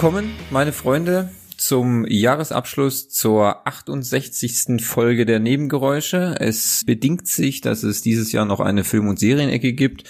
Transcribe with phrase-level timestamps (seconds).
[0.00, 1.28] Willkommen, meine Freunde,
[1.58, 4.82] zum Jahresabschluss zur 68.
[4.82, 6.36] Folge der Nebengeräusche.
[6.38, 10.04] Es bedingt sich, dass es dieses Jahr noch eine Film- und Serienecke gibt.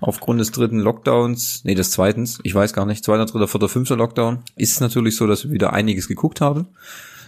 [0.00, 3.96] Aufgrund des dritten Lockdowns, nee, des zweiten, ich weiß gar nicht, zweiter, dritter, vierter, fünfter
[3.96, 6.66] Lockdown, ist es natürlich so, dass wir wieder einiges geguckt haben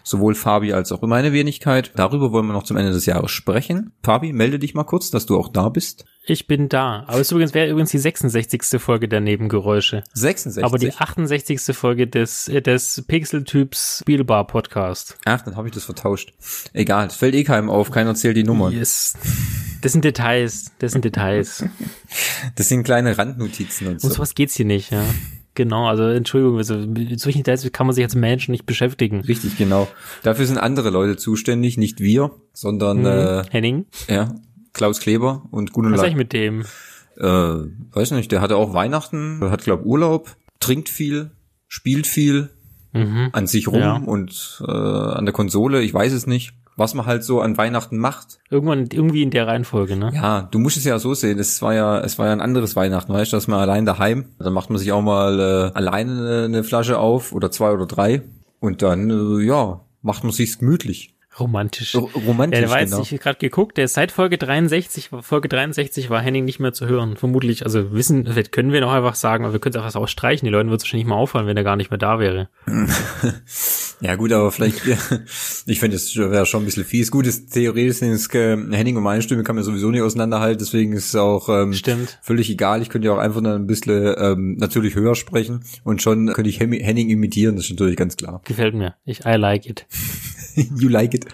[0.02, 1.92] sowohl Fabi als auch meine Wenigkeit.
[1.96, 3.92] Darüber wollen wir noch zum Ende des Jahres sprechen.
[4.02, 6.04] Fabi, melde dich mal kurz, dass du auch da bist.
[6.24, 7.04] Ich bin da.
[7.08, 8.80] Aber es übrigens wäre übrigens die 66.
[8.80, 10.04] Folge der Nebengeräusche.
[10.14, 10.64] 66.
[10.64, 11.76] Aber die 68.
[11.76, 15.18] Folge des äh, des Pixel-Typs Spielbar Podcast.
[15.24, 16.32] Ach, dann habe ich das vertauscht.
[16.72, 18.72] Egal, es fällt eh keinem auf, keiner zählt die Nummern.
[18.72, 19.14] Yes.
[19.80, 21.64] Das sind Details, das sind Details.
[22.54, 24.06] das sind kleine Randnotizen und so.
[24.06, 25.02] Um sowas geht's hier nicht, ja.
[25.54, 29.20] Genau, also Entschuldigung, also mit solchen Details kann man sich als Mensch nicht beschäftigen.
[29.20, 29.86] Richtig, genau.
[30.22, 33.06] Dafür sind andere Leute zuständig, nicht wir, sondern Mhm.
[33.06, 34.34] äh, Henning, ja,
[34.72, 35.92] Klaus Kleber und Gunnar.
[35.92, 36.62] was sag ich mit dem?
[37.18, 41.30] Äh, weiß nicht, der hatte auch Weihnachten, hat glaub Urlaub, trinkt viel,
[41.68, 42.48] spielt viel
[42.94, 43.28] Mhm.
[43.32, 43.96] an sich rum Ja.
[43.96, 47.98] und äh, an der Konsole, ich weiß es nicht, was man halt so an Weihnachten
[47.98, 48.38] macht.
[48.50, 50.12] Irgendwann irgendwie in der Reihenfolge, ne?
[50.14, 52.76] Ja, du musst es ja so sehen, es war ja, es war ja ein anderes
[52.76, 56.12] Weihnachten, weißt du, dass man allein daheim, dann macht man sich auch mal äh, alleine
[56.12, 58.22] eine, eine Flasche auf oder zwei oder drei
[58.60, 61.11] und dann, äh, ja, macht man sich's gemütlich.
[61.38, 61.94] Romantisch.
[61.94, 63.02] R romantisch, Ja, der war jetzt, genau.
[63.02, 66.86] ich gerade geguckt, der ist seit Folge 63, Folge 63 war Henning nicht mehr zu
[66.86, 67.16] hören.
[67.16, 70.46] Vermutlich, also wissen, vielleicht können wir noch einfach sagen, aber wir können es einfach ausstreichen.
[70.46, 72.48] Die Leuten wird es wahrscheinlich mal auffallen, wenn er gar nicht mehr da wäre.
[74.02, 74.82] Ja gut, aber vielleicht,
[75.66, 77.12] ich finde, es wäre schon ein bisschen fies.
[77.12, 80.92] Gut, ist theoretisch ist äh, Henning und meine Stimme kann man sowieso nicht auseinanderhalten, deswegen
[80.92, 82.18] ist es auch ähm, Stimmt.
[82.20, 82.82] völlig egal.
[82.82, 86.50] Ich könnte ja auch einfach nur ein bisschen ähm, natürlich höher sprechen und schon könnte
[86.50, 88.40] ich Henning imitieren, das ist natürlich ganz klar.
[88.44, 88.96] Gefällt mir.
[89.04, 89.86] Ich, I like it.
[90.76, 91.26] you like it.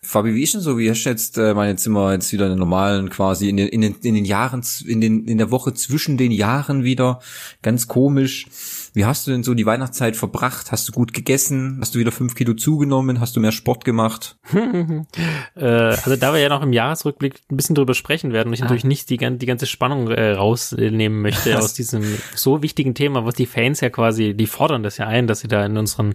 [0.00, 0.78] Fabi, wie ist denn so?
[0.78, 3.68] Wie hast du jetzt äh, meine Zimmer jetzt wieder in den normalen quasi in den,
[3.68, 7.20] in den, in den Jahren, in den, in der Woche zwischen den Jahren wieder?
[7.62, 8.46] Ganz komisch.
[8.94, 10.70] Wie hast du denn so die Weihnachtszeit verbracht?
[10.70, 11.78] Hast du gut gegessen?
[11.80, 13.20] Hast du wieder fünf Kilo zugenommen?
[13.20, 14.36] Hast du mehr Sport gemacht?
[15.54, 18.60] Äh, also da wir ja noch im Jahresrückblick ein bisschen drüber sprechen werden und ich
[18.60, 18.64] Ah.
[18.64, 21.64] natürlich nicht die, die ganze Spannung äh, rausnehmen möchte Was?
[21.64, 22.02] aus diesem
[22.34, 25.48] so wichtigen Thema, was die Fans ja quasi, die fordern das ja ein, dass sie
[25.48, 26.14] da in unseren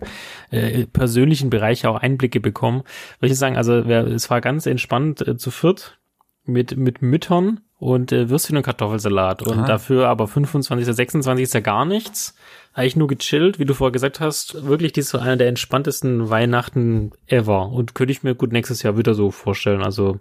[0.51, 2.83] äh, persönlichen Bereich auch Einblicke bekommen.
[3.19, 5.99] Würde ich sagen, also es war ganz entspannt äh, zu viert
[6.45, 10.87] mit, mit Müttern und äh, Würstchen und Kartoffelsalat und dafür aber 25.
[10.95, 11.43] 26.
[11.43, 12.35] ist ja gar nichts.
[12.77, 14.65] Eigentlich nur gechillt, wie du vorher gesagt hast.
[14.67, 17.69] Wirklich, dies so einer der entspanntesten Weihnachten ever.
[17.71, 19.81] Und könnte ich mir gut nächstes Jahr wieder so vorstellen.
[19.81, 20.19] Also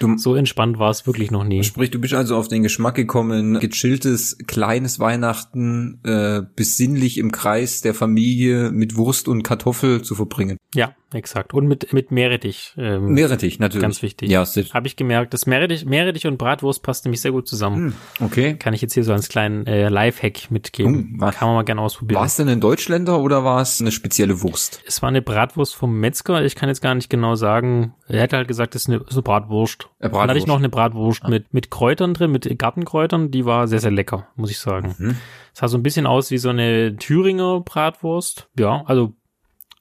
[0.00, 1.62] Du- so entspannt war es wirklich noch nie.
[1.62, 7.82] Sprich, du bist also auf den Geschmack gekommen, gechilltes, kleines Weihnachten, äh, besinnlich im Kreis
[7.82, 10.56] der Familie mit Wurst und Kartoffel zu verbringen.
[10.74, 11.54] Ja, exakt.
[11.54, 12.74] Und mit, mit Meerrettich.
[12.76, 13.82] Ähm, Meerrettich, natürlich.
[13.82, 14.30] Ganz wichtig.
[14.30, 17.94] Ja, Habe ich gemerkt, dass Meerrettich, Meerrettich und Bratwurst passt nämlich sehr gut zusammen.
[18.20, 18.54] okay.
[18.54, 21.14] Kann ich jetzt hier so als kleinen äh, Lifehack mitgeben.
[21.16, 22.18] Oh, was- Kann man mal gerne ausprobieren.
[22.18, 24.80] War es denn ein Deutschländer oder war es eine spezielle Wurst?
[24.86, 26.42] Es war eine Bratwurst vom Metzger.
[26.44, 27.94] Ich kann jetzt gar nicht genau sagen.
[28.08, 29.88] Er hätte halt gesagt, es ist eine, ist eine Bratwurst.
[30.00, 30.48] Eine Dann hatte ich Bratwurst.
[30.48, 33.30] noch eine Bratwurst mit, mit Kräutern drin, mit Gartenkräutern.
[33.30, 34.94] Die war sehr, sehr lecker, muss ich sagen.
[34.98, 35.16] Mhm.
[35.54, 38.48] Es sah so ein bisschen aus wie so eine Thüringer Bratwurst.
[38.58, 39.12] Ja, also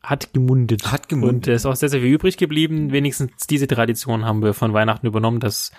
[0.04, 0.92] hat gemundet.
[0.92, 1.48] Hat gemundet.
[1.48, 2.92] Und es ist auch sehr, sehr viel übrig geblieben.
[2.92, 5.72] Wenigstens diese Tradition haben wir von Weihnachten übernommen, dass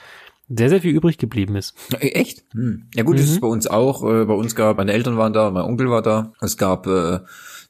[0.48, 1.74] sehr, sehr viel übrig geblieben ist.
[1.98, 2.44] Äh, Echt?
[2.52, 2.88] Hm.
[2.94, 4.02] Ja gut, das ist bei uns auch.
[4.04, 6.32] Äh, bei uns gab, meine Eltern waren da, mein Onkel war da.
[6.40, 7.20] Es gab äh,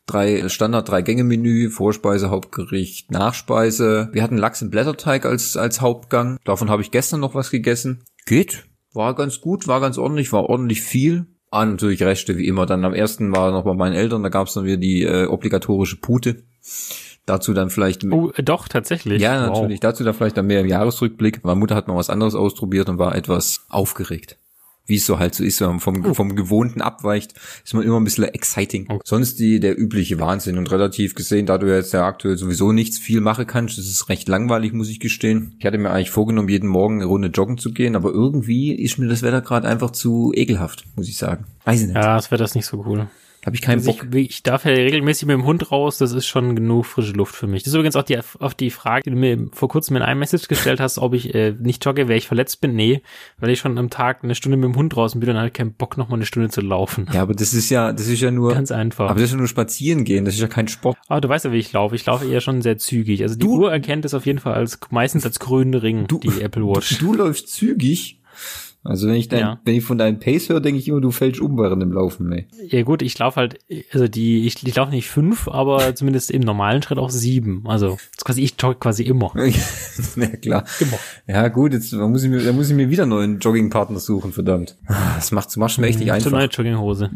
[0.06, 4.08] drei Standard, drei Gänge Menü, Vorspeise, Hauptgericht, Nachspeise.
[4.12, 6.38] Wir hatten Lachs im Blätterteig als als Hauptgang.
[6.44, 8.04] Davon habe ich gestern noch was gegessen.
[8.26, 11.26] Geht, war ganz gut, war ganz ordentlich, war ordentlich viel.
[11.52, 12.66] Ah, natürlich Reste wie immer.
[12.66, 15.26] Dann am ersten war noch bei meinen Eltern, da gab es dann wieder die äh,
[15.26, 16.42] obligatorische Pute.
[17.26, 19.22] Dazu dann vielleicht Oh, äh, doch, tatsächlich.
[19.22, 19.56] ja, Wow.
[19.58, 19.78] natürlich.
[19.80, 21.44] Dazu da vielleicht dann mehr im Jahresrückblick.
[21.44, 24.38] Meine Mutter hat mal was anderes ausprobiert und war etwas aufgeregt.
[24.93, 27.33] Wie es so halt so ist, wenn man vom, vom Gewohnten abweicht,
[27.65, 28.85] ist man immer ein bisschen exciting.
[28.91, 29.00] Okay.
[29.06, 32.99] Sonst die, der übliche Wahnsinn und relativ gesehen, da du jetzt ja aktuell sowieso nichts
[32.99, 35.56] viel machen kannst, das ist recht langweilig, muss ich gestehen.
[35.59, 38.99] Ich hatte mir eigentlich vorgenommen, jeden Morgen eine Runde joggen zu gehen, aber irgendwie ist
[38.99, 41.47] mir das Wetter gerade einfach zu ekelhaft, muss ich sagen.
[41.65, 41.97] Weiß ich nicht.
[41.97, 43.09] Ja, es wäre das nicht so cool.
[43.44, 44.06] Habe ich keinen Also Bock.
[44.15, 47.35] ich, ich darf ja regelmäßig mit dem Hund raus, das ist schon genug frische Luft
[47.35, 47.65] für mich.
[47.65, 50.21] Das ist übrigens auch die, auf die Frage, die du mir vor kurzem in einem
[50.21, 52.77] Message gestellt hast, ob ich äh, nicht jogge, weil ich verletzt bin.
[52.77, 53.03] Nee,
[53.39, 55.55] weil ich schon am Tag eine Stunde mit dem Hund draußen bin und dann halt
[55.55, 57.09] keinen Bock, noch mal eine Stunde zu laufen.
[57.12, 59.06] Ja, aber das ist ja, das ist ja nur, Ganz einfach.
[59.11, 60.97] aber das ist ja nur spazieren gehen, das ist ja kein Sport.
[61.09, 61.97] Aber du weißt ja, wie ich laufe.
[61.97, 63.23] Ich laufe eher schon sehr zügig.
[63.23, 66.41] Also die Du- Uhr erkennt es auf jeden Fall als meistens als grünen Ring, die
[66.43, 66.99] Apple Watch.
[66.99, 68.21] Du läufst zügig.
[68.84, 69.61] Also wenn ich dein, ja.
[69.64, 72.32] wenn ich von deinem Pace höre, denke ich immer, du fällst um während dem Laufen,
[72.32, 72.49] ey.
[72.67, 73.58] Ja gut, ich laufe halt,
[73.93, 77.62] also die, ich, ich laufe nicht fünf, aber zumindest im normalen Schritt auch sieben.
[77.67, 79.32] Also quasi ich jogge quasi immer.
[80.17, 80.64] ja klar.
[80.81, 80.99] Immer.
[81.29, 84.00] Ja gut, jetzt da muss ich mir, da muss ich mir wieder einen neuen Joggingpartner
[84.00, 84.76] suchen, verdammt.
[85.14, 86.31] Das macht zum Beispiel echt nicht mhm, einfach.
[86.31, 87.11] So neue Jogginghose.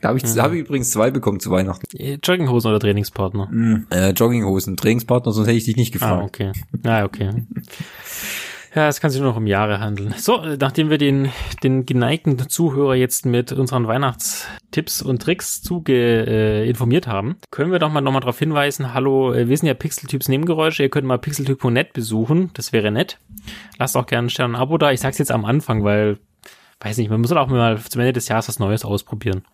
[0.00, 0.40] Da habe ich, mhm.
[0.40, 1.84] habe ich übrigens zwei bekommen zu Weihnachten.
[2.22, 3.48] Jogginghosen oder Trainingspartner?
[3.50, 3.86] Mhm.
[3.90, 6.22] Äh, Jogginghosen, Trainingspartner, sonst hätte ich dich nicht gefragt.
[6.22, 6.52] Ah, okay.
[6.84, 7.30] Ah, okay.
[8.74, 10.14] Ja, es kann sich nur noch um Jahre handeln.
[10.16, 11.30] So, nachdem wir den,
[11.62, 17.78] den geneigten Zuhörer jetzt mit unseren Weihnachtstipps und Tricks zuge äh, informiert haben, können wir
[17.78, 21.18] doch mal nochmal darauf hinweisen, hallo, äh, wir sind ja Pixeltyps Nebengeräusche, ihr könnt mal
[21.18, 23.18] pixeltyp.net besuchen, das wäre nett.
[23.78, 24.90] Lasst auch gerne ein Stern ein Abo da.
[24.90, 26.18] Ich sag's jetzt am Anfang, weil,
[26.80, 29.44] weiß nicht, man muss auch mal zum Ende des Jahres was Neues ausprobieren.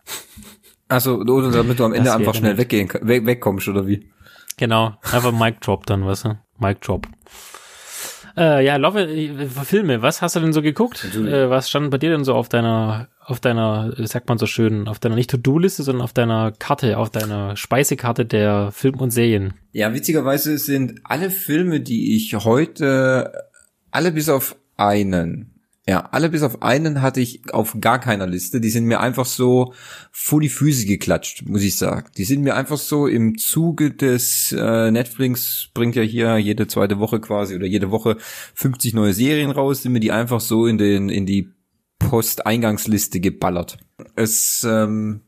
[0.86, 4.08] Also, oder damit du am Ende einfach schnell weggehen, weg, wegkommst, oder wie?
[4.56, 6.38] Genau, einfach Mic Drop dann, weißt du?
[6.58, 7.06] Mic Drop.
[8.38, 11.04] Äh, ja, Love, äh, Filme, was hast du denn so geguckt?
[11.16, 14.86] Äh, was stand bei dir denn so auf deiner, auf deiner, sagt man so schön,
[14.86, 19.54] auf deiner nicht To-Do-Liste, sondern auf deiner Karte, auf deiner Speisekarte der Film und Serien?
[19.72, 23.32] Ja, witzigerweise sind alle Filme, die ich heute,
[23.90, 25.47] alle bis auf einen,
[25.88, 28.60] ja, alle bis auf einen hatte ich auf gar keiner Liste.
[28.60, 29.72] Die sind mir einfach so
[30.12, 32.10] vor die Füße geklatscht, muss ich sagen.
[32.18, 36.98] Die sind mir einfach so im Zuge des äh, Netflix bringt ja hier jede zweite
[36.98, 38.18] Woche quasi oder jede Woche
[38.54, 41.54] 50 neue Serien raus, sind mir die einfach so in den in die
[41.98, 43.78] Posteingangsliste geballert.
[44.14, 45.22] Es ähm,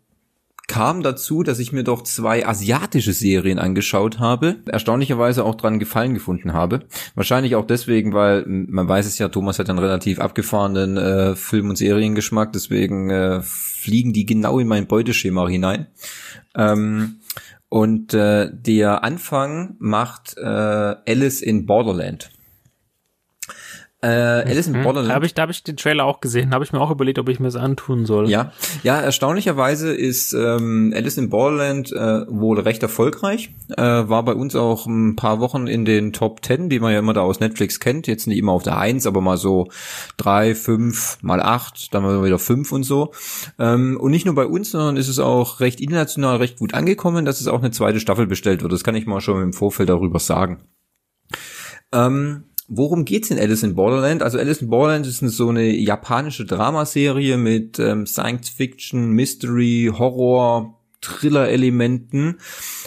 [0.70, 6.14] kam dazu, dass ich mir doch zwei asiatische Serien angeschaut habe, erstaunlicherweise auch dran Gefallen
[6.14, 6.84] gefunden habe.
[7.16, 11.70] Wahrscheinlich auch deswegen, weil man weiß es ja, Thomas hat einen relativ abgefahrenen äh, Film-
[11.70, 15.88] und Seriengeschmack, deswegen äh, fliegen die genau in mein Beuteschema hinein.
[16.54, 17.16] Ähm,
[17.68, 22.30] und äh, der Anfang macht äh, Alice in Borderland.
[24.02, 24.84] Äh, Alice in mhm.
[24.84, 25.10] Borderland.
[25.10, 26.50] Da habe ich, da hab ich den Trailer auch gesehen.
[26.50, 28.30] Da habe ich mir auch überlegt, ob ich mir das antun soll.
[28.30, 28.52] Ja,
[28.82, 28.98] ja.
[28.98, 33.54] Erstaunlicherweise ist ähm, Alice in Borderland äh, wohl recht erfolgreich.
[33.76, 36.98] Äh, war bei uns auch ein paar Wochen in den Top Ten, die man ja
[36.98, 38.06] immer da aus Netflix kennt.
[38.06, 39.68] Jetzt nicht immer auf der Eins, aber mal so
[40.16, 43.12] drei, fünf, mal acht, dann mal wieder fünf und so.
[43.58, 47.26] Ähm, und nicht nur bei uns, sondern ist es auch recht international recht gut angekommen,
[47.26, 48.72] dass es auch eine zweite Staffel bestellt wird.
[48.72, 50.62] Das kann ich mal schon im Vorfeld darüber sagen.
[51.92, 54.22] Ähm, Worum geht's in Alice in Borderland?
[54.22, 60.78] Also Alice in Borderland ist so eine japanische Dramaserie mit ähm, Science Fiction, Mystery, Horror,
[61.00, 62.36] Thriller-Elementen,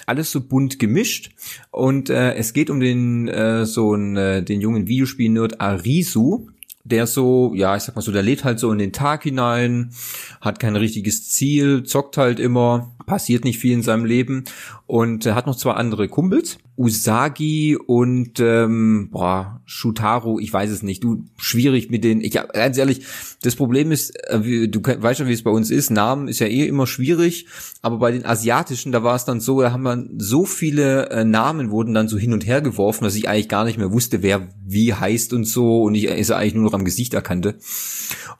[0.05, 1.31] alles so bunt gemischt.
[1.69, 6.47] Und äh, es geht um den äh, so einen, äh, den jungen Videospiel-Nerd Arisu,
[6.85, 9.91] der so, ja, ich sag mal so, der lebt halt so in den Tag hinein,
[10.39, 14.45] hat kein richtiges Ziel, zockt halt immer, passiert nicht viel in seinem Leben
[14.93, 20.83] und er hat noch zwei andere Kumpels, Usagi und ähm, boah, Shutaro, ich weiß es
[20.83, 23.01] nicht, du schwierig mit den, ich ganz ehrlich,
[23.41, 26.45] das Problem ist, äh, du weißt ja, wie es bei uns ist, Namen ist ja
[26.45, 27.47] eh immer schwierig,
[27.81, 31.25] aber bei den asiatischen, da war es dann so, da haben wir so viele äh,
[31.25, 34.21] Namen wurden dann so hin und her geworfen, dass ich eigentlich gar nicht mehr wusste,
[34.21, 35.81] wer wie heißt und so.
[35.81, 37.55] Und ich ist eigentlich nur noch am Gesicht erkannte.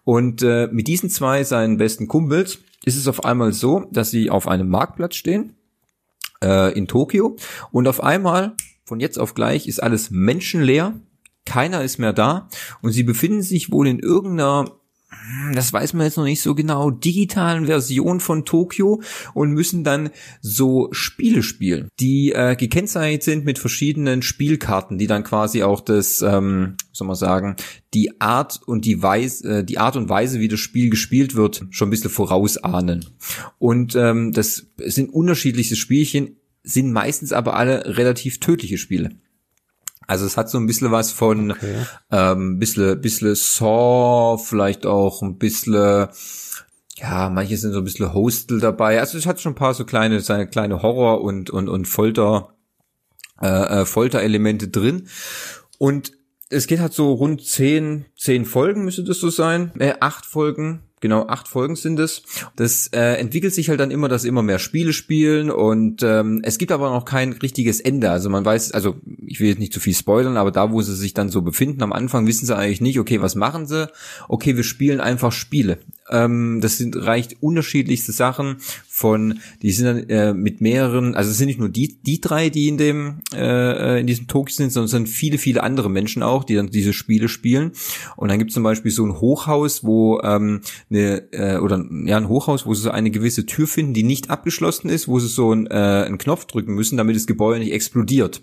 [0.04, 4.30] Und äh, mit diesen zwei seinen besten Kumpels ist es auf einmal so, dass sie
[4.30, 5.56] auf einem Marktplatz stehen
[6.44, 7.38] äh, in Tokio.
[7.72, 8.56] Und auf einmal
[8.86, 11.00] von jetzt auf gleich ist alles menschenleer,
[11.46, 12.50] keiner ist mehr da.
[12.82, 14.80] Und sie befinden sich wohl in irgendeiner
[15.54, 19.02] das weiß man jetzt noch nicht so genau, digitalen Version von Tokio
[19.34, 20.10] und müssen dann
[20.42, 26.22] so Spiele spielen, die äh, gekennzeichnet sind mit verschiedenen Spielkarten, die dann quasi auch das,
[26.22, 27.56] ähm, soll man sagen,
[27.94, 31.66] die Art und die Weise, äh, die Art und Weise, wie das Spiel gespielt wird,
[31.70, 33.06] schon ein bisschen vorausahnen.
[33.60, 39.12] Und ähm, das sind unterschiedlichste Spielchen, sind meistens aber alle relativ tödliche Spiele.
[40.08, 41.86] Also es hat so ein bisschen was von okay.
[42.12, 46.08] ähm, bisschen, bisschen Saw, vielleicht auch ein bisschen,
[46.96, 49.00] ja, manche sind so ein bisschen Hostel dabei.
[49.00, 52.54] Also es hat schon ein paar so kleine, seine kleine Horror und, und, und Folter,
[53.42, 55.08] äh, äh, Folterelemente drin.
[55.78, 56.14] Und
[56.50, 60.84] es geht halt so rund zehn, zehn Folgen müsste das so sein, äh, acht Folgen
[61.04, 62.22] Genau, acht Folgen sind es.
[62.56, 66.58] Das äh, entwickelt sich halt dann immer, dass immer mehr Spiele spielen und ähm, es
[66.58, 68.10] gibt aber noch kein richtiges Ende.
[68.10, 68.96] Also man weiß, also
[69.28, 71.84] ich will jetzt nicht zu viel spoilern, aber da, wo sie sich dann so befinden,
[71.84, 73.92] am Anfang wissen sie eigentlich nicht, okay, was machen sie?
[74.30, 75.80] Okay, wir spielen einfach Spiele.
[76.10, 78.58] Ähm, das sind reicht unterschiedlichste Sachen
[78.88, 82.50] von, die sind dann äh, mit mehreren, also es sind nicht nur die, die drei,
[82.50, 86.24] die in dem, äh, in diesem Tokio sind, sondern es sind viele, viele andere Menschen
[86.24, 87.72] auch, die dann diese Spiele spielen.
[88.18, 92.18] Und dann gibt es zum Beispiel so ein Hochhaus, wo ähm, eine, äh, oder ja,
[92.18, 95.28] ein Hochhaus, wo sie so eine gewisse Tür finden, die nicht abgeschlossen ist, wo sie
[95.28, 98.42] so ein, äh, einen Knopf drücken müssen, damit das Gebäude nicht explodiert.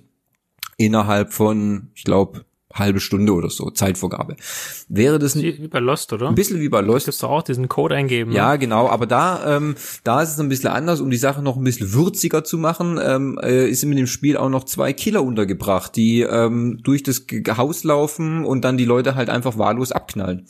[0.76, 4.36] Innerhalb von, ich glaube, halbe Stunde oder so, Zeitvorgabe.
[4.88, 6.28] Wäre das ein, Wie bei Lost, oder?
[6.28, 7.08] ein bisschen wie bei Lost.
[7.08, 8.32] Du auch diesen Code eingeben.
[8.32, 8.58] Ja, ne?
[8.58, 9.74] genau, aber da, ähm,
[10.04, 12.98] da ist es ein bisschen anders, um die Sache noch ein bisschen würziger zu machen,
[13.02, 17.24] ähm, äh, ist mit dem Spiel auch noch zwei Killer untergebracht, die ähm, durch das
[17.56, 20.46] Haus laufen und dann die Leute halt einfach wahllos abknallen.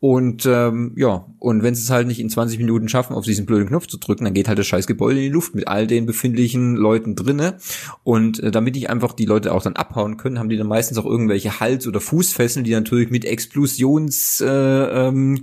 [0.00, 3.46] Und ähm, ja, und wenn sie es halt nicht in 20 Minuten schaffen, auf diesen
[3.46, 5.86] blöden Knopf zu drücken, dann geht halt das scheiß Gebäude in die Luft mit all
[5.86, 7.58] den befindlichen Leuten drinne.
[8.02, 10.98] Und äh, damit ich einfach die Leute auch dann abhauen können, haben die dann meistens
[10.98, 15.40] auch irgendwelche Hals- oder Fußfesseln, die natürlich mit Explosions äh, ähm,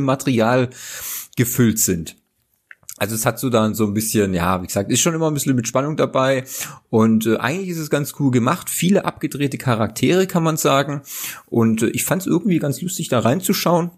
[0.00, 0.70] Material
[1.36, 2.16] gefüllt sind.
[2.96, 5.34] Also es hat so dann so ein bisschen, ja, wie gesagt, ist schon immer ein
[5.34, 6.44] bisschen mit Spannung dabei
[6.90, 8.70] und äh, eigentlich ist es ganz cool gemacht.
[8.70, 11.02] Viele abgedrehte Charaktere kann man sagen
[11.46, 13.90] und äh, ich fand es irgendwie ganz lustig da reinzuschauen.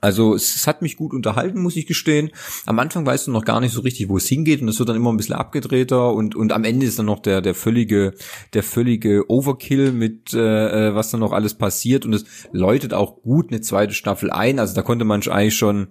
[0.00, 2.30] Also es, hat mich gut unterhalten, muss ich gestehen.
[2.66, 4.88] Am Anfang weißt du noch gar nicht so richtig, wo es hingeht und es wird
[4.88, 8.14] dann immer ein bisschen abgedrehter und und am Ende ist dann noch der der völlige
[8.54, 13.22] der völlige Overkill mit äh, äh, was dann noch alles passiert und es läutet auch
[13.22, 14.58] gut eine zweite Staffel ein.
[14.58, 15.88] Also da konnte man eigentlich schon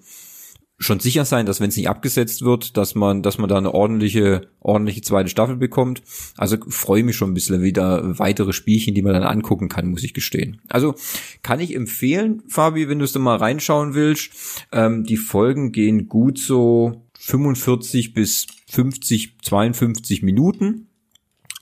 [0.79, 3.74] schon sicher sein, dass wenn es nicht abgesetzt wird, dass man, dass man da eine
[3.74, 6.01] ordentliche, ordentliche zweite Staffel bekommt.
[6.38, 10.03] Also freue mich schon ein bisschen wieder weitere Spielchen, die man dann angucken kann, muss
[10.03, 10.62] ich gestehen.
[10.69, 10.95] Also
[11.43, 14.31] kann ich empfehlen, Fabi, wenn du es da mal reinschauen willst.
[14.71, 20.88] Ähm, die Folgen gehen gut so 45 bis 50, 52 Minuten.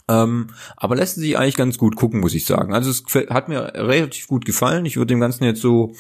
[0.10, 0.48] Ähm,
[0.78, 2.74] aber lassen sich eigentlich ganz gut gucken, muss ich sagen.
[2.74, 4.86] Also es hat mir relativ gut gefallen.
[4.86, 5.94] Ich würde dem Ganzen jetzt so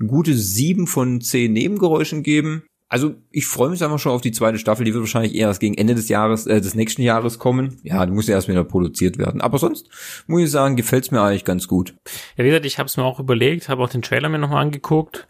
[0.00, 2.64] ein gutes sieben von zehn Nebengeräuschen geben.
[2.88, 4.84] Also ich freue mich einfach schon auf die zweite Staffel.
[4.84, 7.78] Die wird wahrscheinlich eher erst gegen Ende des Jahres, äh, des nächsten Jahres kommen.
[7.84, 9.40] Ja, die muss ja erst wieder produziert werden.
[9.40, 9.88] Aber sonst
[10.26, 11.94] muss ich sagen, gefällt's mir eigentlich ganz gut.
[12.36, 14.60] Ja, wie gesagt, ich habe es mir auch überlegt, habe auch den Trailer mir nochmal
[14.62, 15.26] angeguckt.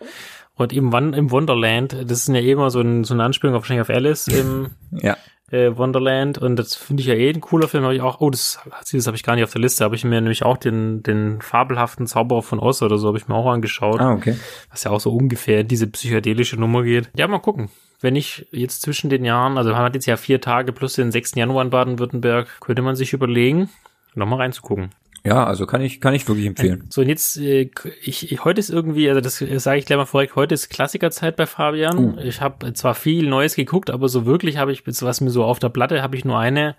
[0.55, 3.55] Und im, Wan- im Wonderland, das ist ja eh immer so, ein, so eine Anspielung
[3.55, 5.17] auf, wahrscheinlich auf Alice im Ja.
[5.53, 6.39] Äh, Wonderland.
[6.39, 7.85] Und das finde ich ja eh ein cooler Film.
[7.85, 8.59] Habe ich auch, oh, das,
[8.91, 9.85] das habe ich gar nicht auf der Liste.
[9.85, 13.29] Habe ich mir nämlich auch den, den fabelhaften Zauberer von Oz oder so, habe ich
[13.29, 14.01] mir auch angeschaut.
[14.01, 14.37] Ah, okay.
[14.71, 17.11] was ja auch so ungefähr diese psychedelische Nummer geht.
[17.15, 17.69] Ja, mal gucken.
[18.01, 21.13] Wenn ich jetzt zwischen den Jahren, also man hat jetzt ja vier Tage plus den
[21.13, 21.37] 6.
[21.37, 23.69] Januar in Baden-Württemberg, könnte man sich überlegen,
[24.15, 24.91] nochmal reinzugucken.
[25.25, 26.87] Ja, also kann ich, kann ich wirklich empfehlen.
[26.91, 27.71] So, und jetzt, äh,
[28.03, 31.37] ich, ich, heute ist irgendwie, also das sage ich gleich mal vorweg, heute ist Klassikerzeit
[31.37, 32.17] bei Fabian.
[32.17, 32.19] Uh.
[32.23, 35.61] Ich habe zwar viel Neues geguckt, aber so wirklich habe ich, was mir so auf
[35.61, 36.75] der Platte, habe ich nur eine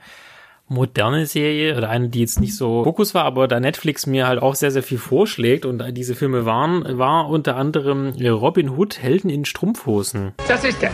[0.67, 4.41] moderne Serie oder eine, die jetzt nicht so Fokus war, aber da Netflix mir halt
[4.41, 9.01] auch sehr, sehr viel vorschlägt und diese Filme waren, war unter anderem äh, Robin Hood,
[9.01, 10.33] Helden in Strumpfhosen.
[10.47, 10.91] Das ist er.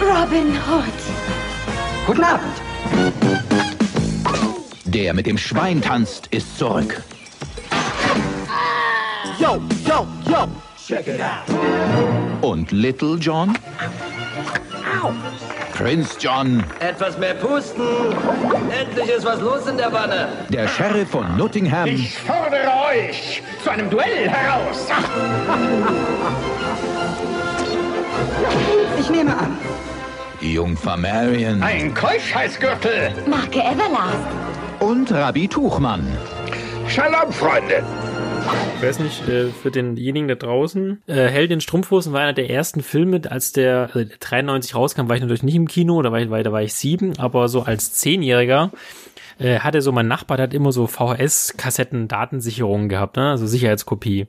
[0.00, 2.06] Robin Hood.
[2.06, 2.65] Guten Abend.
[4.96, 7.02] Der mit dem Schwein tanzt, ist zurück.
[9.38, 10.48] Yo, yo, yo.
[10.88, 11.44] Check it out.
[12.40, 13.52] Und Little John?
[15.74, 17.82] Prinz John, Etwas mehr pusten.
[18.70, 20.28] Endlich ist was los in der Wanne.
[20.48, 24.86] der Sheriff von Nottingham Ich fordere euch zu einem Duell heraus.
[28.98, 29.58] Ich nehme an.
[30.40, 33.12] Jungfer Marion Ein Keuschheitsgürtel.
[33.26, 34.24] Marke Everlast.
[34.80, 36.06] Und Rabbi Tuchmann.
[36.88, 37.82] Shalom, Freunde.
[38.76, 41.02] Ich weiß nicht, äh, für denjenigen da draußen.
[41.06, 45.16] Äh, Held in Strumpfhosen war einer der ersten Filme, als der äh, 93 rauskam, war
[45.16, 47.94] ich natürlich nicht im Kino, da war ich, da war ich sieben, aber so als
[47.94, 48.70] Zehnjähriger
[49.38, 53.30] äh, hatte so mein Nachbar, der hat immer so VHS-Kassetten Datensicherungen gehabt, ne?
[53.30, 54.26] also Sicherheitskopie.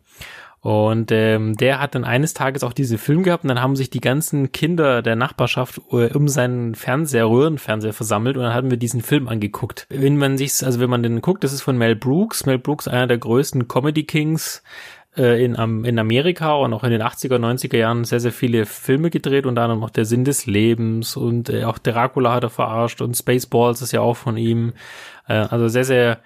[0.60, 3.90] Und ähm, der hat dann eines Tages auch diese Film gehabt und dann haben sich
[3.90, 8.78] die ganzen Kinder der Nachbarschaft äh, um seinen Fernseher, Röhrenfernseher versammelt und dann haben wir
[8.78, 9.86] diesen Film angeguckt.
[9.90, 12.46] Wenn man sich, also wenn man den guckt, das ist von Mel Brooks.
[12.46, 14.64] Mel Brooks, einer der größten Comedy Kings
[15.16, 18.66] äh, in, am- in Amerika und auch in den 80er, 90er Jahren sehr, sehr viele
[18.66, 22.50] Filme gedreht, unter anderem auch Der Sinn des Lebens und äh, auch Dracula hat er
[22.50, 24.74] verarscht und Spaceballs ist ja auch von ihm.
[25.28, 26.20] Äh, also sehr, sehr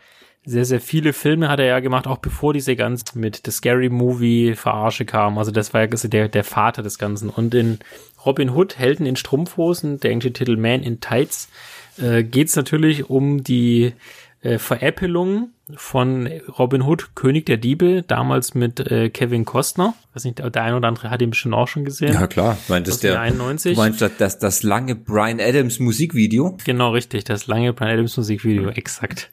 [0.43, 3.89] sehr, sehr viele Filme hat er ja gemacht, auch bevor diese ganze mit The Scary
[3.89, 5.37] Movie Verarsche kam.
[5.37, 7.29] Also das war ja der, der Vater des Ganzen.
[7.29, 7.79] Und in
[8.25, 11.49] Robin Hood, Helden in Strumpfhosen, der englische Titel Man in Tights,
[11.97, 13.93] äh, geht es natürlich um die
[14.41, 19.93] äh, Veräppelung von Robin Hood, König der Diebe, damals mit äh, Kevin Costner.
[20.15, 22.13] Weiß nicht, der eine oder andere hat ihn bestimmt auch schon gesehen.
[22.13, 22.57] Ja, klar.
[22.63, 23.75] Ich meine, das ist der, den 91.
[23.75, 26.57] du meinst das, das, das lange Brian Adams Musikvideo?
[26.65, 27.25] Genau, richtig.
[27.25, 29.29] Das lange Brian Adams Musikvideo, exakt.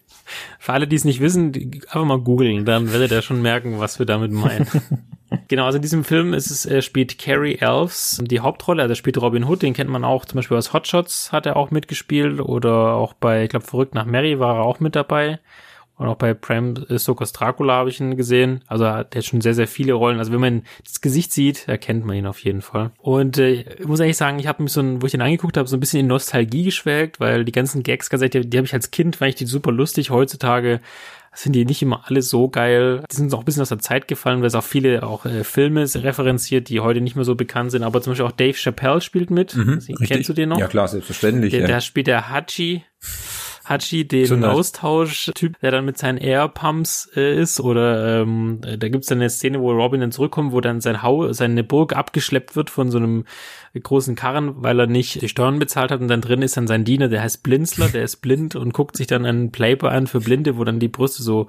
[0.58, 1.52] Für alle, die es nicht wissen,
[1.86, 4.66] einfach mal googeln, dann werdet ihr schon merken, was wir damit meinen.
[5.48, 9.20] genau, also in diesem Film ist es, äh, spielt Carrie Elves die Hauptrolle, also spielt
[9.20, 12.94] Robin Hood, den kennt man auch, zum Beispiel aus Hotshots hat er auch mitgespielt oder
[12.94, 15.38] auch bei, ich glaube, Verrückt nach Mary war er auch mit dabei.
[15.98, 18.62] Und auch bei Bram Stokers Dracula habe ich ihn gesehen.
[18.68, 20.18] Also er hat schon sehr, sehr viele Rollen.
[20.18, 22.92] Also wenn man das Gesicht sieht, erkennt man ihn auf jeden Fall.
[22.98, 25.56] Und äh, ich muss ehrlich sagen, ich habe mich so, ein, wo ich ihn angeguckt
[25.56, 28.56] habe, so ein bisschen in Nostalgie geschwelgt, weil die ganzen Gags, ganz ehrlich, die, die
[28.58, 30.10] habe ich als Kind, fand ich die super lustig.
[30.10, 30.80] Heutzutage
[31.34, 33.02] sind die nicht immer alle so geil.
[33.10, 35.44] Die sind auch ein bisschen aus der Zeit gefallen, weil es auch viele auch äh,
[35.44, 37.82] Filme referenziert, die heute nicht mehr so bekannt sind.
[37.82, 39.54] Aber zum Beispiel auch Dave Chappelle spielt mit.
[39.56, 40.58] Mhm, Kennst du den noch?
[40.58, 41.50] Ja klar, selbstverständlich.
[41.50, 41.66] Der, ja.
[41.66, 42.84] der spielt der Hachi.
[43.68, 49.08] Hachi, den So Austauschtyp, der dann mit seinen Airpumps äh, ist, oder ähm, da gibt's
[49.08, 52.70] dann eine Szene, wo Robin dann zurückkommt, wo dann sein Hau, seine Burg abgeschleppt wird
[52.70, 53.24] von so einem
[53.78, 56.84] großen Karren, weil er nicht die Steuern bezahlt hat und dann drin ist dann sein
[56.84, 60.20] Diener, der heißt Blinzler, der ist blind und guckt sich dann einen Playboy an für
[60.20, 61.48] Blinde, wo dann die Brüste so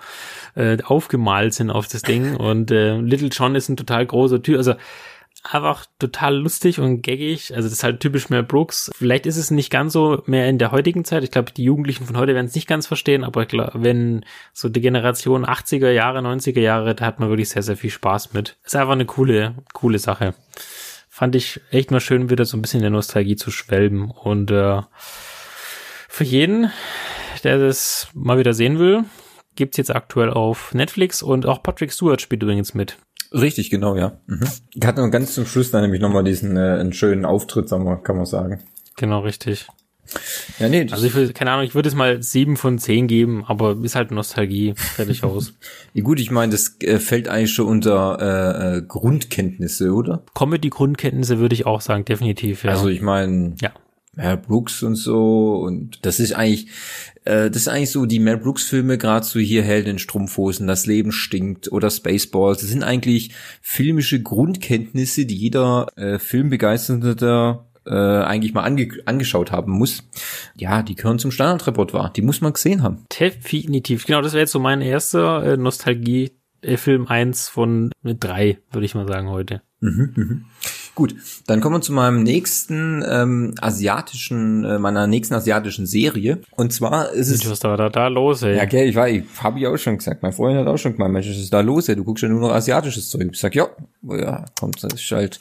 [0.55, 4.57] äh, aufgemalt sind auf das Ding und äh, Little John ist ein total großer Typ,
[4.57, 4.73] also
[5.43, 7.53] einfach total lustig und gaggig.
[7.55, 8.91] Also das ist halt typisch Mel Brooks.
[8.95, 11.23] Vielleicht ist es nicht ganz so mehr in der heutigen Zeit.
[11.23, 14.69] Ich glaube, die Jugendlichen von heute werden es nicht ganz verstehen, aber glaub, wenn so
[14.69, 18.57] die Generation 80er Jahre, 90er Jahre, da hat man wirklich sehr, sehr viel Spaß mit.
[18.63, 20.35] Ist einfach eine coole, coole Sache.
[21.09, 24.11] Fand ich echt mal schön, wieder so ein bisschen in der Nostalgie zu schwelben.
[24.11, 24.81] Und äh,
[26.07, 26.71] für jeden,
[27.43, 29.05] der das mal wieder sehen will,
[29.55, 32.97] gibt's jetzt aktuell auf Netflix und auch Patrick Stewart spielt übrigens mit.
[33.31, 34.19] Richtig, genau, ja.
[34.27, 34.47] Mhm.
[34.73, 37.85] Ich hatte noch ganz zum Schluss dann nämlich nochmal diesen äh, einen schönen Auftritt, sagen
[37.85, 38.59] wir, kann man sagen.
[38.95, 39.67] Genau, richtig.
[40.57, 43.43] Ja, nee, Also ich will, keine Ahnung, ich würde es mal sieben von zehn geben,
[43.45, 45.53] aber ist halt Nostalgie, fertig aus.
[45.93, 50.23] ja, gut, ich meine, das äh, fällt eigentlich schon unter äh, äh, Grundkenntnisse, oder?
[50.33, 52.71] Comedy-Grundkenntnisse würde ich auch sagen, definitiv, ja.
[52.71, 53.71] Also ich meine, ja.
[54.19, 56.67] Mel Brooks und so und das ist eigentlich
[57.23, 60.67] äh, das ist eigentlich so die Mel Brooks Filme gerade so hier Held in Strumpfhosen
[60.67, 67.91] das Leben stinkt oder Spaceballs das sind eigentlich filmische Grundkenntnisse die jeder äh, Filmbegeisterter äh,
[67.91, 70.03] eigentlich mal ange angeschaut haben muss
[70.55, 74.05] ja die gehören zum Standardrepertoire die muss man gesehen haben Definitiv.
[74.05, 78.95] Genau, das wäre jetzt so mein erster äh, Nostalgie-Film eins von äh, drei, würde ich
[78.95, 79.61] mal sagen, heute.
[80.95, 81.15] Gut,
[81.47, 86.39] dann kommen wir zu meinem nächsten ähm, asiatischen, äh, meiner nächsten asiatischen Serie.
[86.55, 88.57] Und zwar ist es Was da, da, da los, ey.
[88.57, 90.23] Ja, gell, ich weiß, ich habe ich auch schon gesagt.
[90.23, 91.87] Mein Freund hat auch schon gemeint, Mensch, was ist da los?
[91.89, 91.95] Ey?
[91.95, 93.29] Du guckst ja nur noch asiatisches Zeug.
[93.31, 93.69] Ich sag, ja,
[94.03, 95.39] ja, kommt, das ist halt,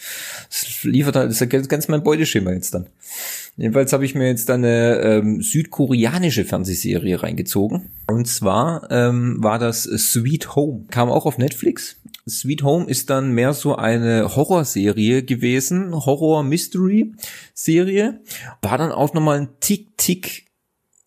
[0.49, 2.87] das liefert halt, das ist ganz mein Beuteschema jetzt dann.
[3.59, 7.89] Jedenfalls habe ich mir jetzt dann eine ähm, südkoreanische Fernsehserie reingezogen.
[8.07, 10.85] Und zwar ähm, war das Sweet Home.
[10.93, 11.97] Kam auch auf Netflix.
[12.29, 18.21] Sweet Home ist dann mehr so eine Horrorserie gewesen, Horror-Mystery-Serie.
[18.63, 20.48] War dann auch nochmal ein Tick, Tick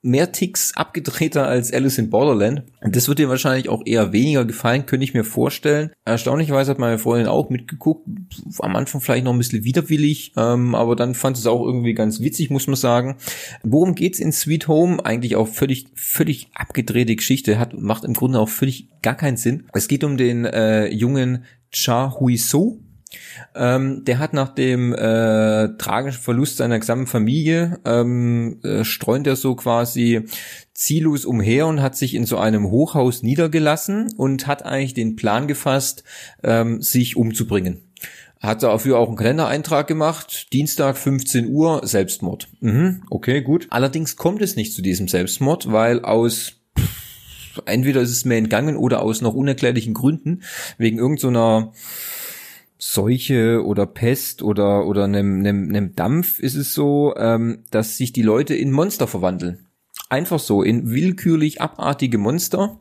[0.01, 2.63] mehr Ticks abgedrehter als Alice in Borderland.
[2.81, 5.91] Das wird dir wahrscheinlich auch eher weniger gefallen, könnte ich mir vorstellen.
[6.05, 8.07] Erstaunlicherweise hat meine Freundin auch mitgeguckt.
[8.59, 12.19] Am Anfang vielleicht noch ein bisschen widerwillig, ähm, aber dann fand es auch irgendwie ganz
[12.19, 13.17] witzig, muss man sagen.
[13.63, 15.05] Worum geht's in Sweet Home?
[15.05, 19.67] Eigentlich auch völlig, völlig abgedrehte Geschichte, hat, macht im Grunde auch völlig gar keinen Sinn.
[19.73, 22.79] Es geht um den äh, jungen Cha Hui So,
[23.55, 29.35] ähm, der hat nach dem äh, tragischen Verlust seiner gesamten Familie ähm, äh, streunt er
[29.35, 30.25] so quasi
[30.73, 35.47] ziellos umher und hat sich in so einem Hochhaus niedergelassen und hat eigentlich den Plan
[35.47, 36.03] gefasst,
[36.43, 37.91] ähm, sich umzubringen.
[38.39, 40.51] Hat dafür auch einen Kalendereintrag gemacht.
[40.51, 42.47] Dienstag 15 Uhr Selbstmord.
[42.59, 43.67] Mhm, okay, gut.
[43.69, 46.53] Allerdings kommt es nicht zu diesem Selbstmord, weil aus
[47.65, 50.41] entweder ist es mir entgangen oder aus noch unerklärlichen Gründen
[50.77, 51.79] wegen irgendeiner so
[52.83, 58.11] Seuche oder Pest oder oder einem, einem, einem Dampf ist es so, ähm, dass sich
[58.11, 59.67] die Leute in Monster verwandeln.
[60.09, 62.80] Einfach so in willkürlich abartige Monster.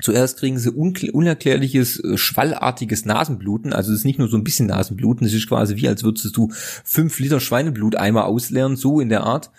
[0.00, 3.72] Zuerst kriegen sie unerklärliches, äh, schwallartiges Nasenbluten.
[3.72, 6.36] Also es ist nicht nur so ein bisschen Nasenbluten, es ist quasi wie, als würdest
[6.36, 9.50] du fünf Liter Schweineblut einmal ausleeren, so in der Art.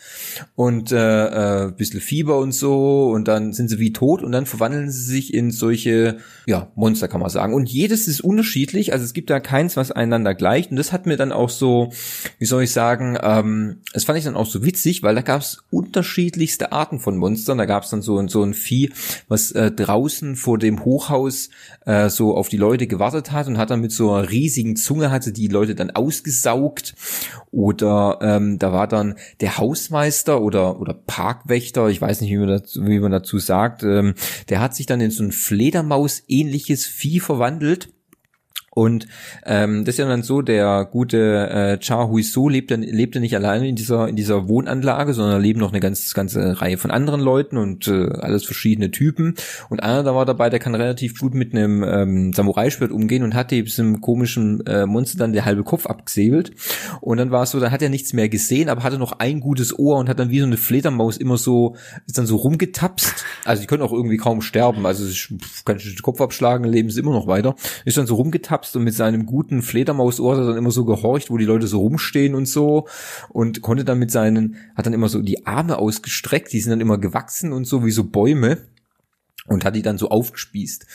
[0.55, 3.09] Und äh, äh, bisschen Fieber und so.
[3.09, 7.09] Und dann sind sie wie tot und dann verwandeln sie sich in solche, ja, Monster
[7.09, 7.53] kann man sagen.
[7.53, 8.93] Und jedes ist unterschiedlich.
[8.93, 10.71] Also es gibt da keins, was einander gleicht.
[10.71, 11.91] Und das hat mir dann auch so,
[12.37, 15.41] wie soll ich sagen, ähm, das fand ich dann auch so witzig, weil da gab
[15.41, 17.57] es unterschiedlichste Arten von Monstern.
[17.57, 18.93] Da gab es dann so, so ein Vieh,
[19.27, 21.49] was äh, draußen vor dem Hochhaus
[21.85, 25.11] äh, so auf die Leute gewartet hat und hat dann mit so einer riesigen Zunge
[25.11, 26.95] hatte die Leute dann ausgesaugt.
[27.51, 32.49] Oder ähm, da war dann der Hausmeister oder oder Parkwächter, ich weiß nicht, wie man
[32.49, 34.13] dazu, wie man dazu sagt, ähm,
[34.49, 37.89] der hat sich dann in so ein Fledermaus-ähnliches Vieh verwandelt.
[38.71, 39.07] Und
[39.45, 43.15] ähm, das ist ja dann so, der gute äh, Cha Hui So lebt dann, lebt
[43.15, 46.77] ja nicht alleine in dieser, in dieser Wohnanlage, sondern leben noch eine ganz, ganze Reihe
[46.77, 49.35] von anderen Leuten und äh, alles verschiedene Typen.
[49.69, 53.33] Und einer da war dabei, der kann relativ gut mit einem ähm, Samurai-Schwert umgehen und
[53.35, 56.51] hat diesem komischen äh, Monster dann der halbe Kopf abgesäbelt.
[57.01, 59.39] Und dann war es so, dann hat er nichts mehr gesehen, aber hatte noch ein
[59.39, 63.25] gutes Ohr und hat dann wie so eine Fledermaus immer so, ist dann so rumgetapst.
[63.45, 64.85] Also die können auch irgendwie kaum sterben.
[64.85, 65.33] Also ist-
[65.65, 67.55] kann ich den Kopf abschlagen, leben sie immer noch weiter.
[67.85, 71.29] Ist dann so rumgetapst und mit seinem guten Fledermausohr hat er dann immer so gehorcht,
[71.29, 72.87] wo die Leute so rumstehen und so
[73.29, 76.81] und konnte dann mit seinen, hat dann immer so die Arme ausgestreckt, die sind dann
[76.81, 78.57] immer gewachsen und so wie so Bäume
[79.47, 80.85] und hat die dann so aufgespießt.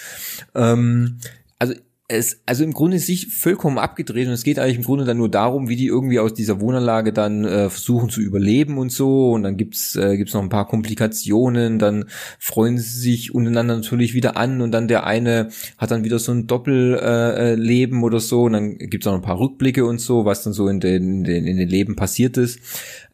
[0.55, 1.19] Ähm,
[1.59, 1.75] also
[2.07, 5.31] es, also im Grunde sich vollkommen abgedreht und es geht eigentlich im Grunde dann nur
[5.31, 9.43] darum, wie die irgendwie aus dieser Wohnanlage dann äh, versuchen zu überleben und so und
[9.43, 12.05] dann gibt's äh, gibt's noch ein paar Komplikationen, dann
[12.39, 16.33] freuen sie sich untereinander natürlich wieder an und dann der eine hat dann wieder so
[16.33, 20.27] ein Doppelleben äh, Leben oder so und dann gibt's auch ein paar Rückblicke und so,
[20.27, 22.61] was dann so in den in den, in den Leben passiert ist.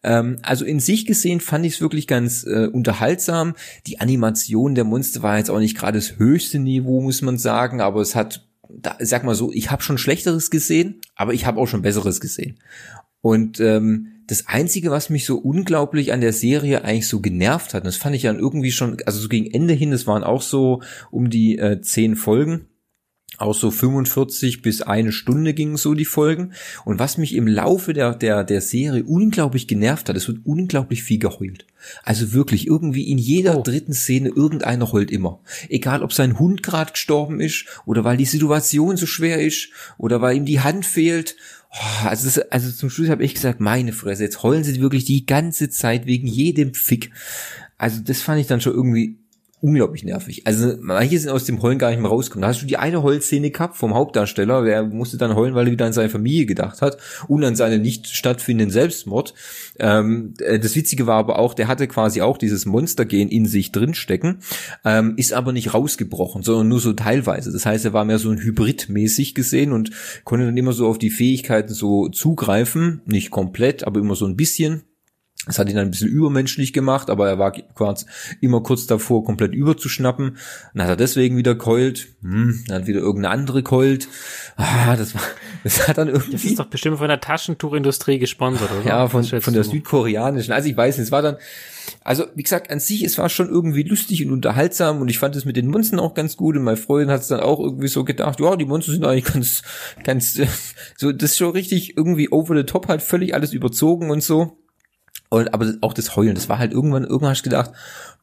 [0.02, 3.54] Ähm, also in sich gesehen fand ich es wirklich ganz äh, unterhaltsam.
[3.86, 7.80] Die Animation der Monster war jetzt auch nicht gerade das höchste Niveau, muss man sagen,
[7.80, 11.60] aber es hat da, sag mal so, ich habe schon Schlechteres gesehen, aber ich habe
[11.60, 12.58] auch schon Besseres gesehen.
[13.20, 17.84] Und ähm, das Einzige, was mich so unglaublich an der Serie eigentlich so genervt hat,
[17.84, 20.82] das fand ich dann irgendwie schon, also so gegen Ende hin, das waren auch so
[21.10, 22.66] um die äh, zehn Folgen,
[23.40, 26.52] auch so 45 bis eine Stunde gingen so die Folgen.
[26.84, 31.02] Und was mich im Laufe der, der, der Serie unglaublich genervt hat, es wird unglaublich
[31.02, 31.66] viel geheult.
[32.02, 33.62] Also wirklich, irgendwie in jeder oh.
[33.62, 35.40] dritten Szene irgendeiner heult immer.
[35.68, 40.20] Egal, ob sein Hund gerade gestorben ist oder weil die Situation so schwer ist oder
[40.20, 41.36] weil ihm die Hand fehlt.
[41.72, 45.04] Oh, also, das, also zum Schluss habe ich gesagt, meine Fresse, jetzt heulen sie wirklich
[45.04, 47.10] die ganze Zeit wegen jedem Fick.
[47.78, 49.19] Also das fand ich dann schon irgendwie
[49.60, 50.46] unglaublich nervig.
[50.46, 52.42] Also manche sind aus dem Heulen gar nicht mehr rausgekommen.
[52.42, 55.72] Da hast du die eine Heulszene gehabt vom Hauptdarsteller, der musste dann heulen, weil er
[55.72, 56.96] wieder an seine Familie gedacht hat
[57.28, 59.34] und an seinen nicht stattfindenden Selbstmord.
[59.78, 63.70] Ähm, äh, das Witzige war aber auch, der hatte quasi auch dieses Monstergen in sich
[63.70, 64.38] drinstecken,
[64.84, 67.52] ähm, ist aber nicht rausgebrochen, sondern nur so teilweise.
[67.52, 69.90] Das heißt, er war mehr so ein Hybrid-mäßig gesehen und
[70.24, 74.36] konnte dann immer so auf die Fähigkeiten so zugreifen, nicht komplett, aber immer so ein
[74.36, 74.84] bisschen
[75.46, 78.04] das hat ihn ein bisschen übermenschlich gemacht, aber er war quasi
[78.42, 80.36] immer kurz davor, komplett überzuschnappen.
[80.74, 82.08] Dann hat er deswegen wieder keult.
[82.20, 84.06] Hm, dann hat wieder irgendeine andere keult.
[84.56, 85.22] Ah, das war,
[85.64, 86.32] das hat dann irgendwie.
[86.32, 88.86] Das ist doch bestimmt von der Taschentuchindustrie gesponsert, oder?
[88.86, 90.52] Ja, von, von der südkoreanischen.
[90.52, 91.38] Also ich weiß nicht, es war dann,
[92.04, 95.36] also wie gesagt, an sich, es war schon irgendwie lustig und unterhaltsam und ich fand
[95.36, 97.88] es mit den Monstern auch ganz gut und mein Freund hat es dann auch irgendwie
[97.88, 99.62] so gedacht, ja, die Monster sind eigentlich ganz,
[100.04, 100.38] ganz,
[100.98, 104.58] so, das ist schon richtig irgendwie over the top, halt völlig alles überzogen und so.
[105.32, 107.70] Und, aber auch das Heulen, das war halt irgendwann, irgendwann hast du gedacht,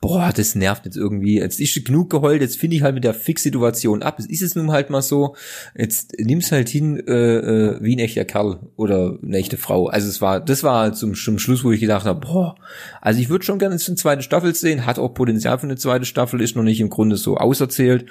[0.01, 1.39] boah, das nervt jetzt irgendwie.
[1.39, 4.19] Jetzt ist genug geheult, jetzt finde ich halt mit der Fix-Situation ab.
[4.19, 5.33] Es ist es nun halt mal so,
[5.73, 9.87] jetzt nimm's halt hin äh, äh, wie ein echter Kerl oder eine echte Frau.
[9.87, 12.55] Also es war, das war zum, zum Schluss, wo ich gedacht habe, boah,
[13.01, 16.03] also ich würde schon gerne eine zweite Staffel sehen, hat auch Potenzial für eine zweite
[16.03, 18.05] Staffel, ist noch nicht im Grunde so auserzählt.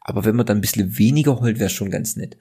[0.00, 2.36] Aber wenn man dann ein bisschen weniger heult, wäre schon ganz nett.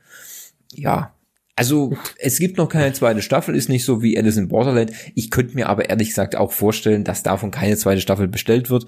[0.71, 1.14] Ja,
[1.55, 4.91] also es gibt noch keine zweite Staffel, ist nicht so wie Alice in Borderland.
[5.13, 8.85] Ich könnte mir aber ehrlich gesagt auch vorstellen, dass davon keine zweite Staffel bestellt wird.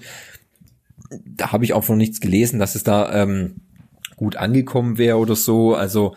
[1.24, 3.62] Da habe ich auch noch nichts gelesen, dass es da ähm,
[4.16, 5.74] gut angekommen wäre oder so.
[5.74, 6.14] Also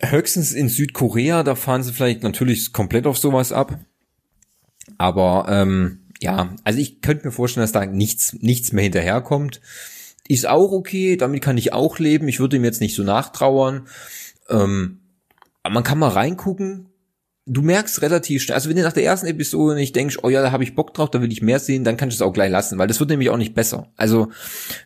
[0.00, 3.78] höchstens in Südkorea, da fahren sie vielleicht natürlich komplett auf sowas ab.
[4.96, 9.60] Aber ähm, ja, also ich könnte mir vorstellen, dass da nichts, nichts mehr hinterherkommt.
[10.28, 12.28] Ist auch okay, damit kann ich auch leben.
[12.28, 13.86] Ich würde ihm jetzt nicht so nachtrauern.
[14.48, 15.00] Ähm,
[15.68, 16.86] aber man kann mal reingucken.
[17.44, 20.40] Du merkst relativ schnell, also wenn du nach der ersten Episode nicht denkst, oh ja,
[20.40, 22.32] da habe ich Bock drauf, da will ich mehr sehen, dann kannst du es auch
[22.32, 23.90] gleich lassen, weil das wird nämlich auch nicht besser.
[23.96, 24.28] Also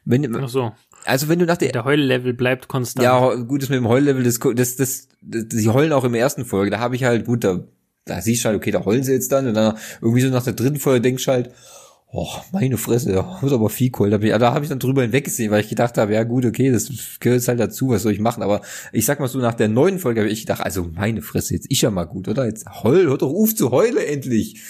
[0.05, 0.73] wenn Ach so.
[1.05, 3.05] Also wenn du nach der der Heullevel bleibt konstant.
[3.05, 6.45] Ja, gut ist mit dem Heullevel, das das das, das die heulen auch im ersten
[6.45, 7.61] Folge, da habe ich halt gut da
[8.05, 10.45] da siehst du halt, okay, da heulen sie jetzt dann und dann irgendwie so nach
[10.45, 11.51] der dritten Folge denkst du halt,
[12.15, 14.13] Oh, meine Fresse, da wird aber viel Kohl.
[14.13, 16.91] Ich, da habe ich dann drüber hinweggesehen, weil ich gedacht habe, ja gut, okay, das
[17.21, 18.43] gehört halt dazu, was soll ich machen?
[18.43, 18.61] Aber
[18.93, 21.71] ich sag mal so, nach der neuen Folge habe ich gedacht, also meine Fresse, jetzt
[21.71, 22.45] ist ja mal gut, oder?
[22.45, 24.61] Jetzt heul, hört doch auf zu heulen endlich.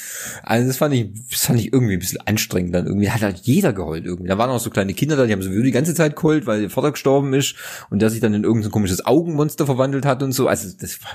[0.45, 3.11] Also das fand ich, das fand ich irgendwie ein bisschen anstrengend dann irgendwie.
[3.11, 4.29] Hat halt jeder geheult irgendwie.
[4.29, 6.61] Da waren auch so kleine Kinder da, die haben so die ganze Zeit geheult, weil
[6.61, 7.57] der Vater gestorben ist
[7.91, 10.47] und der sich dann in irgendein komisches Augenmonster verwandelt hat und so.
[10.47, 11.11] Also das war,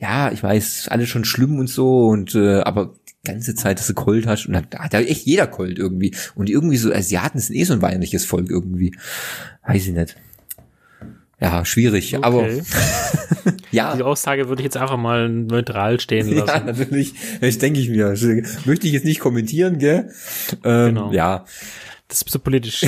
[0.00, 2.94] ja, ich weiß, alles schon schlimm und so und äh, aber
[3.24, 6.76] ganze Zeit, dass du Colt hast und da hat echt jeder Colt irgendwie und irgendwie
[6.76, 8.94] so Asiaten sind eh so ein weinerliches Volk irgendwie.
[9.66, 10.16] Weiß ich nicht.
[11.40, 12.24] Ja, schwierig, okay.
[12.24, 12.48] aber
[13.70, 13.94] ja.
[13.94, 16.48] Die Aussage würde ich jetzt einfach mal neutral stehen lassen.
[16.48, 17.14] Ja, natürlich.
[17.40, 18.14] Das denke ich mir.
[18.64, 20.10] Möchte ich jetzt nicht kommentieren, gell?
[20.64, 21.12] Ähm, genau.
[21.12, 21.44] Ja.
[22.08, 22.86] Das ist so politisch.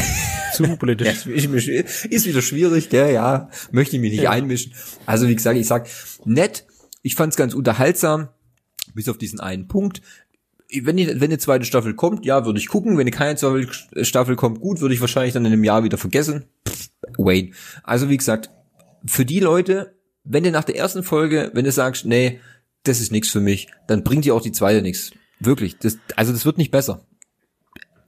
[0.55, 1.27] Zu politisch.
[1.27, 3.13] ja, ist wieder schwierig, gell?
[3.13, 4.31] Ja, möchte ich mich nicht ja.
[4.31, 4.73] einmischen.
[5.07, 5.89] Also wie gesagt, ich sag
[6.25, 6.65] nett.
[7.03, 8.29] Ich fand's ganz unterhaltsam
[8.95, 10.03] bis auf diesen einen Punkt.
[10.73, 12.97] Wenn, die, wenn eine zweite Staffel kommt, ja, würde ich gucken.
[12.97, 13.69] Wenn keine zweite
[14.05, 16.45] Staffel kommt, gut, würde ich wahrscheinlich dann in einem Jahr wieder vergessen.
[16.69, 17.51] Pff, Wayne.
[17.83, 18.51] Also wie gesagt,
[19.05, 22.41] für die Leute, wenn du nach der ersten Folge, wenn du sagst, nee,
[22.85, 25.11] das ist nichts für mich, dann bringt dir auch die zweite nichts.
[25.41, 25.79] Wirklich.
[25.79, 27.05] Das, also das wird nicht besser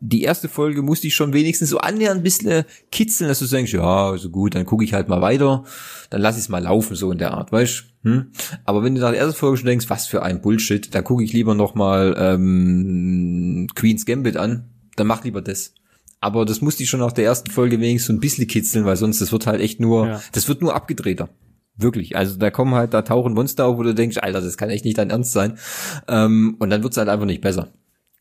[0.04, 3.72] die erste Folge musste ich schon wenigstens so annähernd ein bisschen kitzeln, dass du denkst,
[3.72, 5.64] ja, also gut, dann gucke ich halt mal weiter,
[6.10, 8.26] dann lass ich es mal laufen, so in der Art, weißt hm?
[8.64, 11.22] Aber wenn du nach der ersten Folge schon denkst, was für ein Bullshit, da gucke
[11.24, 14.64] ich lieber noch mal ähm, Queen's Gambit an,
[14.96, 15.74] dann mach lieber das.
[16.20, 18.96] aber das muss die schon nach der ersten Folge wenigstens so ein bisschen kitzeln, weil
[18.96, 20.22] sonst das wird halt echt nur, Ja.
[20.32, 21.28] das wird nur abgedrehter.
[21.76, 22.16] Wirklich.
[22.16, 24.84] Also da kommen halt, da tauchen Monster auf, wo du denkst, Alter, das kann echt
[24.84, 25.58] nicht dein Ernst sein.
[26.06, 27.68] Ähm, und dann wird's halt einfach nicht besser.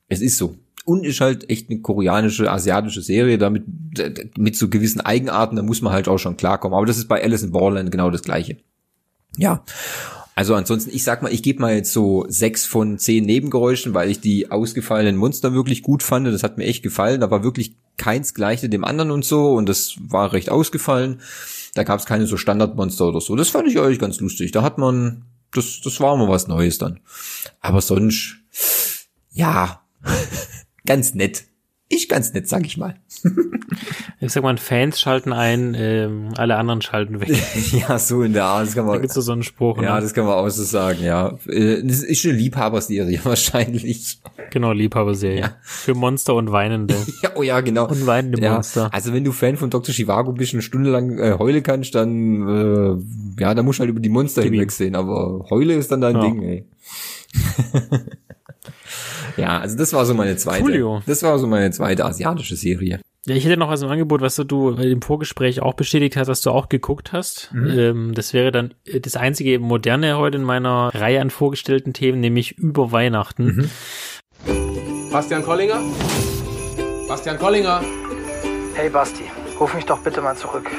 [0.07, 0.55] Es ist so.
[0.85, 3.65] Und ist halt echt eine koreanische, asiatische Serie, damit
[4.37, 6.75] mit so gewissen Eigenarten, da muss man halt auch schon klarkommen.
[6.75, 8.57] Aber das ist bei Alice in Borderland genau das gleiche.
[9.37, 9.63] Ja.
[10.33, 14.09] Also ansonsten, ich sag mal, ich gebe mal jetzt so sechs von zehn Nebengeräuschen, weil
[14.09, 16.25] ich die ausgefallenen Monster wirklich gut fand.
[16.27, 17.21] Das hat mir echt gefallen.
[17.21, 21.21] Da war wirklich keins gleiche dem anderen und so und das war recht ausgefallen.
[21.73, 23.35] Da gab es keine so Standardmonster oder so.
[23.35, 24.51] Das fand ich eigentlich ganz lustig.
[24.51, 26.99] Da hat man, das, das war mal was Neues dann.
[27.59, 28.37] Aber sonst,
[29.31, 29.81] ja,
[30.85, 31.43] ganz nett.
[31.87, 32.99] Ich ganz nett, sag ich mal.
[34.19, 37.29] Ich sag mal, Fans schalten ein, ähm, alle anderen schalten weg.
[37.71, 38.67] ja, so in der Art.
[38.67, 39.81] Das kann Da man, gibt's so so einen Spruch.
[39.81, 40.01] ja, ne?
[40.01, 41.37] das kann man auch so sagen, ja.
[41.47, 44.19] Äh, Das ist eine Liebhaberserie wahrscheinlich.
[44.51, 45.39] Genau, Liebhaberserie.
[45.39, 45.55] Ja.
[45.61, 46.95] Für Monster und Weinende.
[47.23, 47.87] Ja, oh ja, genau.
[47.87, 48.89] Und weinende ja, Monster.
[48.93, 49.93] Also wenn du Fan von Dr.
[49.93, 52.47] Chivago bist und eine Stunde lang äh, heule kannst, dann
[53.37, 54.95] äh, ja, dann musst du halt über die Monster hinwegsehen.
[54.95, 56.21] Aber heule ist dann dein Ja.
[56.21, 56.65] Ding, ey.
[59.37, 60.63] ja, also das war so meine zweite.
[60.63, 61.01] Coolio.
[61.05, 62.99] Das war so meine zweite asiatische Serie.
[63.27, 66.41] Ja, ich hätte noch was im Angebot, was du im Vorgespräch auch bestätigt hast, was
[66.41, 67.51] du auch geguckt hast.
[67.53, 67.79] Mhm.
[67.79, 72.19] Ähm, das wäre dann äh, das einzige Moderne heute in meiner Reihe an vorgestellten Themen,
[72.19, 73.69] nämlich über Weihnachten.
[74.47, 75.11] Mhm.
[75.11, 75.79] Bastian Kollinger?
[77.07, 77.83] Bastian Kollinger?
[78.73, 79.25] Hey Basti,
[79.59, 80.71] ruf mich doch bitte mal zurück.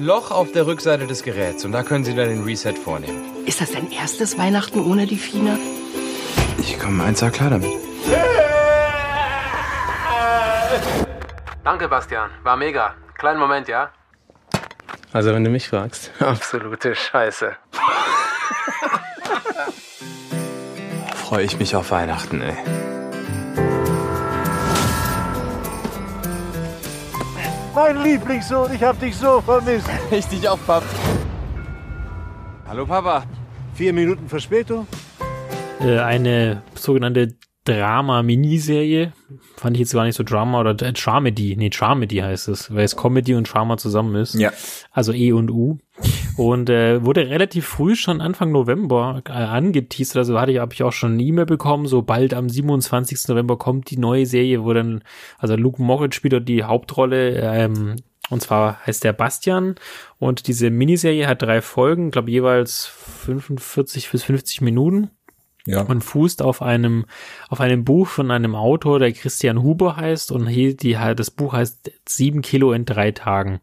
[0.00, 3.22] Loch auf der Rückseite des Geräts und da können Sie dann den Reset vornehmen.
[3.46, 5.56] Ist das dein erstes Weihnachten ohne die Fine?
[6.58, 7.89] Ich komme eins klar damit.
[11.64, 12.30] Danke, Bastian.
[12.42, 12.94] War mega.
[13.16, 13.90] Kleinen Moment, ja?
[15.12, 16.10] Also, wenn du mich fragst.
[16.20, 17.56] Absolute Scheiße.
[21.14, 22.56] Freue ich mich auf Weihnachten, ey.
[27.74, 29.88] Mein Lieblingssohn, ich hab dich so vermisst.
[30.10, 30.82] Richtig auf, Pap.
[32.66, 33.22] Hallo, Papa.
[33.74, 34.86] Vier Minuten Verspätung?
[35.80, 39.12] Äh, eine sogenannte Drama-Miniserie.
[39.56, 41.56] Fand ich jetzt gar nicht so Drama oder äh, Dramedy.
[41.56, 44.34] Nee, Dramedy heißt es, weil es Comedy und Drama zusammen ist.
[44.34, 44.52] Ja.
[44.90, 45.78] Also E und U.
[46.36, 50.16] Und äh, wurde relativ früh schon Anfang November äh, angeteasert.
[50.16, 51.86] Also hatte ich, habe ich auch schon eine E-Mail bekommen.
[51.86, 53.28] So bald am 27.
[53.28, 55.02] November kommt die neue Serie, wo dann,
[55.38, 57.34] also Luke Moritz spielt dort die Hauptrolle.
[57.40, 57.96] Ähm,
[58.30, 59.74] und zwar heißt der Bastian.
[60.18, 65.10] Und diese Miniserie hat drei Folgen, glaube jeweils 45 bis 50 Minuten
[65.66, 65.82] Ja.
[65.82, 67.04] und fußt auf einem
[67.48, 71.52] auf einem Buch von einem Autor, der Christian Huber heißt und hier die das Buch
[71.52, 73.60] heißt Sieben Kilo in drei Tagen.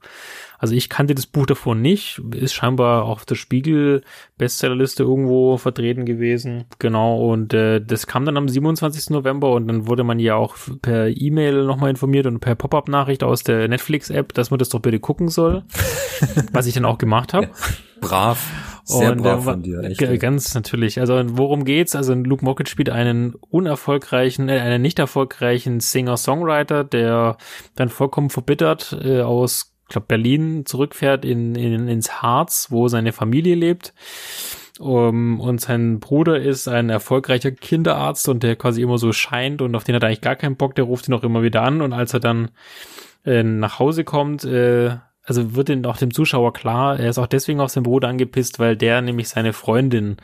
[0.60, 4.04] Also ich kannte das Buch davor nicht, ist scheinbar auf der Spiegel
[4.38, 6.66] Bestsellerliste irgendwo vertreten gewesen.
[6.80, 9.12] Genau und äh, das kam dann am 27.
[9.12, 13.44] November und dann wurde man ja auch per E-Mail nochmal informiert und per Pop-up-Nachricht aus
[13.44, 15.64] der Netflix-App, dass man das doch bitte gucken soll,
[16.52, 17.50] was ich dann auch gemacht habe.
[18.02, 18.67] Brav.
[18.88, 20.20] Sehr Und, brav äh, von dir, echt.
[20.22, 21.02] Ganz natürlich.
[21.02, 21.94] Also worum geht's?
[21.94, 27.36] Also Luke Mockett spielt einen unerfolgreichen, äh, einen nicht erfolgreichen Singer-Songwriter, der
[27.76, 33.56] dann vollkommen verbittert äh, aus, glaub Berlin zurückfährt in, in ins Harz, wo seine Familie
[33.56, 33.94] lebt.
[34.80, 39.76] Um, und sein Bruder ist ein erfolgreicher Kinderarzt und der quasi immer so scheint und
[39.76, 41.82] auf den hat er eigentlich gar keinen Bock, der ruft ihn auch immer wieder an
[41.82, 42.52] und als er dann
[43.26, 44.98] äh, nach Hause kommt, äh,
[45.28, 48.60] also wird denn auch dem Zuschauer klar, er ist auch deswegen auf seinen Bruder angepisst,
[48.60, 50.16] weil der nämlich seine Freundin,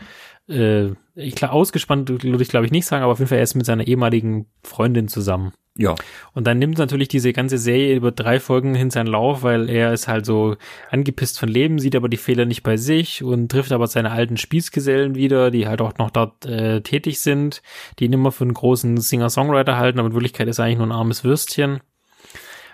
[0.47, 3.43] äh, ich klar, ausgespannt würde ich glaube ich nicht sagen, aber auf jeden Fall er
[3.43, 5.51] ist mit seiner ehemaligen Freundin zusammen.
[5.75, 5.95] Ja.
[6.33, 9.91] Und dann nimmt natürlich diese ganze Serie über drei Folgen hin seinen Lauf, weil er
[9.91, 10.55] ist halt so
[10.89, 14.37] angepisst von Leben, sieht aber die Fehler nicht bei sich und trifft aber seine alten
[14.37, 17.61] Spießgesellen wieder, die halt auch noch dort äh, tätig sind,
[17.99, 20.87] die ihn immer für einen großen Singer-Songwriter halten, aber in Wirklichkeit ist er eigentlich nur
[20.87, 21.81] ein armes Würstchen.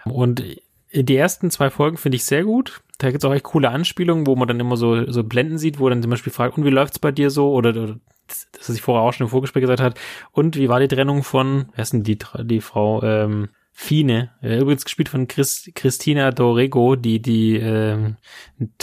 [0.06, 0.44] Und
[0.94, 2.82] die ersten zwei Folgen finde ich sehr gut.
[2.98, 5.88] Da gibt's auch echt coole Anspielungen, wo man dann immer so, so Blenden sieht, wo
[5.90, 7.52] dann zum Beispiel fragt, und wie läuft's bei dir so?
[7.52, 10.00] Oder, oder das, was ich vorher auch schon im Vorgespräch gesagt hat.
[10.32, 13.50] Und wie war die Trennung von, wer ist denn die, die Frau, ähm,
[13.82, 18.18] Fine, äh, übrigens gespielt von Chris, Christina Dorego, die die ähm,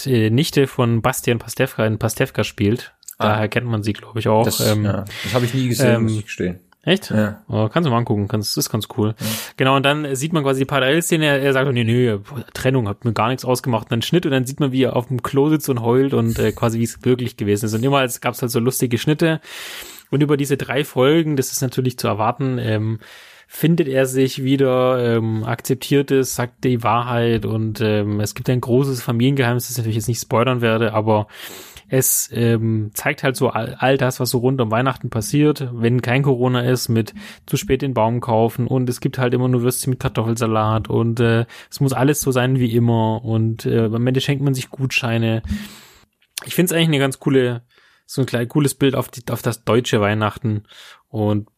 [0.07, 2.95] äh, Nichte von Bastian Pastewka in Pastewka spielt.
[3.19, 3.29] Ah.
[3.29, 4.47] Daher kennt man sie, glaube ich, auch.
[4.47, 6.61] Das, ähm, ja, das habe ich nie gesehen, ähm, muss ich gestehen.
[6.87, 7.11] Echt?
[7.11, 7.43] Ja.
[7.49, 9.17] Oh, kannst du mal angucken, kannst, ist ganz cool.
[9.57, 12.17] Genau, und dann sieht man quasi die Parallelszene, er, er sagt, nee, nee,
[12.55, 13.87] Trennung hat mir gar nichts ausgemacht.
[13.87, 16.15] Und dann Schnitt und dann sieht man, wie er auf dem Klo sitzt und heult
[16.15, 17.75] und äh, quasi wie es wirklich gewesen ist.
[17.75, 19.41] Und immer gab es halt so lustige Schnitte.
[20.13, 23.01] Und über diese drei Folgen, das ist natürlich zu erwarten, ähm,
[23.49, 28.61] findet er sich wieder, ähm, akzeptiert es, sagt die Wahrheit und ähm, es gibt ein
[28.61, 31.27] großes Familiengeheimnis, das ich natürlich jetzt nicht spoilern werde, aber
[31.89, 36.03] es ähm, zeigt halt so all, all das, was so rund um Weihnachten passiert, wenn
[36.03, 37.15] kein Corona ist, mit
[37.47, 41.21] zu spät den Baum kaufen und es gibt halt immer nur Würstchen mit Kartoffelsalat und
[41.21, 44.71] äh, es muss alles so sein wie immer und äh, am Ende schenkt man sich
[44.71, 45.43] Gutscheine.
[46.45, 47.63] Ich finde es eigentlich eine ganz coole,
[48.05, 50.65] so ein kleines cooles Bild auf, die, auf das deutsche Weihnachten
[51.09, 51.49] und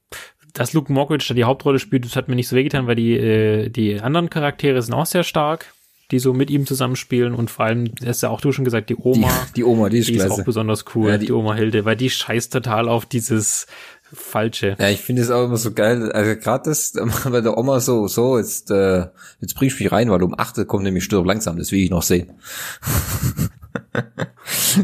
[0.53, 3.17] dass Luke Mockridge da die Hauptrolle spielt, das hat mir nicht so wehgetan, weil die,
[3.17, 5.73] äh, die anderen Charaktere sind auch sehr stark
[6.11, 8.97] die so mit ihm zusammenspielen und vor allem, hast ja auch du schon gesagt, die
[8.97, 9.29] Oma.
[9.51, 11.85] Die, die Oma, die ist, die ist auch besonders cool, Ja, die- die, Oma Hilde,
[11.85, 13.66] weil die scheißt total auf dieses
[14.11, 14.75] Falsche.
[14.79, 16.11] Ja, ich finde es auch immer so geil.
[16.12, 16.94] Also gerade das
[17.31, 19.07] bei der Oma so, so, jetzt, äh,
[19.40, 21.90] jetzt bringst du mich rein, weil um 8 kommt nämlich Stirb langsam, das will ich
[21.90, 22.33] noch sehen.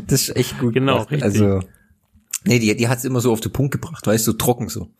[0.06, 0.74] das ist echt gut.
[0.74, 1.10] Genau, gemacht.
[1.10, 1.24] richtig.
[1.24, 1.60] Also,
[2.44, 4.90] nee, die, die hat's immer so auf den Punkt gebracht, weißt du, so trocken so.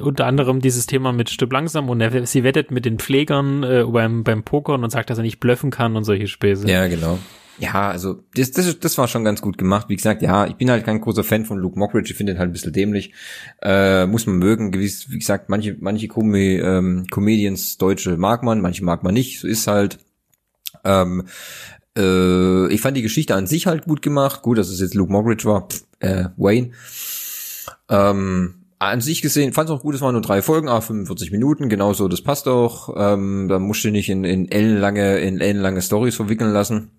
[0.00, 3.84] Unter anderem dieses Thema mit Stück langsam und er, sie wettet mit den Pflegern äh,
[3.84, 6.68] beim, beim Pokern und sagt, dass er nicht blöffen kann und solche Späße.
[6.68, 7.18] Ja, genau.
[7.58, 9.88] Ja, also das, das, das war schon ganz gut gemacht.
[9.88, 12.10] Wie gesagt, ja, ich bin halt kein großer Fan von Luke Mockridge.
[12.10, 13.12] Ich finde ihn halt ein bisschen dämlich.
[13.62, 14.72] Äh, muss man mögen.
[14.72, 19.40] Gewiss, wie gesagt, manche, manche Com ähm, Comedians, Deutsche mag man, manche mag man nicht.
[19.40, 19.98] So ist halt.
[20.82, 21.28] Ähm,
[21.96, 24.42] äh, ich fand die Geschichte an sich halt gut gemacht.
[24.42, 25.68] Gut, dass es jetzt Luke Mockridge war.
[25.68, 26.72] Pff, äh, Wayne.
[27.88, 31.30] Ähm, an sich gesehen, fand es auch gut, es waren nur drei Folgen, ah, 45
[31.30, 32.94] Minuten, genauso, das passt auch.
[32.96, 36.90] Ähm, da musst du nicht in, in ellenlange, in ellenlange Stories verwickeln lassen.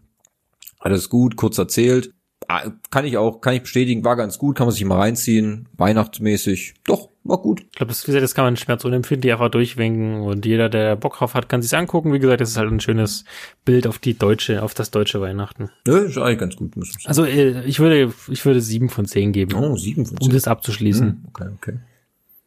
[0.80, 2.14] Alles gut, kurz erzählt.
[2.48, 5.68] Ah, Kann ich auch, kann ich bestätigen, war ganz gut, kann man sich mal reinziehen,
[5.78, 6.76] weihnachtsmäßig.
[6.86, 7.62] Doch, war gut.
[7.62, 11.18] Ich glaube, das, wie gesagt, das kann man schmerzunempfindlich einfach durchwinken und jeder, der Bock
[11.18, 12.14] drauf hat, kann sich's angucken.
[12.14, 13.26] Wie gesagt, das ist halt ein schönes
[13.66, 15.70] Bild auf die deutsche, auf das deutsche Weihnachten.
[15.88, 17.08] Ja, ist eigentlich ganz gut, muss man sagen.
[17.08, 20.34] Also äh, ich würde, ich würde sieben von zehn geben, Oh, sieben von um zehn.
[20.34, 21.08] das abzuschließen.
[21.08, 21.80] Hm, Okay, okay.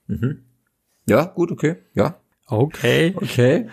[0.07, 0.39] Mhm.
[1.07, 2.17] Ja, gut, okay, ja.
[2.51, 3.13] Okay.
[3.15, 3.67] Okay.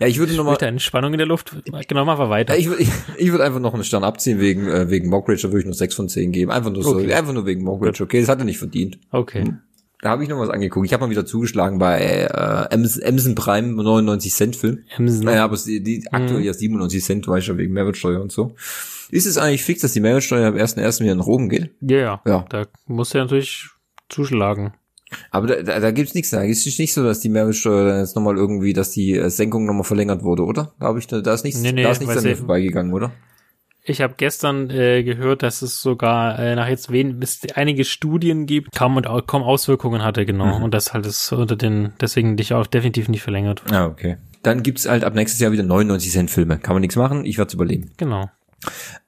[0.00, 1.54] Ja, ich würde nochmal, eine Spannung in der Luft.
[1.88, 2.54] Genau, machen wir weiter.
[2.54, 5.42] Ja, ich würde ich, ich würd einfach noch einen Stern abziehen wegen, äh, wegen Mockridge,
[5.42, 6.50] da würde ich nur sechs von zehn geben.
[6.50, 7.12] Einfach nur so, Okay.
[7.12, 8.98] einfach nur wegen Mockridge, okay, das hat er nicht verdient.
[9.10, 9.52] Okay.
[10.00, 10.86] Da habe ich noch was angeguckt.
[10.86, 14.84] Ich habe mal wieder zugeschlagen bei äh, Amazon, Prime 99 Cent Film.
[14.98, 15.24] Amazon.
[15.24, 18.54] Naja, aber die, die aktuell ja 97 Cent, weiß ich ja wegen Mehrwertsteuer und so.
[19.10, 21.00] Ist es eigentlich fix, dass die Mehrwertsteuer am 1.1.
[21.00, 21.70] wieder nach oben geht?
[21.80, 22.22] Ja, ja.
[22.26, 22.44] Ja.
[22.50, 23.68] Da muss er natürlich
[24.10, 24.74] zuschlagen.
[25.30, 26.30] Aber da, da, da gibt's nichts.
[26.30, 29.30] Da ist es nicht so, dass die Mehrwertsteuer dann jetzt nochmal irgendwie, dass die äh,
[29.30, 30.72] Senkung nochmal verlängert wurde, oder?
[30.80, 32.92] Da habe ich da, da ist nichts, Nee, nee, da ist nichts an mir vorbeigegangen,
[32.92, 33.12] oder?
[33.86, 38.46] Ich habe gestern äh, gehört, dass es sogar äh, nach jetzt wen es einige Studien
[38.46, 40.56] gibt, kaum und au- kaum Auswirkungen hatte, genau.
[40.58, 40.64] Mhm.
[40.64, 43.62] Und das halt ist unter den deswegen dich auch definitiv nicht verlängert.
[43.70, 44.16] Ah, okay.
[44.42, 46.58] Dann gibt's halt ab nächstes Jahr wieder 99 Cent Filme.
[46.58, 47.90] Kann man nichts machen, ich werde überleben.
[47.98, 48.30] Genau.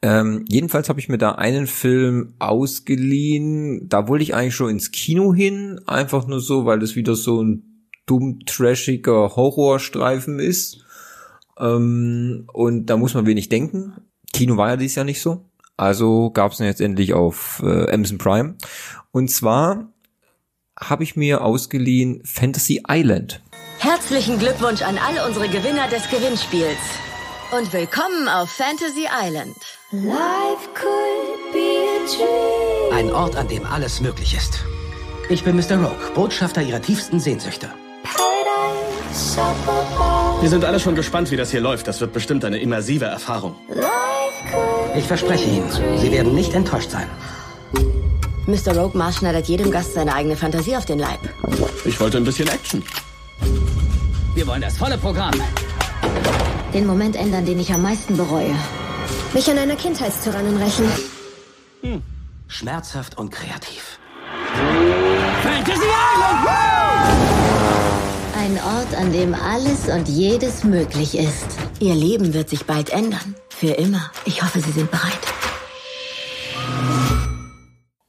[0.03, 3.88] Ähm, jedenfalls habe ich mir da einen Film ausgeliehen.
[3.88, 7.42] Da wollte ich eigentlich schon ins Kino hin, einfach nur so, weil das wieder so
[7.42, 10.85] ein dumm trashiger Horrorstreifen ist.
[11.59, 13.95] Ähm, und da muss man wenig denken.
[14.33, 15.45] Kino war ja dieses Jahr nicht so.
[15.77, 18.57] Also gab es jetzt endlich auf äh, Amazon Prime.
[19.12, 19.92] Und zwar
[20.79, 23.42] habe ich mir ausgeliehen Fantasy Island.
[23.79, 26.79] Herzlichen Glückwunsch an alle unsere Gewinner des Gewinnspiels.
[27.53, 29.57] Und willkommen auf Fantasy Island.
[29.93, 32.93] Life could be a dream.
[33.09, 34.65] Ein Ort, an dem alles möglich ist.
[35.29, 35.77] Ich bin Mr.
[35.77, 37.69] Rogue, Botschafter ihrer tiefsten Sehnsüchte.
[38.03, 40.43] Paradise up above.
[40.43, 41.87] Wir sind alle schon gespannt, wie das hier läuft.
[41.87, 43.55] Das wird bestimmt eine immersive Erfahrung.
[43.69, 43.87] Life
[44.51, 47.09] could Ich verspreche Ihnen, Sie werden nicht enttäuscht sein.
[48.47, 48.77] Mr.
[48.77, 51.21] Rogue maßschneidert jedem Gast seine eigene Fantasie auf den Leib.
[51.85, 52.83] Ich wollte ein bisschen Action.
[54.35, 55.35] Wir wollen das volle Programm.
[56.77, 58.55] Den Moment ändern, den ich am meisten bereue.
[59.33, 60.85] Mich an einer Kindheitstyrannen rächen.
[62.49, 63.99] Schmerzhaft und kreativ.
[68.39, 71.47] Ein Ort, an dem alles und jedes möglich ist.
[71.81, 73.35] Ihr Leben wird sich bald ändern.
[73.49, 74.11] Für immer.
[74.27, 75.19] Ich hoffe, Sie sind bereit.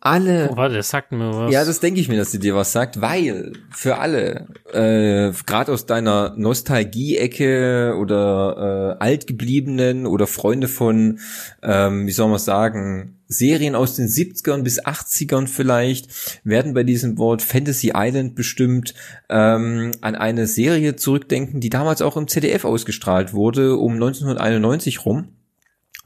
[0.08, 1.52] Alle Oh, warte, das sagt mir was.
[1.52, 5.72] Ja, das denke ich mir, dass sie dir was sagt, weil für alle, äh, gerade
[5.74, 11.20] aus deiner Nostalgie-Ecke oder äh, altgebliebenen oder Freunde von,
[11.62, 17.18] ähm, wie soll man sagen, Serien aus den 70ern bis 80ern vielleicht, werden bei diesem
[17.18, 18.94] Wort Fantasy Island bestimmt
[19.30, 25.28] ähm, an eine Serie zurückdenken, die damals auch im ZDF ausgestrahlt wurde, um 1991 rum.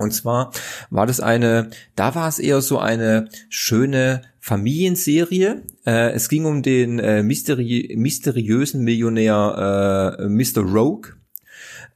[0.01, 0.51] Und zwar
[0.89, 5.61] war das eine, da war es eher so eine schöne Familienserie.
[5.85, 10.61] Äh, es ging um den äh, mysteri mysteriösen Millionär äh, Mr.
[10.61, 11.13] Rogue,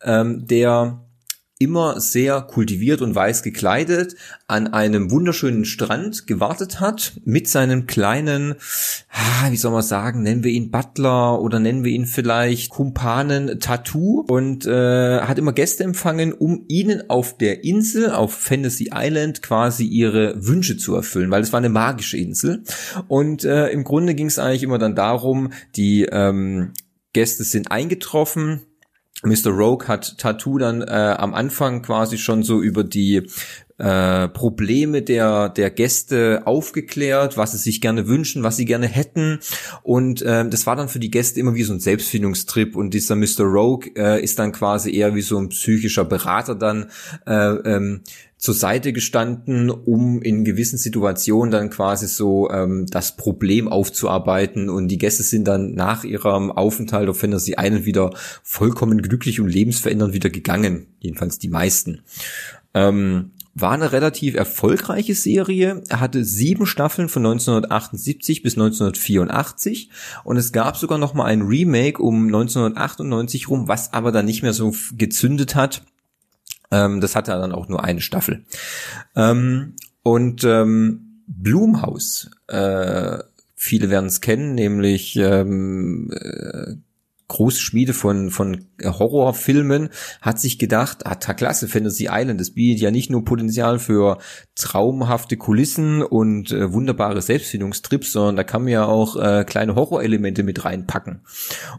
[0.04, 1.05] ähm, der
[1.58, 4.16] immer sehr kultiviert und weiß gekleidet
[4.48, 8.56] an einem wunderschönen Strand gewartet hat mit seinem kleinen,
[9.10, 13.62] ah, wie soll man sagen, nennen wir ihn Butler oder nennen wir ihn vielleicht Kumpanen
[13.62, 19.42] Tattoo und äh, hat immer Gäste empfangen, um ihnen auf der Insel, auf Fantasy Island
[19.42, 22.64] quasi ihre Wünsche zu erfüllen, weil es war eine magische Insel.
[23.08, 26.74] Und äh, im Grunde ging es eigentlich immer dann darum, die ähm,
[27.14, 28.66] Gäste sind eingetroffen,
[29.24, 29.50] Mr.
[29.50, 33.28] Rogue hat Tattoo dann äh, am Anfang quasi schon so über die
[33.78, 39.40] äh, Probleme der der Gäste aufgeklärt, was sie sich gerne wünschen, was sie gerne hätten
[39.84, 43.16] und äh, das war dann für die Gäste immer wie so ein Selbstfindungstrip und dieser
[43.16, 43.44] Mr.
[43.44, 46.90] Rogue äh, ist dann quasi eher wie so ein psychischer Berater dann
[47.26, 48.02] äh, ähm,
[48.38, 54.88] zur Seite gestanden, um in gewissen Situationen dann quasi so ähm, das Problem aufzuarbeiten und
[54.90, 58.12] die Gäste sind dann nach ihrem Aufenthalt auf Fantasy Island wieder
[58.44, 62.04] vollkommen glücklich und lebensverändernd wieder gegangen, jedenfalls die meisten.
[62.74, 65.82] Ähm, war eine relativ erfolgreiche Serie.
[65.88, 69.90] Er hatte sieben Staffeln von 1978 bis 1984
[70.26, 74.44] und es gab sogar noch mal ein Remake um 1998 rum, was aber dann nicht
[74.44, 75.84] mehr so gezündet hat.
[76.70, 78.44] Ähm, das hatte dann auch nur eine Staffel.
[79.16, 83.20] Ähm, und ähm, Blumhaus, äh,
[83.56, 86.76] viele werden es kennen, nämlich ähm, äh,
[87.28, 89.90] große Schmiede von, von Horrorfilmen,
[90.22, 94.20] hat sich gedacht, ah, klasse, Fantasy Island, das bietet ja nicht nur Potenzial für
[94.56, 100.44] traumhafte Kulissen und äh, wunderbare Selbstfindungstrips, sondern da kann man ja auch äh, kleine Horrorelemente
[100.44, 101.22] mit reinpacken.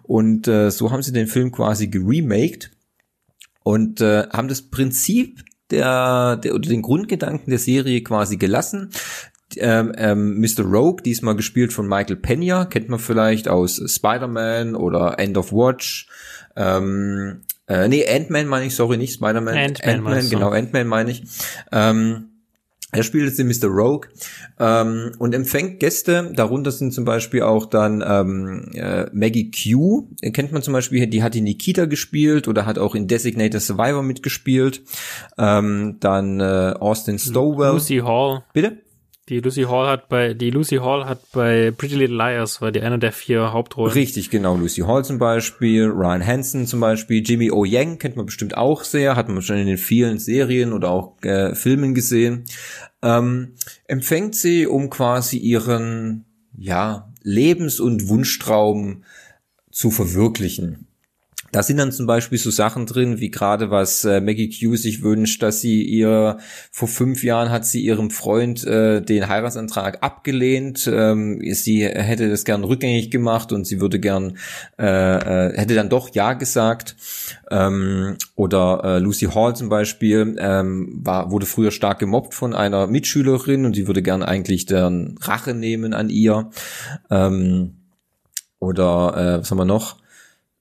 [0.03, 2.73] Und äh, so haben sie den Film quasi geremaked
[3.63, 8.91] und äh, haben das Prinzip der, der oder den Grundgedanken der Serie quasi gelassen.
[9.57, 10.65] Ähm, ähm, Mr.
[10.65, 16.09] Rogue, diesmal gespielt von Michael Pena, kennt man vielleicht aus Spider-Man oder End of Watch.
[16.57, 19.57] Ähm, äh, nee, Ant-Man meine ich, sorry, nicht Spider-Man.
[19.57, 21.23] Ant-Man, Ant genau, Ant-Man meine ich.
[21.73, 22.31] Ähm,
[22.93, 23.67] er spielt jetzt den Mr.
[23.69, 24.09] Rogue
[24.59, 26.33] ähm, und empfängt Gäste.
[26.35, 30.09] Darunter sind zum Beispiel auch dann ähm, äh, Maggie Q.
[30.33, 34.03] Kennt man zum Beispiel, die hat in Nikita gespielt oder hat auch in Designated Survivor
[34.03, 34.83] mitgespielt.
[35.37, 37.73] Ähm, dann äh, Austin Stowell.
[37.73, 38.45] Lucy Hall.
[38.55, 38.79] Bitte?
[39.29, 42.81] Die Lucy Hall hat bei die Lucy Hall hat bei Pretty Little Liars war die
[42.81, 43.93] eine der vier Hauptrollen.
[43.93, 44.57] Richtig, genau.
[44.57, 48.85] Lucy Hall zum Beispiel, Ryan Hansen zum Beispiel, Jimmy O Yang kennt man bestimmt auch
[48.85, 52.45] sehr, hat man schon in den vielen Serien oder auch äh, Filmen gesehen.
[53.03, 53.55] Ähm,
[53.87, 56.25] empfängt sie, um quasi ihren
[56.57, 59.03] ja Lebens- und Wunschtraum
[59.73, 60.86] zu verwirklichen.
[61.57, 65.03] Da sind dann zum Beispiel so Sachen drin, wie gerade was äh, Maggie Q sich
[65.03, 66.37] wünscht, dass sie ihr,
[66.71, 70.87] vor fünf Jahren hat sie ihrem Freund äh, den Heiratsantrag abgelehnt.
[70.87, 74.37] Ähm, sie hätte das gern rückgängig gemacht und sie würde gern,
[74.79, 76.95] äh, äh, hätte dann doch Ja gesagt.
[77.51, 82.87] Ähm, oder äh, Lucy Hall zum Beispiel ähm, war, wurde früher stark gemobbt von einer
[82.87, 86.51] Mitschülerin und sie würde gern eigentlich deren Rache nehmen an ihr.
[87.11, 87.77] Ähm,
[88.59, 89.97] oder äh, was haben wir noch?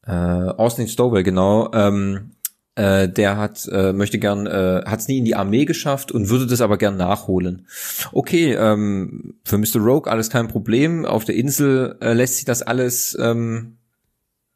[0.06, 2.32] Äh, Austin Stowell, genau, ähm,
[2.76, 6.30] äh, der hat äh, möchte gern äh, hat es nie in die Armee geschafft und
[6.30, 7.68] würde das aber gern nachholen.
[8.12, 9.78] Okay, ähm, für Mr.
[9.78, 11.06] Rogue alles kein Problem.
[11.06, 13.78] Auf der Insel äh, lässt sich das alles ähm,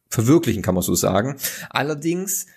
[0.09, 1.37] verwirklichen, kann man so sagen.
[1.69, 2.47] Allerdings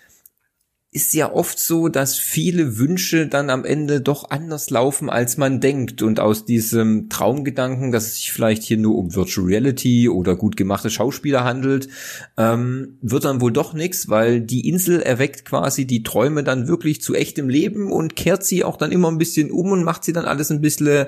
[0.95, 5.59] ist ja oft so, dass viele Wünsche dann am Ende doch anders laufen, als man
[5.59, 6.03] denkt.
[6.03, 10.59] Und aus diesem Traumgedanken, dass es sich vielleicht hier nur um Virtual Reality oder gut
[10.59, 11.89] gemachte Schauspieler handelt,
[12.37, 17.01] ähm, wird dann wohl doch nichts, weil die Insel erweckt quasi die Träume dann wirklich
[17.01, 20.13] zu echtem Leben und kehrt sie auch dann immer ein bisschen um und macht sie
[20.13, 21.07] dann alles ein bisschen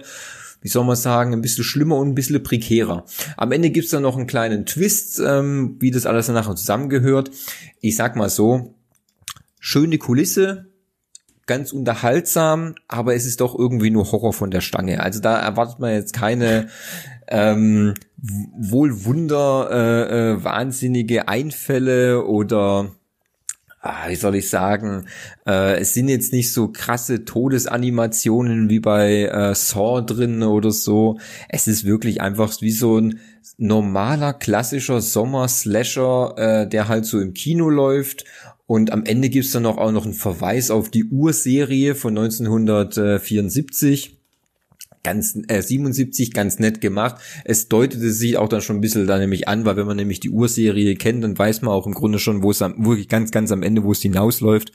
[0.62, 3.04] wie soll man sagen, ein bisschen schlimmer und ein bisschen prekärer.
[3.36, 7.30] Am Ende gibt's dann noch einen kleinen Twist, ähm, wie das alles danach zusammengehört.
[7.82, 8.73] Ich sag mal so,
[9.64, 10.66] schöne Kulisse,
[11.46, 15.00] ganz unterhaltsam, aber es ist doch irgendwie nur Horror von der Stange.
[15.00, 16.68] Also da erwartet man jetzt keine
[17.28, 22.90] ähm, wohl Wunder, äh, äh, wahnsinnige Einfälle oder
[23.80, 25.06] ah, wie soll ich sagen,
[25.46, 31.18] äh, es sind jetzt nicht so krasse Todesanimationen wie bei äh, Saw drin oder so.
[31.48, 33.18] Es ist wirklich einfach wie so ein
[33.56, 38.24] normaler, klassischer Sommer-Slasher, äh, der halt so im Kino läuft
[38.66, 44.18] und am Ende gibt's dann auch, auch noch einen Verweis auf die Urserie von 1974
[45.02, 47.16] ganz äh, 77 ganz nett gemacht.
[47.44, 50.18] Es deutete sich auch dann schon ein bisschen da nämlich an, weil wenn man nämlich
[50.18, 53.30] die Urserie kennt, dann weiß man auch im Grunde schon, wo es am, wirklich ganz
[53.30, 54.72] ganz am Ende, wo es hinausläuft.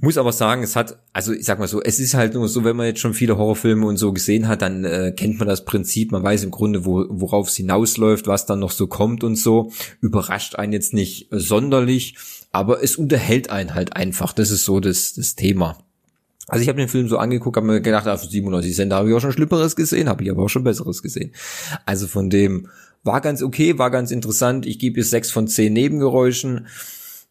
[0.00, 2.62] Muss aber sagen, es hat, also ich sag mal so, es ist halt nur so,
[2.62, 5.64] wenn man jetzt schon viele Horrorfilme und so gesehen hat, dann äh, kennt man das
[5.64, 9.34] Prinzip, man weiß im Grunde, wo, worauf es hinausläuft, was dann noch so kommt und
[9.34, 9.72] so.
[10.00, 12.14] Überrascht einen jetzt nicht sonderlich,
[12.52, 14.32] aber es unterhält einen halt einfach.
[14.32, 15.78] Das ist so das, das Thema.
[16.46, 19.08] Also ich habe den Film so angeguckt, habe mir gedacht, ah, für 97 Cent habe
[19.08, 21.32] ich auch schon Schlimmeres gesehen, habe ich aber auch schon Besseres gesehen.
[21.84, 22.68] Also von dem
[23.04, 24.64] war ganz okay, war ganz interessant.
[24.66, 26.66] Ich gebe jetzt sechs von zehn Nebengeräuschen.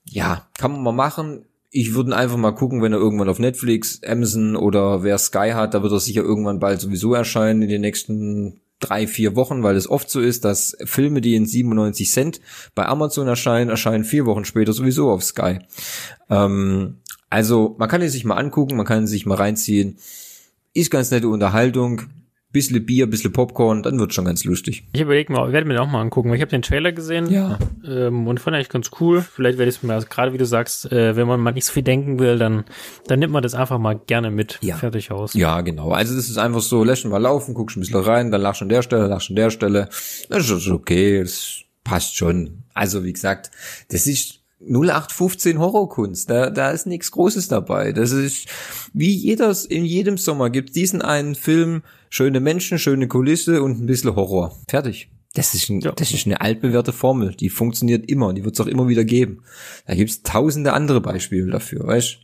[0.06, 4.02] Ja, kann man mal machen ich würde einfach mal gucken, wenn er irgendwann auf Netflix,
[4.04, 7.82] Amazon oder wer Sky hat, da wird er sicher irgendwann bald sowieso erscheinen in den
[7.82, 12.42] nächsten drei, vier Wochen, weil es oft so ist, dass Filme, die in 97 Cent
[12.76, 15.60] bei Amazon erscheinen, erscheinen vier Wochen später sowieso auf Sky.
[16.30, 16.98] Ähm,
[17.30, 19.98] also man kann es sich mal angucken, man kann es sich mal reinziehen.
[20.74, 22.04] Ist ganz nette Unterhaltung
[22.52, 24.84] bisschen Bier, bisschen Popcorn, dann wird schon ganz lustig.
[24.94, 27.30] Ich überlege mal, werde mir den auch mal angucken, weil ich habe den Trailer gesehen
[27.30, 27.60] ja.
[27.86, 29.22] ähm, und fand eigentlich ganz cool.
[29.22, 31.66] Vielleicht werde ich es mir, also gerade wie du sagst, äh, wenn man mal nicht
[31.66, 32.64] so viel denken will, dann,
[33.08, 34.60] dann nimmt man das einfach mal gerne mit.
[34.62, 34.78] Ja.
[34.78, 35.34] Fertig aus.
[35.34, 35.92] Ja, genau.
[35.92, 38.66] Also das ist einfach so, lässt mal laufen, guckst ein bisschen rein, dann lachst du
[38.66, 39.90] an der Stelle, lachst an der Stelle.
[40.30, 42.64] Das ist okay, das passt schon.
[42.74, 43.52] Also wie gesagt,
[43.90, 47.92] das ist 0815 Horrorkunst, da, da ist nichts Großes dabei.
[47.92, 48.48] Das ist
[48.94, 53.86] wie jedes, in jedem Sommer gibt diesen einen Film, schöne Menschen, schöne Kulisse und ein
[53.86, 54.58] bisschen Horror.
[54.68, 55.10] Fertig.
[55.34, 55.92] Das ist, ein, ja.
[55.92, 59.44] das ist eine altbewährte Formel, die funktioniert immer, die wird es auch immer wieder geben.
[59.86, 62.18] Da gibt's tausende andere Beispiele dafür, weißt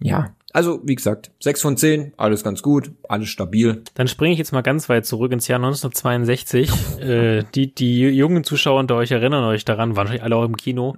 [0.00, 0.30] Ja.
[0.56, 3.82] Also, wie gesagt, sechs von zehn, alles ganz gut, alles stabil.
[3.92, 6.70] Dann springe ich jetzt mal ganz weit zurück ins Jahr 1962.
[7.00, 10.96] äh, die, die jungen Zuschauer unter euch erinnern euch daran, wahrscheinlich alle auch im Kino.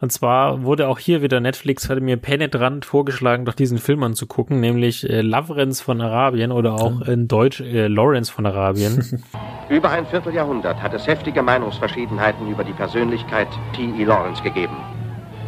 [0.00, 4.60] Und zwar wurde auch hier wieder Netflix, hatte mir penetrant vorgeschlagen, doch diesen Film anzugucken,
[4.60, 9.22] nämlich äh, Lovrens von Arabien oder auch in Deutsch äh, Lawrence von Arabien.
[9.68, 14.04] Über ein Vierteljahrhundert hat es heftige Meinungsverschiedenheiten über die Persönlichkeit T.E.
[14.04, 14.76] Lawrence gegeben.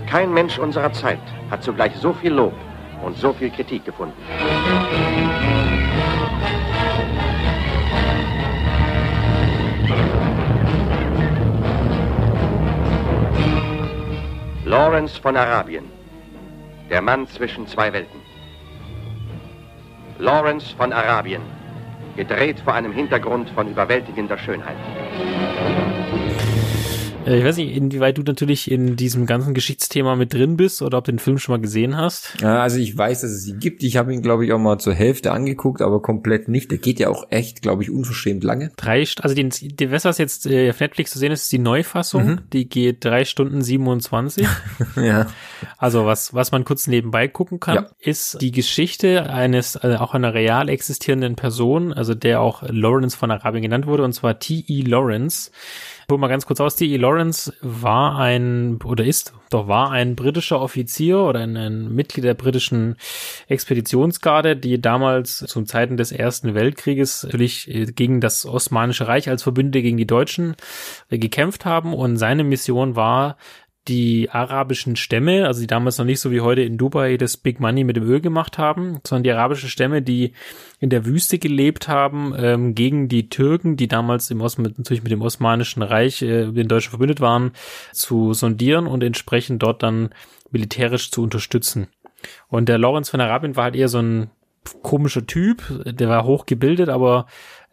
[0.06, 1.20] Kein Mensch unserer Zeit
[1.50, 2.52] hat zugleich so viel Lob
[3.02, 4.16] und so viel Kritik gefunden.
[14.64, 15.84] Lawrence von Arabien,
[16.90, 18.20] der Mann zwischen zwei Welten.
[20.18, 21.42] Lawrence von Arabien,
[22.16, 24.76] gedreht vor einem Hintergrund von überwältigender Schönheit.
[27.26, 30.98] Äh, ich weiß nicht, inwieweit du natürlich in diesem ganzen Geschichtsthema mit drin bist oder
[30.98, 32.34] ob du den Film schon mal gesehen hast.
[32.40, 33.82] Ja, also ich weiß, dass es ihn gibt.
[33.82, 36.70] Ich habe ihn, glaube ich, auch mal zur Hälfte angeguckt, aber komplett nicht.
[36.70, 38.70] Der geht ja auch echt, glaube ich, unverschämt lange.
[38.76, 42.26] Drei, also den, den was jetzt äh, auf Netflix zu sehen ist, ist die Neufassung.
[42.26, 42.40] Mhm.
[42.52, 44.46] Die geht drei Stunden 27.
[44.96, 45.26] ja.
[45.78, 47.86] Also was, was man kurz nebenbei gucken kann, ja.
[47.98, 53.30] ist die Geschichte eines, also auch einer real existierenden Person, also der auch Lawrence von
[53.30, 54.82] Arabien genannt wurde, und zwar T.E.
[54.82, 55.50] Lawrence
[56.10, 56.76] hol mal ganz kurz aus.
[56.76, 56.96] D.E.
[56.96, 57.15] Lawrence
[57.60, 62.96] war ein, oder ist, doch war ein britischer Offizier oder ein, ein Mitglied der britischen
[63.48, 69.42] Expeditionsgarde, die damals zum Zeiten des Ersten Weltkrieges natürlich äh, gegen das Osmanische Reich als
[69.42, 70.56] Verbündete gegen die Deutschen
[71.10, 71.94] äh, gekämpft haben.
[71.94, 73.36] Und seine Mission war,
[73.88, 77.60] die arabischen Stämme, also die damals noch nicht so wie heute in Dubai das Big
[77.60, 80.32] Money mit dem Öl gemacht haben, sondern die arabischen Stämme, die
[80.80, 85.12] in der Wüste gelebt haben, ähm, gegen die Türken, die damals im Osten, natürlich mit
[85.12, 87.52] dem Osmanischen Reich, äh, den Deutschen verbündet waren,
[87.92, 90.10] zu sondieren und entsprechend dort dann
[90.50, 91.88] militärisch zu unterstützen.
[92.48, 94.30] Und der Lawrence von Arabien war halt eher so ein
[94.82, 97.26] komischer Typ, der war hochgebildet, aber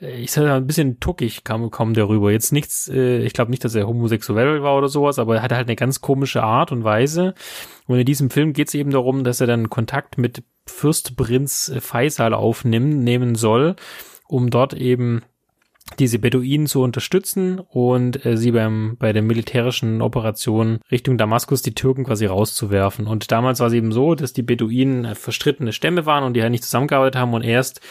[0.03, 2.31] ich sag mal, ein bisschen tuckig kam, kam der rüber.
[2.31, 5.55] Jetzt nichts, äh, ich glaube nicht, dass er homosexuell war oder sowas, aber er hatte
[5.55, 7.33] halt eine ganz komische Art und Weise.
[7.87, 12.33] Und in diesem Film geht es eben darum, dass er dann Kontakt mit Fürstprinz Faisal
[12.33, 13.75] aufnehmen, nehmen soll,
[14.27, 15.23] um dort eben
[15.99, 21.75] diese Beduinen zu unterstützen und äh, sie beim bei der militärischen Operation Richtung Damaskus die
[21.75, 23.05] Türken quasi rauszuwerfen.
[23.05, 26.51] Und damals war es eben so, dass die Beduinen verstrittene Stämme waren und die halt
[26.51, 27.81] nicht zusammengearbeitet haben und erst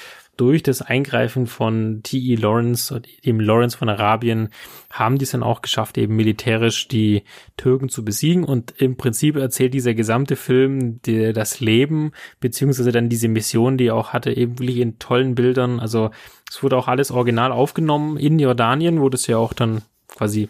[0.43, 2.35] durch das Eingreifen von T.E.
[2.35, 4.49] Lawrence, dem Lawrence von Arabien,
[4.91, 7.23] haben die es dann auch geschafft, eben militärisch die
[7.57, 8.43] Türken zu besiegen.
[8.43, 13.87] Und im Prinzip erzählt dieser gesamte Film die, das Leben, beziehungsweise dann diese Mission, die
[13.87, 15.79] er auch hatte, eben wirklich in tollen Bildern.
[15.79, 16.11] Also
[16.51, 20.49] es wurde auch alles original aufgenommen in Jordanien, wo das ja auch dann quasi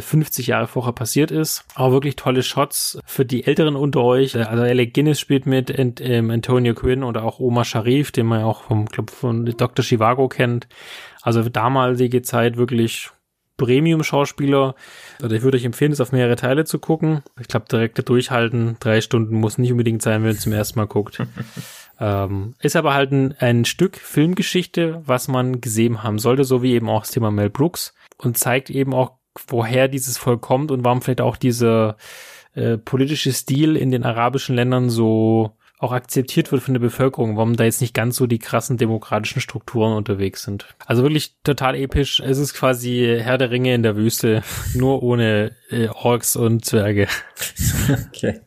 [0.00, 1.64] 50 äh, Jahre vorher passiert ist.
[1.74, 4.34] Aber wirklich tolle Shots für die Älteren unter euch.
[4.34, 8.26] Äh, also Alec Guinness spielt mit Ant ähm, Antonio Quinn oder auch Omar Sharif, den
[8.26, 9.84] man ja auch vom Club von Dr.
[9.84, 10.68] Chivago kennt.
[11.22, 13.10] Also damalige Zeit wirklich
[13.58, 14.74] Premium-Schauspieler.
[15.20, 17.22] Also ich würde euch empfehlen, es auf mehrere Teile zu gucken.
[17.38, 20.86] Ich glaube, direkt durchhalten, drei Stunden muss nicht unbedingt sein, wenn ihr zum ersten Mal
[20.86, 21.20] guckt.
[22.00, 26.72] ähm, ist aber halt ein, ein Stück Filmgeschichte, was man gesehen haben sollte, so wie
[26.72, 30.84] eben auch das Thema Mel Brooks und zeigt eben auch woher dieses Volk kommt und
[30.84, 31.96] warum vielleicht auch dieser
[32.54, 37.54] äh, politische Stil in den arabischen Ländern so auch akzeptiert wird von der Bevölkerung, warum
[37.54, 40.66] da jetzt nicht ganz so die krassen demokratischen Strukturen unterwegs sind.
[40.86, 42.20] Also wirklich total episch.
[42.20, 44.42] Es ist quasi Herr der Ringe in der Wüste,
[44.74, 47.06] nur ohne äh, Orks und Zwerge.
[48.08, 48.40] Okay.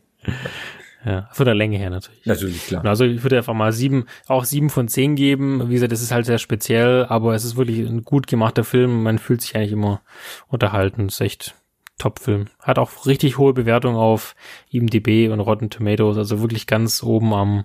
[1.04, 2.26] Ja, von der Länge her natürlich.
[2.26, 2.86] Natürlich, klar.
[2.86, 5.68] Also ich würde einfach mal sieben, auch sieben von zehn geben.
[5.70, 9.04] Wie gesagt, das ist halt sehr speziell, aber es ist wirklich ein gut gemachter Film.
[9.04, 10.02] Man fühlt sich eigentlich immer
[10.47, 11.08] unterhalten.
[11.08, 11.56] Das ist echt
[11.97, 12.47] Top-Film.
[12.60, 14.36] Hat auch richtig hohe Bewertung auf
[14.70, 16.18] IMDb und Rotten Tomatoes.
[16.18, 17.64] Also wirklich ganz oben am,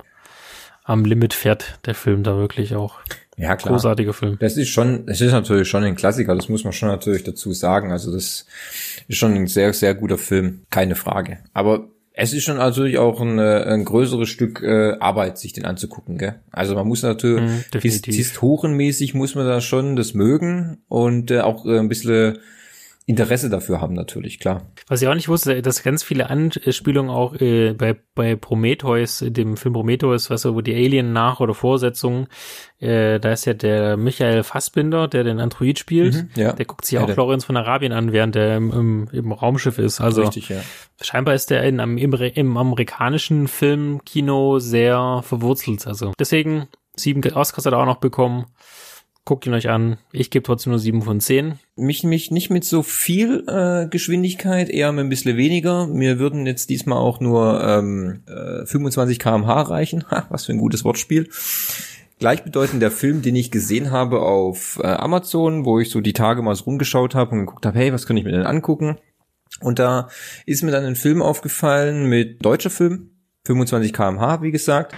[0.85, 3.01] am Limit fährt der Film da wirklich auch.
[3.37, 3.75] Ja, klar.
[3.75, 4.39] Großartiger Film.
[4.41, 7.53] Das ist schon, es ist natürlich schon ein Klassiker, das muss man schon natürlich dazu
[7.53, 7.93] sagen.
[7.93, 8.47] Also das
[9.09, 11.39] ist schon ein sehr, sehr guter Film, keine Frage.
[11.53, 11.89] Aber
[12.19, 16.17] es ist schon natürlich auch ein, äh, ein größeres Stück äh, Arbeit, sich den anzugucken.
[16.17, 16.37] Gell?
[16.51, 21.41] Also man muss natürlich, Mhm, his historienmäßig muss man da schon das mögen und äh,
[21.41, 22.39] auch äh, ein bisschen
[23.09, 24.63] Interesse dafür haben natürlich, klar.
[24.89, 29.57] Was ich auch nicht wusste, dass ganz viele Anspielungen auch äh, bei, bei Prometheus, dem
[29.57, 32.27] Film Prometheus, was so, wo die Alien nach- oder Vorsetzungen,
[32.81, 36.53] äh, da ist ja der Michael Fassbinder, der den Android spielt, Mhm, ja.
[36.53, 39.31] der guckt sich Ja, auch der- Lorenz von Arabien an, während der im, im, im
[39.31, 40.01] Raumschiff ist.
[40.01, 40.61] Also Richtig, ja.
[41.01, 45.87] scheinbar ist der in, im, im amerikanischen Filmkino sehr verwurzelt.
[45.87, 48.47] Also deswegen sieben Oscars hat er auch noch bekommen.
[49.27, 49.99] Guckt ihn euch an.
[50.13, 51.59] Ich gebe trotzdem nur sieben von zehn.
[51.75, 55.89] Mich, mich nicht mit so viel äh, Geschwindigkeit, eher mit ein bisschen weniger.
[55.89, 60.05] Mir würden jetzt diesmal auch nur ähm, äh, 25 kmh reichen.
[60.13, 61.29] Ha, was für ein gutes Wortspiel.
[62.21, 66.41] Gleichbedeutend der Film, den ich gesehen habe auf äh, Amazon, wo ich so die Tage
[66.43, 68.97] mal so rumgeschaut habe und geguckt habe, hey, was kann ich mir denn angucken?
[69.61, 70.09] Und da
[70.47, 73.11] ist mir dann ein Film aufgefallen mit deutscher Film,
[73.45, 74.95] 25 kmh, wie gesagt.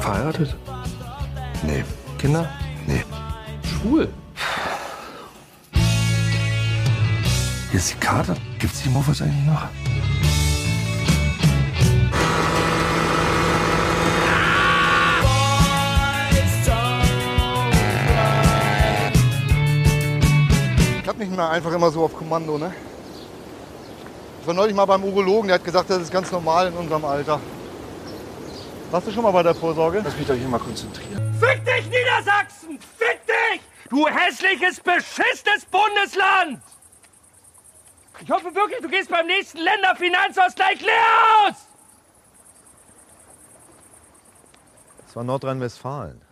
[0.00, 0.56] Verheiratet?
[1.66, 1.84] Nee.
[2.24, 2.48] Kinder?
[2.86, 3.04] Nee.
[3.68, 4.08] Schwul?
[7.70, 8.34] Hier ist die Karte.
[8.58, 9.68] Gibt's die Muffas eigentlich noch?
[21.02, 22.72] Ich hab nicht mehr einfach immer so auf Kommando, ne?
[24.40, 27.04] Ich war neulich mal beim Urologen, der hat gesagt, das ist ganz normal in unserem
[27.04, 27.38] Alter.
[28.90, 30.00] Warst du schon mal bei der Vorsorge?
[30.02, 31.33] Lass mich doch hier mal konzentrieren.
[31.44, 32.78] Fick dich, Niedersachsen!
[32.96, 33.60] Fick dich!
[33.90, 36.62] Du hässliches, beschissenes Bundesland!
[38.20, 41.66] Ich hoffe wirklich, du gehst beim nächsten Länderfinanzausgleich leer aus!
[45.02, 46.22] Das war Nordrhein-Westfalen.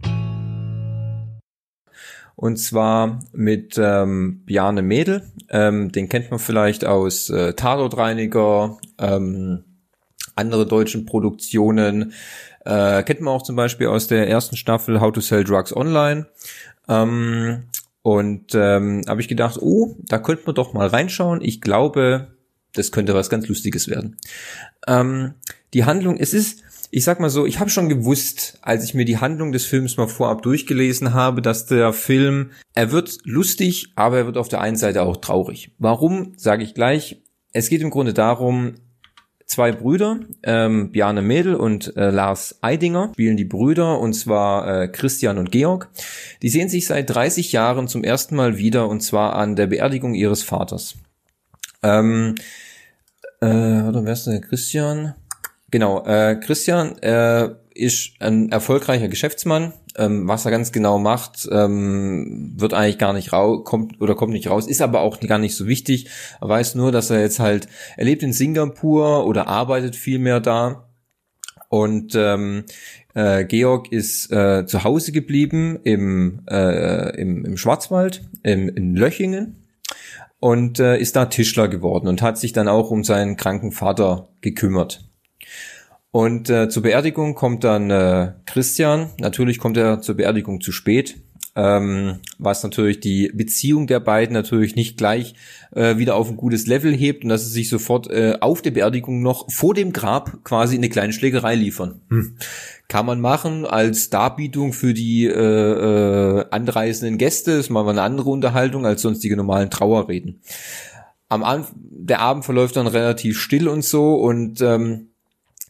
[2.34, 5.30] Und zwar mit ähm, Bjarne Mädel.
[5.50, 9.64] Ähm, den kennt man vielleicht aus äh, Tatortreiniger, ähm,
[10.34, 12.12] andere deutschen Produktionen.
[12.64, 16.26] Äh, kennt man auch zum Beispiel aus der ersten Staffel How to Sell Drugs Online.
[16.88, 17.64] Ähm,
[18.02, 21.40] und ähm, habe ich gedacht, oh, da könnte man doch mal reinschauen.
[21.40, 22.36] Ich glaube,
[22.72, 24.16] das könnte was ganz Lustiges werden.
[24.86, 25.34] Ähm,
[25.72, 29.04] die Handlung, es ist, ich sag mal so, ich habe schon gewusst, als ich mir
[29.04, 34.18] die Handlung des Films mal vorab durchgelesen habe, dass der Film, er wird lustig, aber
[34.18, 35.70] er wird auf der einen Seite auch traurig.
[35.78, 37.22] Warum, sage ich gleich.
[37.52, 38.74] Es geht im Grunde darum,
[39.52, 44.88] zwei Brüder, ähm, Bjarne Mädel und äh, Lars Eidinger, spielen die Brüder, und zwar äh,
[44.88, 45.90] Christian und Georg.
[46.40, 50.14] Die sehen sich seit 30 Jahren zum ersten Mal wieder, und zwar an der Beerdigung
[50.14, 50.94] ihres Vaters.
[51.82, 52.34] Ähm,
[53.40, 55.14] äh, warte, wer ist denn Christian?
[55.70, 59.72] Genau, äh, Christian äh, ist ein erfolgreicher Geschäftsmann.
[59.96, 64.32] Ähm, was er ganz genau macht, ähm, wird eigentlich gar nicht raus, kommt oder kommt
[64.32, 66.08] nicht raus, ist aber auch gar nicht so wichtig.
[66.40, 70.40] Er weiß nur, dass er jetzt halt, er lebt in Singapur oder arbeitet viel mehr
[70.40, 70.88] da.
[71.68, 72.64] Und ähm,
[73.14, 79.56] äh, Georg ist äh, zu Hause geblieben im, äh, im, im Schwarzwald, im, in Löchingen
[80.42, 84.28] und äh, ist da Tischler geworden und hat sich dann auch um seinen kranken Vater
[84.40, 85.11] gekümmert.
[86.12, 89.08] Und äh, zur Beerdigung kommt dann äh, Christian.
[89.18, 91.16] Natürlich kommt er zur Beerdigung zu spät,
[91.56, 95.34] ähm, was natürlich die Beziehung der beiden natürlich nicht gleich
[95.74, 98.72] äh, wieder auf ein gutes Level hebt und dass sie sich sofort äh, auf der
[98.72, 102.02] Beerdigung noch vor dem Grab quasi eine kleine Schlägerei liefern.
[102.10, 102.36] Hm.
[102.88, 107.52] Kann man machen als Darbietung für die äh, äh, anreisenden Gäste.
[107.52, 110.42] Ist mal eine andere Unterhaltung als sonstige normalen Trauerreden.
[111.30, 115.11] Am Anfang, der Abend verläuft dann relativ still und so und ähm,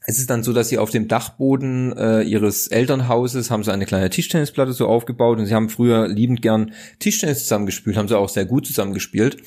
[0.04, 3.86] es ist dann so, dass sie auf dem Dachboden äh, ihres Elternhauses haben sie eine
[3.86, 8.28] kleine Tischtennisplatte so aufgebaut und sie haben früher liebend gern Tischtennis zusammengespielt, haben sie auch
[8.28, 9.38] sehr gut zusammengespielt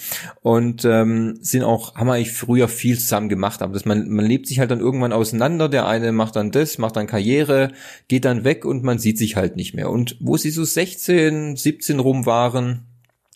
[0.42, 4.48] und ähm, sind auch haben eigentlich früher viel zusammen gemacht, aber das man man lebt
[4.48, 5.68] sich halt dann irgendwann auseinander.
[5.68, 7.72] Der eine macht dann das, macht dann Karriere,
[8.08, 9.90] geht dann weg und man sieht sich halt nicht mehr.
[9.90, 12.86] Und wo sie so 16, 17 rum waren,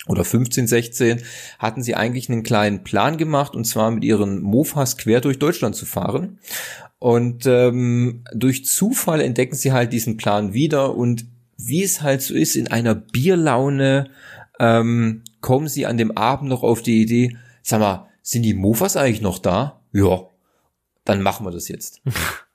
[0.07, 1.21] oder 15, 16,
[1.59, 5.75] hatten sie eigentlich einen kleinen Plan gemacht, und zwar mit ihren Mofas quer durch Deutschland
[5.75, 6.39] zu fahren.
[6.99, 11.25] Und ähm, durch Zufall entdecken sie halt diesen Plan wieder und
[11.57, 14.09] wie es halt so ist, in einer Bierlaune
[14.59, 18.97] ähm, kommen sie an dem Abend noch auf die Idee, sag mal, sind die Mofas
[18.97, 19.81] eigentlich noch da?
[19.93, 20.27] Ja,
[21.05, 22.01] dann machen wir das jetzt.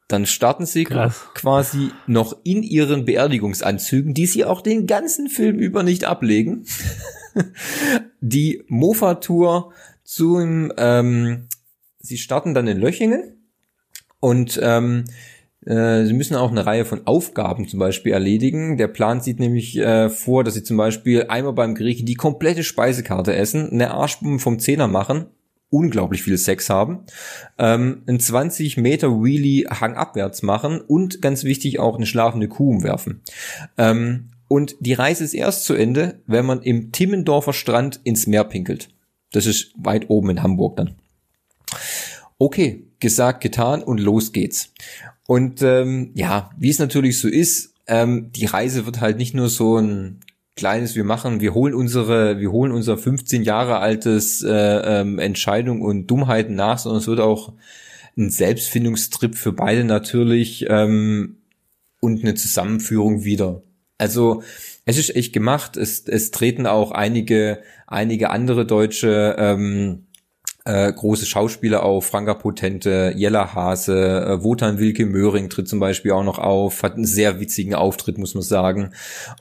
[0.06, 1.22] Dann starten sie Krass.
[1.32, 6.66] quasi noch in ihren Beerdigungsanzügen, die sie auch den ganzen Film über nicht ablegen,
[8.20, 9.72] die Mofa-Tour
[10.04, 11.48] zum, ähm,
[11.98, 13.33] sie starten dann in Löchingen
[14.24, 15.04] und ähm,
[15.66, 18.78] äh, Sie müssen auch eine Reihe von Aufgaben zum Beispiel erledigen.
[18.78, 22.64] Der Plan sieht nämlich äh, vor, dass Sie zum Beispiel einmal beim Griechen die komplette
[22.64, 25.26] Speisekarte essen, eine Arschbombe vom Zehner machen,
[25.68, 27.00] unglaublich viel Sex haben,
[27.58, 33.20] ähm, einen 20 Meter Wheelie hangabwärts machen und ganz wichtig auch eine schlafende Kuh umwerfen.
[33.76, 38.44] Ähm, und die Reise ist erst zu Ende, wenn man im Timmendorfer Strand ins Meer
[38.44, 38.88] pinkelt.
[39.32, 40.94] Das ist weit oben in Hamburg dann.
[42.38, 44.72] Okay, gesagt, getan und los geht's.
[45.26, 49.48] Und ähm, ja, wie es natürlich so ist, ähm, die Reise wird halt nicht nur
[49.48, 50.20] so ein
[50.56, 55.82] kleines, wir machen, wir holen unsere, wir holen unser 15 Jahre altes äh, ähm, Entscheidung
[55.82, 57.52] und Dummheiten nach, sondern es wird auch
[58.16, 61.36] ein Selbstfindungstrip für beide natürlich ähm,
[62.00, 63.62] und eine Zusammenführung wieder.
[63.98, 64.42] Also
[64.86, 65.76] es ist echt gemacht.
[65.76, 70.06] Es, es treten auch einige einige andere deutsche ähm,
[70.66, 76.12] äh, große Schauspieler auf, Franka Potente, Jella Hase, äh, Wotan Wilke Möhring tritt zum Beispiel
[76.12, 78.90] auch noch auf, hat einen sehr witzigen Auftritt, muss man sagen.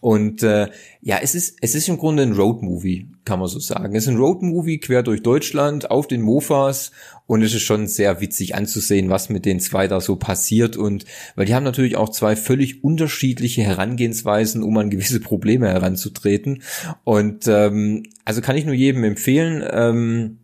[0.01, 0.67] Und äh,
[1.01, 3.95] ja, es ist, es ist im Grunde ein Roadmovie, kann man so sagen.
[3.95, 6.91] Es ist ein Roadmovie quer durch Deutschland auf den Mofas
[7.25, 11.05] und es ist schon sehr witzig anzusehen, was mit den zwei da so passiert und
[11.35, 16.63] weil die haben natürlich auch zwei völlig unterschiedliche Herangehensweisen, um an gewisse Probleme heranzutreten.
[17.05, 19.63] Und ähm, also kann ich nur jedem empfehlen.
[19.71, 20.39] Ähm,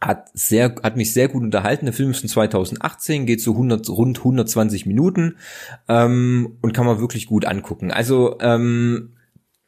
[0.00, 1.86] hat sehr, hat mich sehr gut unterhalten.
[1.86, 5.36] Der Film ist von 2018, geht so 100, rund 120 Minuten
[5.88, 7.90] ähm, und kann man wirklich gut angucken.
[7.90, 9.14] Also ähm,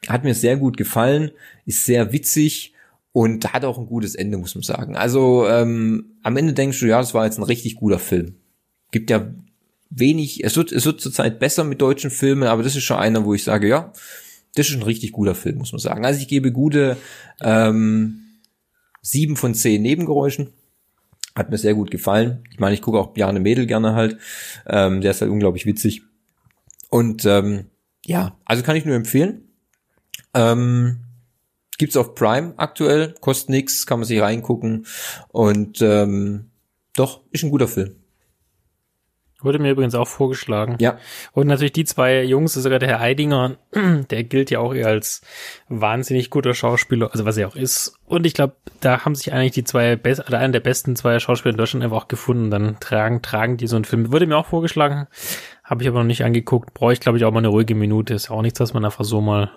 [0.09, 1.31] hat mir sehr gut gefallen,
[1.65, 2.75] ist sehr witzig
[3.13, 4.97] und hat auch ein gutes Ende, muss man sagen.
[4.97, 8.35] Also ähm, am Ende denkst du, ja, das war jetzt ein richtig guter Film.
[8.91, 9.31] Gibt ja
[9.89, 13.25] wenig, es wird, es wird zurzeit besser mit deutschen Filmen, aber das ist schon einer,
[13.25, 13.93] wo ich sage, ja,
[14.55, 16.05] das ist ein richtig guter Film, muss man sagen.
[16.05, 16.97] Also ich gebe gute
[17.41, 18.26] ähm,
[19.07, 20.53] sieben von zehn Nebengeräuschen.
[21.35, 22.45] Hat mir sehr gut gefallen.
[22.51, 24.19] Ich meine, ich gucke auch Bjarne Mädel gerne halt.
[24.67, 26.03] Ähm, der ist halt unglaublich witzig.
[26.91, 27.67] Und ähm,
[28.05, 29.43] ja, also kann ich nur empfehlen.
[30.35, 31.05] Ähm,
[31.79, 34.87] gibt's auf Prime aktuell, kostet nix, kann man sich reingucken.
[35.29, 36.51] Und ähm,
[36.95, 37.97] doch, ist ein guter Film.
[39.43, 40.77] Wurde mir übrigens auch vorgeschlagen.
[40.81, 40.99] Ja.
[41.33, 43.57] Und natürlich die zwei Jungs, sogar der Herr Eidinger,
[44.11, 45.21] der gilt ja auch eher als
[45.69, 47.95] wahnsinnig guter Schauspieler, also was er auch ist.
[48.07, 51.19] Und ich glaube, da haben sich eigentlich die zwei best oder einer der besten zwei
[51.19, 52.51] Schauspieler in Deutschland einfach auch gefunden.
[52.51, 54.11] Dann tragen, tragen die so einen Film.
[54.11, 55.07] Wurde mir auch vorgeschlagen,
[55.63, 56.73] habe ich aber noch nicht angeguckt.
[56.73, 58.15] Brauche ich, glaube ich, auch mal eine ruhige Minute.
[58.15, 59.51] Ist ja auch nichts, was man einfach so mal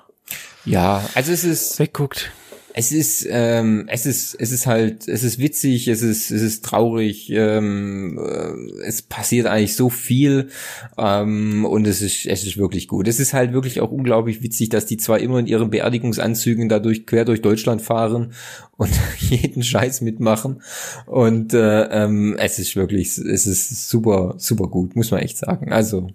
[0.66, 2.32] ja, also es ist wegguckt.
[2.74, 6.64] Es ist, ähm, es ist, es ist halt, es ist witzig, es ist, es ist
[6.64, 10.50] traurig, ähm, äh, es passiert eigentlich so viel
[10.98, 13.08] ähm, und es ist, es ist wirklich gut.
[13.08, 17.06] Es ist halt wirklich auch unglaublich witzig, dass die zwei immer in ihren Beerdigungsanzügen dadurch
[17.06, 18.34] quer durch Deutschland fahren
[18.78, 20.62] und jeden Scheiß mitmachen
[21.06, 25.72] und äh, ähm, es ist wirklich, es ist super, super gut, muss man echt sagen.
[25.72, 26.08] Also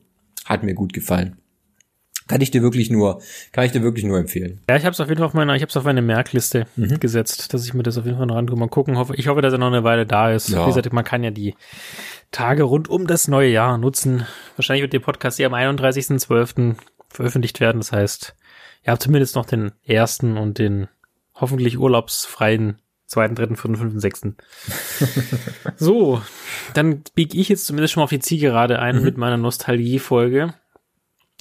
[0.44, 1.36] hat mir gut gefallen.
[2.26, 3.20] Kann ich dir wirklich nur,
[3.52, 4.60] kann ich dir wirklich nur empfehlen.
[4.68, 6.66] Ja, ich habe es auf jeden Fall auf meiner, ich habe es auf meine Merkliste
[6.76, 6.98] mhm.
[6.98, 8.58] gesetzt, dass ich mir das auf jeden Fall noch angucke.
[8.58, 8.96] Mal gucken.
[8.96, 10.48] Hoffe, ich hoffe, dass er noch eine Weile da ist.
[10.48, 10.62] Ja.
[10.62, 11.54] Wie gesagt, man kann ja die
[12.30, 14.26] Tage rund um das neue Jahr nutzen.
[14.56, 16.76] Wahrscheinlich wird der Podcast ja am 31.12.
[17.10, 17.80] veröffentlicht werden.
[17.80, 18.34] Das heißt,
[18.84, 20.88] ihr habt zumindest noch den ersten und den
[21.34, 24.36] hoffentlich urlaubsfreien zweiten, dritten, vierten, fünften, sechsten.
[25.76, 26.22] so,
[26.72, 29.04] dann biege ich jetzt zumindest schon mal auf die Zielgerade ein mhm.
[29.04, 30.54] mit meiner Nostalgie-Folge.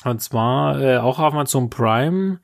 [0.06, 2.39] Und zwar äh, auch auf Amazon Prime.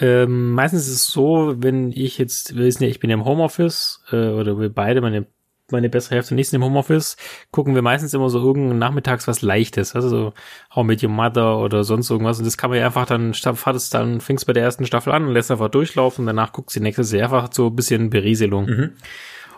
[0.00, 4.02] Ähm, meistens ist es so, wenn ich jetzt, wir wissen ja, ich bin im Homeoffice,
[4.10, 5.26] äh, oder wir beide, meine,
[5.70, 7.16] meine bessere Hälfte nicht im Homeoffice,
[7.52, 10.32] gucken wir meistens immer so irgendein nachmittags was Leichtes, also so
[10.74, 12.38] How Met Your Mother oder sonst irgendwas.
[12.38, 15.12] Und das kann man ja einfach dann, fahrt es dann, fängst bei der ersten Staffel
[15.12, 17.76] an und lässt einfach durchlaufen und danach guckst du die nächste Serie einfach so ein
[17.76, 18.66] bisschen Berieselung.
[18.66, 18.92] Mhm.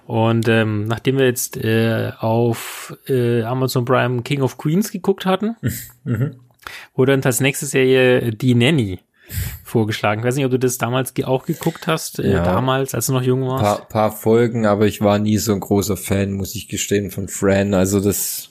[0.05, 5.57] Und ähm, nachdem wir jetzt äh, auf äh, Amazon Prime King of Queens geguckt hatten,
[6.05, 6.37] mhm
[6.95, 9.01] wurde uns als nächste Serie Die Nanny
[9.65, 10.21] vorgeschlagen.
[10.21, 13.13] Ich weiß nicht, ob du das damals auch geguckt hast, äh, ja, damals, als du
[13.13, 13.65] noch jung warst.
[13.65, 17.29] Paar, paar Folgen, aber ich war nie so ein großer Fan, muss ich gestehen, von
[17.29, 17.75] Fran.
[17.75, 18.51] Also das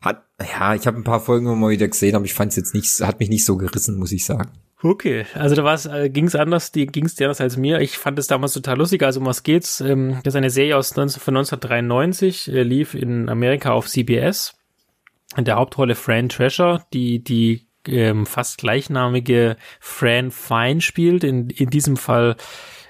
[0.00, 2.56] hat, ja, ich habe ein paar Folgen immer mal wieder gesehen, aber ich fand es
[2.56, 4.50] jetzt nicht, hat mich nicht so gerissen, muss ich sagen.
[4.82, 7.80] Okay, also da war's, äh, ging's anders, die ging's dir anders als mir.
[7.80, 9.02] Ich fand es damals total lustig.
[9.02, 9.82] Also um was geht's?
[9.82, 14.54] Ähm, das ist eine Serie aus 19, von 1993, äh, lief in Amerika auf CBS
[15.36, 21.24] in der Hauptrolle Fran Treasure, die die ähm, fast gleichnamige Fran Fine spielt.
[21.24, 22.36] In, in diesem Fall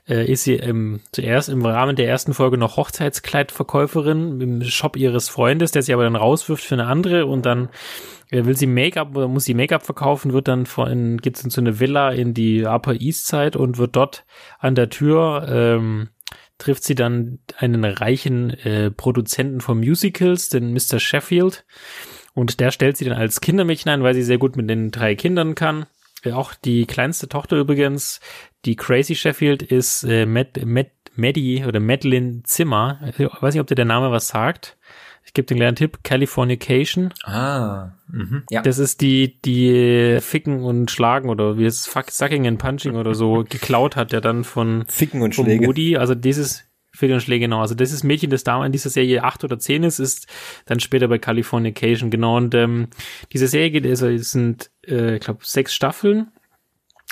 [0.09, 5.29] äh, ist sie ähm, zuerst im Rahmen der ersten Folge noch Hochzeitskleidverkäuferin im Shop ihres
[5.29, 7.69] Freundes, der sie aber dann rauswirft für eine andere und dann
[8.31, 11.61] äh, will sie Make-up oder muss sie Make-up verkaufen, wird dann von geht's in so
[11.61, 14.25] eine Villa in die Upper East Side und wird dort
[14.59, 16.09] an der Tür ähm,
[16.59, 21.01] trifft sie dann einen reichen äh, Produzenten von Musicals, den Mr.
[21.01, 21.65] Sheffield.
[22.35, 25.15] Und der stellt sie dann als Kindermädchen ein, weil sie sehr gut mit den drei
[25.15, 25.87] Kindern kann.
[26.23, 28.21] Äh, auch die kleinste Tochter übrigens,
[28.65, 33.01] die Crazy Sheffield, ist äh, Mad, Mad, Maddie oder Madeline Zimmer.
[33.07, 34.77] Ich weiß nicht, ob dir der Name was sagt.
[35.25, 37.13] Ich gebe den kleinen Tipp, Californication.
[37.25, 38.43] Ah, mhm.
[38.51, 38.63] ja.
[38.63, 43.15] Das ist die, die Ficken und Schlagen oder wie es Fuck, Sucking and Punching oder
[43.15, 45.67] so geklaut hat, der dann von Ficken und von Schläge.
[45.67, 45.97] Moody.
[45.97, 46.65] Also dieses
[47.01, 47.61] Ficken und Schläge, genau.
[47.61, 50.29] Also das ist Mädchen, das da in dieser Serie acht oder zehn ist, ist
[50.67, 52.37] dann später bei Californication, genau.
[52.37, 52.89] Und ähm,
[53.33, 56.29] diese Serie also es sind, äh, ich glaube, sechs Staffeln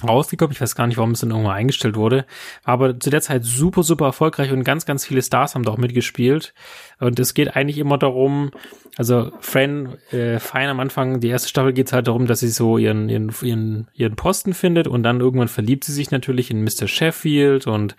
[0.07, 0.53] rausgekommen.
[0.53, 2.25] Ich weiß gar nicht, warum es dann irgendwann eingestellt wurde.
[2.63, 5.79] Aber zu der Zeit super, super erfolgreich und ganz, ganz viele Stars haben da auch
[5.79, 6.55] mitgespielt.
[7.01, 8.51] Und es geht eigentlich immer darum,
[8.97, 12.49] also Fran äh, Fein am Anfang, die erste Staffel geht es halt darum, dass sie
[12.49, 16.65] so ihren, ihren, ihren, ihren Posten findet und dann irgendwann verliebt sie sich natürlich in
[16.65, 16.89] Mr.
[16.89, 17.97] Sheffield und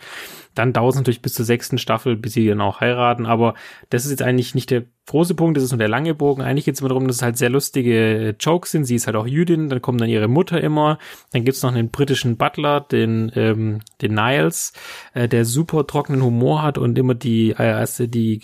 [0.55, 3.25] dann dauert es natürlich bis zur sechsten Staffel, bis sie dann auch heiraten.
[3.25, 3.53] Aber
[3.89, 6.41] das ist jetzt eigentlich nicht der große Punkt, das ist nur der lange Bogen.
[6.41, 8.83] Eigentlich geht es immer darum, dass es halt sehr lustige Jokes sind.
[8.83, 10.97] Sie ist halt auch Jüdin, dann kommt dann ihre Mutter immer.
[11.31, 14.73] Dann gibt's noch einen britischen Butler, den, ähm, den Niles,
[15.13, 18.41] äh, der super trockenen Humor hat und immer die, äh, also die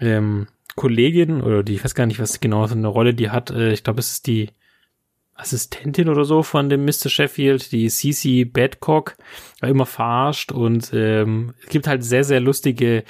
[0.00, 3.50] ähm, Kollegin, oder die, ich weiß gar nicht, was genau so eine Rolle die hat,
[3.50, 4.50] äh, ich glaube, es ist die
[5.34, 7.08] Assistentin oder so von dem Mr.
[7.08, 9.16] Sheffield, die Cece Badcock,
[9.60, 13.04] immer verarscht und ähm, es gibt halt sehr, sehr lustige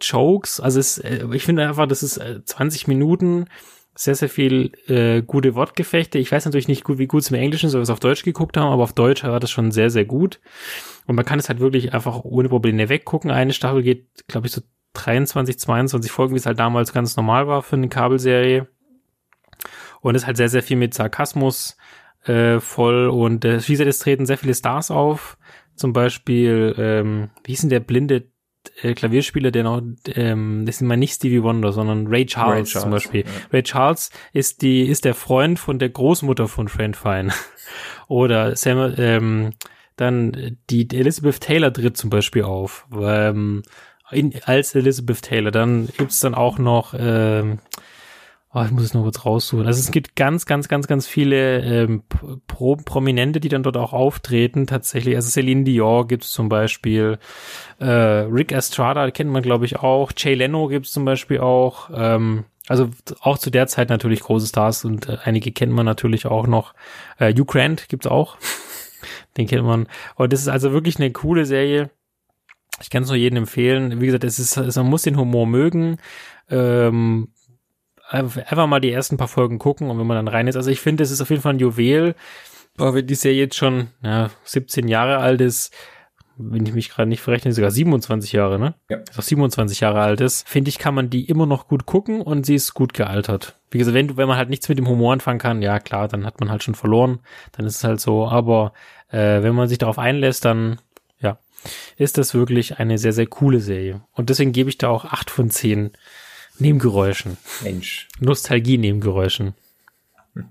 [0.00, 0.60] Jokes.
[0.60, 3.46] Also es, äh, ich finde einfach, das ist äh, 20 Minuten
[3.94, 6.18] sehr, sehr viel äh, gute Wortgefechte.
[6.18, 8.00] Ich weiß natürlich nicht gut, wie gut es im Englischen ist, weil wir es auf
[8.00, 10.38] Deutsch geguckt haben, aber auf Deutsch war das schon sehr, sehr gut.
[11.06, 13.30] Und man kann es halt wirklich einfach ohne Probleme weggucken.
[13.30, 14.60] Eine Staffel geht, glaube ich, so
[14.96, 18.68] 23, 22 Folgen, wie es halt damals ganz normal war für eine Kabelserie.
[20.00, 21.76] Und ist halt sehr, sehr viel mit Sarkasmus
[22.24, 23.08] äh, voll.
[23.08, 25.38] Und äh, wie gesagt, es treten sehr viele Stars auf.
[25.74, 28.30] Zum Beispiel, ähm, wie hieß denn der blinde
[28.82, 29.82] äh, Klavierspieler, der noch,
[30.14, 33.20] ähm, das ist mal nicht Stevie Wonder, sondern Ray Charles, Ray Charles, zum Beispiel.
[33.22, 33.30] ja.
[33.52, 37.32] Ray Charles ist die, ist der Freund von der Großmutter von Fran Fine.
[38.08, 39.52] Oder Sam, ähm,
[39.96, 43.62] dann die, die Elizabeth Taylor tritt zum Beispiel auf, ähm,
[44.10, 45.50] in, als Elizabeth Taylor.
[45.50, 47.58] Dann gibt's dann auch noch, ähm,
[48.52, 49.66] oh, ich muss es noch kurz raussuchen.
[49.66, 52.02] Also es gibt ganz, ganz, ganz, ganz viele ähm,
[52.46, 54.66] Pro Prominente, die dann dort auch auftreten.
[54.66, 57.18] Tatsächlich, also Celine Dior gibt's zum Beispiel,
[57.78, 61.90] äh, Rick Estrada kennt man glaube ich auch, Jay Leno gibt's zum Beispiel auch.
[61.94, 62.90] Ähm, also
[63.20, 66.74] auch zu der Zeit natürlich große Stars und äh, einige kennt man natürlich auch noch.
[67.18, 68.36] Äh, Hugh Grant gibt's auch.
[69.36, 69.86] Den kennt man.
[70.16, 71.90] Und das ist also wirklich eine coole Serie.
[72.80, 74.00] Ich kann es nur jedem empfehlen.
[74.00, 75.98] Wie gesagt, es ist, es, man muss den Humor mögen.
[76.50, 77.28] Ähm,
[78.08, 80.56] einfach mal die ersten paar Folgen gucken und wenn man dann rein ist.
[80.56, 82.14] Also ich finde, es ist auf jeden Fall ein Juwel.
[82.78, 85.74] Aber wenn die Serie jetzt schon ja, 17 Jahre alt ist,
[86.38, 88.74] wenn ich mich gerade nicht verrechne, sogar 27 Jahre, ne?
[88.90, 88.98] Ja.
[88.98, 92.20] Ist auch 27 Jahre alt ist, finde ich, kann man die immer noch gut gucken
[92.20, 93.58] und sie ist gut gealtert.
[93.70, 96.08] Wie gesagt, wenn, du, wenn man halt nichts mit dem Humor anfangen kann, ja klar,
[96.08, 97.20] dann hat man halt schon verloren,
[97.52, 98.28] dann ist es halt so.
[98.28, 98.74] Aber
[99.08, 100.78] äh, wenn man sich darauf einlässt, dann
[101.96, 104.02] ist das wirklich eine sehr, sehr coole Serie.
[104.12, 105.90] Und deswegen gebe ich da auch acht von zehn
[106.58, 107.36] Nebengeräuschen.
[107.62, 108.08] Mensch.
[108.20, 109.54] Nostalgie-Nebengeräuschen.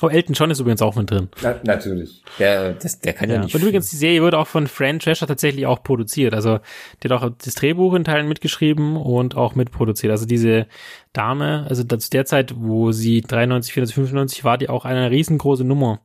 [0.00, 1.28] Oh, Elton John ist übrigens auch mit drin.
[1.42, 2.22] Na, natürlich.
[2.38, 3.42] Der, das, der kann ja, Ja.
[3.42, 3.54] nicht.
[3.54, 6.34] Und übrigens, die Serie wird auch von Fran Drescher tatsächlich auch produziert.
[6.34, 6.60] Also,
[7.02, 10.12] die hat auch das Drehbuch in Teilen mitgeschrieben und auch mitproduziert.
[10.12, 10.66] Also diese
[11.12, 15.64] Dame, also zu der Zeit, wo sie 93, 94, 95 war, die auch eine riesengroße
[15.64, 16.00] Nummer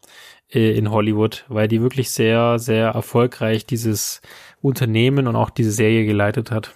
[0.53, 4.21] äh, in Hollywood, weil die wirklich sehr, sehr erfolgreich dieses
[4.61, 6.73] Unternehmen und auch diese Serie geleitet hat.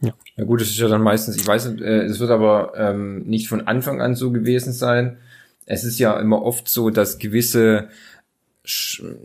[0.00, 0.12] Ja.
[0.36, 3.22] Ja gut, es ist ja dann meistens, ich weiß nicht, äh, es wird aber ähm,
[3.24, 5.18] nicht von Anfang an so gewesen sein.
[5.64, 7.88] Es ist ja immer oft so, dass gewisse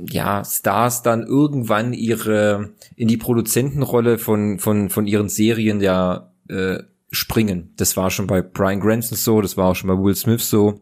[0.08, 6.80] ja, Stars dann irgendwann ihre in die Produzentenrolle von von von ihren Serien ja äh,
[7.12, 7.74] springen.
[7.78, 10.82] Das war schon bei Brian Cranston so, das war auch schon bei Will Smith so,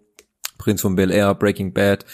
[0.58, 2.06] Prinz von Bel Air, Breaking Bad.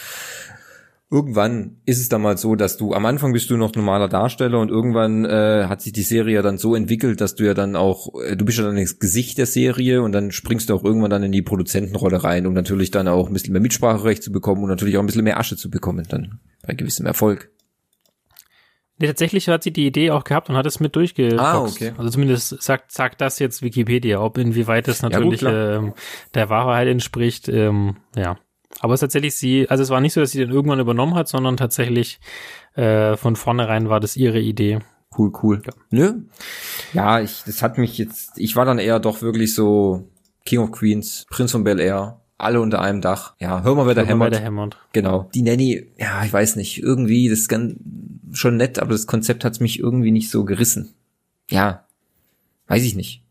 [1.11, 4.59] Irgendwann ist es dann mal so, dass du am Anfang bist du noch normaler Darsteller
[4.59, 8.09] und irgendwann äh, hat sich die Serie dann so entwickelt, dass du ja dann auch,
[8.23, 11.11] äh, du bist ja dann das Gesicht der Serie und dann springst du auch irgendwann
[11.11, 14.63] dann in die Produzentenrolle rein, um natürlich dann auch ein bisschen mehr Mitspracherecht zu bekommen
[14.63, 17.51] und natürlich auch ein bisschen mehr Asche zu bekommen, dann bei gewissem Erfolg.
[18.97, 21.39] Nee, tatsächlich hat sie die Idee auch gehabt und hat es mit durchgeboxt.
[21.39, 21.93] Ah, okay.
[21.97, 25.93] Also zumindest sagt, sagt das jetzt Wikipedia, ob inwieweit es natürlich gut, ähm,
[26.33, 28.37] der Wahrheit entspricht, ähm, ja.
[28.79, 31.15] Aber es ist tatsächlich sie, also es war nicht so, dass sie den irgendwann übernommen
[31.15, 32.19] hat, sondern tatsächlich
[32.75, 34.79] äh, von vornherein war das ihre Idee.
[35.17, 35.61] Cool, cool.
[35.65, 35.73] Ja.
[35.91, 36.13] Nö.
[36.93, 40.09] Ja, ich, das hat mich jetzt, ich war dann eher doch wirklich so
[40.45, 43.33] King of Queens, Prince von Bel Air, alle unter einem Dach.
[43.39, 44.33] Ja, hör mal, wer da hämmert.
[44.33, 44.77] wer hämmert.
[44.91, 45.29] Genau.
[45.33, 47.75] Die Nanny, ja, ich weiß nicht, irgendwie, das ist ganz,
[48.33, 50.93] schon nett, aber das Konzept hat's mich irgendwie nicht so gerissen.
[51.49, 51.85] Ja,
[52.67, 53.23] weiß ich nicht.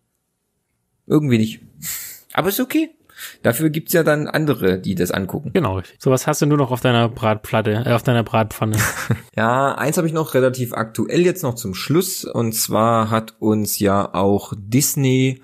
[1.07, 1.61] Irgendwie nicht.
[2.33, 2.91] Aber ist okay.
[3.43, 5.51] Dafür gibt's ja dann andere, die das angucken.
[5.53, 5.81] Genau.
[5.99, 8.77] So was hast du nur noch auf deiner Bratplatte, äh, auf deiner Bratpfanne.
[9.37, 12.25] Ja, eins habe ich noch relativ aktuell jetzt noch zum Schluss.
[12.25, 15.43] Und zwar hat uns ja auch Disney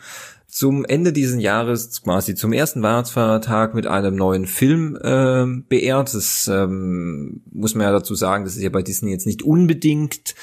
[0.50, 6.12] zum Ende dieses Jahres quasi zum ersten Weihnachtsfeiertag mit einem neuen Film äh, beehrt.
[6.12, 10.34] Das ähm, muss man ja dazu sagen, das ist ja bei Disney jetzt nicht unbedingt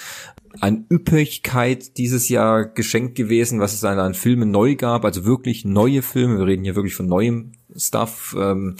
[0.61, 5.65] an Üppigkeit dieses Jahr geschenkt gewesen, was es an, an Filmen neu gab, also wirklich
[5.65, 6.39] neue Filme.
[6.39, 8.35] Wir reden hier wirklich von neuem Stuff.
[8.39, 8.75] Ähm,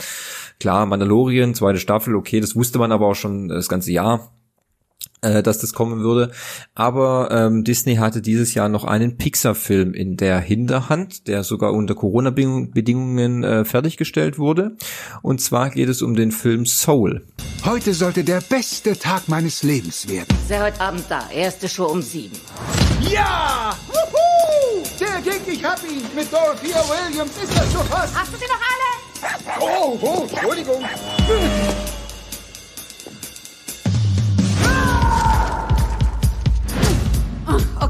[0.60, 4.32] klar, Mandalorian, zweite Staffel, okay, das wusste man aber auch schon das ganze Jahr
[5.22, 6.32] äh, dass das kommen würde.
[6.76, 11.96] Aber ähm, Disney hatte dieses Jahr noch einen Pixar-Film in der Hinterhand, der sogar unter
[11.96, 14.78] Corona-Bedingungen äh, fertiggestellt wurde.
[15.22, 17.26] Und zwar geht es um den Film Soul.
[17.66, 20.38] Heute sollte der beste Tag meines Lebens werden.
[20.48, 21.30] Sei heute Abend da.
[21.32, 22.38] Erste Show um sieben.
[23.02, 23.76] Ja!
[23.88, 24.84] Wuhu!
[25.00, 26.04] Der Gig, ich hab ihn!
[26.16, 28.16] Mit Dorothea Williams ist das schon fast!
[28.16, 28.98] Hast du sie noch alle?
[29.60, 30.84] Oh, oh, Entschuldigung!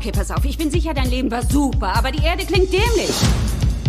[0.08, 0.46] Okay, pass auf.
[0.46, 3.12] Ich bin sicher, dein Leben war super, aber die Erde klingt dämlich.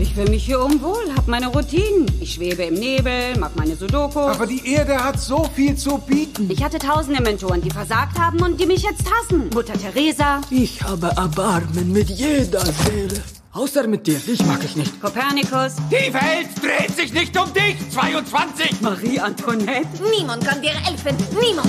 [0.00, 2.06] Ich fühle mich hier unwohl, hab meine Routinen.
[2.20, 4.20] Ich schwebe im Nebel, mach meine Sudoku.
[4.20, 6.48] Aber die Erde hat so viel zu bieten.
[6.50, 9.50] Ich hatte tausende Mentoren, die versagt haben und die mich jetzt hassen.
[9.52, 10.40] Mutter Teresa.
[10.50, 13.22] Ich habe Erbarmen mit jeder Seele.
[13.52, 15.00] Außer mit dir, dich mag ich nicht.
[15.00, 15.76] Kopernikus.
[15.90, 18.80] Die Welt dreht sich nicht um dich, 22.
[18.80, 19.88] Marie Antoinette.
[20.16, 21.16] Niemand kann dir helfen.
[21.40, 21.68] Niemand.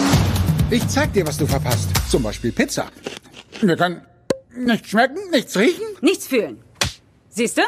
[0.70, 1.90] Ich zeig dir, was du verpasst.
[2.10, 2.86] Zum Beispiel Pizza.
[3.62, 4.02] Wir können
[4.56, 5.86] nichts schmecken, nichts riechen.
[6.02, 6.58] Nichts fühlen.
[7.30, 7.62] Siehst du?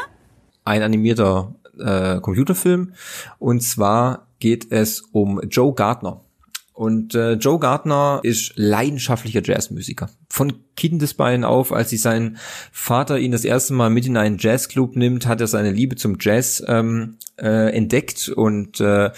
[0.64, 2.94] Ein animierter äh, Computerfilm.
[3.38, 6.24] Und zwar geht es um Joe Gardner.
[6.72, 10.10] Und äh, Joe Gardner ist leidenschaftlicher Jazzmusiker.
[10.28, 12.38] Von Kindesbeinen auf, als sich sein
[12.72, 16.16] Vater ihn das erste Mal mit in einen Jazzclub nimmt, hat er seine Liebe zum
[16.18, 19.10] Jazz ähm, äh, entdeckt und äh,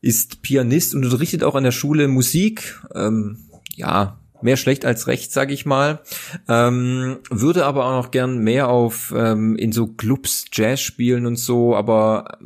[0.00, 2.80] ist Pianist und unterrichtet auch an der Schule Musik.
[2.94, 6.00] Ähm, ja, mehr schlecht als recht, sag ich mal.
[6.48, 11.36] Ähm, würde aber auch noch gern mehr auf ähm, in so Clubs Jazz spielen und
[11.36, 12.38] so, aber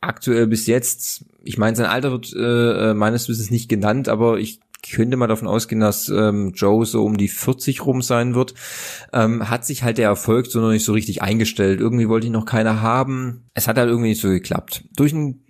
[0.00, 4.60] aktuell bis jetzt, ich meine, sein Alter wird äh, meines Wissens nicht genannt, aber ich
[4.90, 8.54] könnte mal davon ausgehen, dass ähm, Joe so um die 40 rum sein wird,
[9.12, 11.80] ähm, hat sich halt der Erfolg so noch nicht so richtig eingestellt.
[11.80, 13.44] Irgendwie wollte ihn noch keiner haben.
[13.54, 14.84] Es hat halt irgendwie nicht so geklappt.
[14.96, 15.44] Durch einen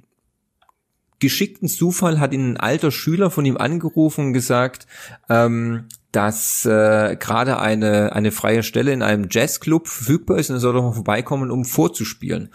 [1.22, 4.86] geschickten Zufall hat ihn ein alter Schüler von ihm angerufen und gesagt,
[5.30, 10.60] ähm, dass äh, gerade eine eine freie Stelle in einem Jazzclub verfügbar ist und er
[10.60, 12.50] soll doch mal vorbeikommen, um vorzuspielen.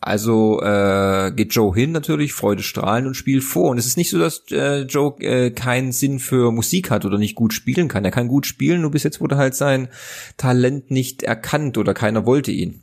[0.00, 3.70] Also äh, geht Joe hin natürlich, Freude strahlen und spielt vor.
[3.70, 7.18] Und es ist nicht so, dass äh, Joe äh, keinen Sinn für Musik hat oder
[7.18, 8.04] nicht gut spielen kann.
[8.04, 9.88] Er kann gut spielen, nur bis jetzt wurde halt sein
[10.36, 12.82] Talent nicht erkannt oder keiner wollte ihn.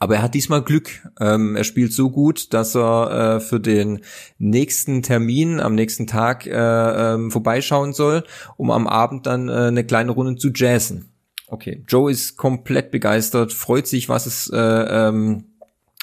[0.00, 1.06] Aber er hat diesmal Glück.
[1.20, 4.00] Ähm, er spielt so gut, dass er äh, für den
[4.38, 8.24] nächsten Termin am nächsten Tag äh, ähm, vorbeischauen soll,
[8.56, 11.10] um am Abend dann äh, eine kleine Runde zu jazzen.
[11.48, 15.44] Okay, Joe ist komplett begeistert, freut sich, was es äh, ähm,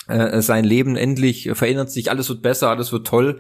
[0.07, 3.39] äh, sein Leben endlich verändert sich, alles wird besser, alles wird toll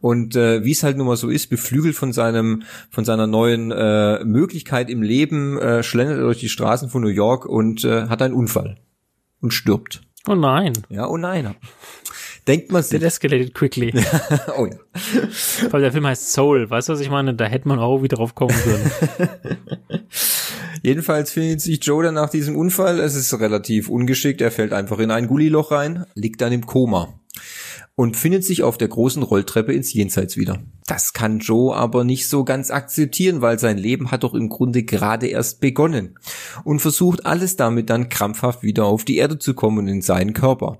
[0.00, 3.70] und äh, wie es halt nun mal so ist, beflügelt von seinem von seiner neuen
[3.70, 8.06] äh, Möglichkeit im Leben äh, schlendert er durch die Straßen von New York und äh,
[8.06, 8.78] hat einen Unfall
[9.40, 10.02] und stirbt.
[10.26, 10.74] Oh nein.
[10.88, 11.54] Ja, oh nein.
[12.46, 13.00] Denkt man sich.
[13.00, 13.92] It escalated quickly.
[14.56, 14.76] oh ja.
[15.70, 17.34] Weil der Film heißt Soul, weißt du, was ich meine?
[17.34, 18.90] Da hätte man auch wieder drauf kommen können.
[20.82, 23.00] Jedenfalls findet sich Joe dann nach diesem Unfall.
[23.00, 24.40] Es ist relativ ungeschickt.
[24.40, 27.20] Er fällt einfach in ein Gulliloch rein, liegt dann im Koma
[28.00, 30.62] und findet sich auf der großen Rolltreppe ins Jenseits wieder.
[30.86, 34.84] Das kann Joe aber nicht so ganz akzeptieren, weil sein Leben hat doch im Grunde
[34.84, 36.18] gerade erst begonnen
[36.64, 40.78] und versucht alles damit dann krampfhaft wieder auf die Erde zu kommen in seinen Körper.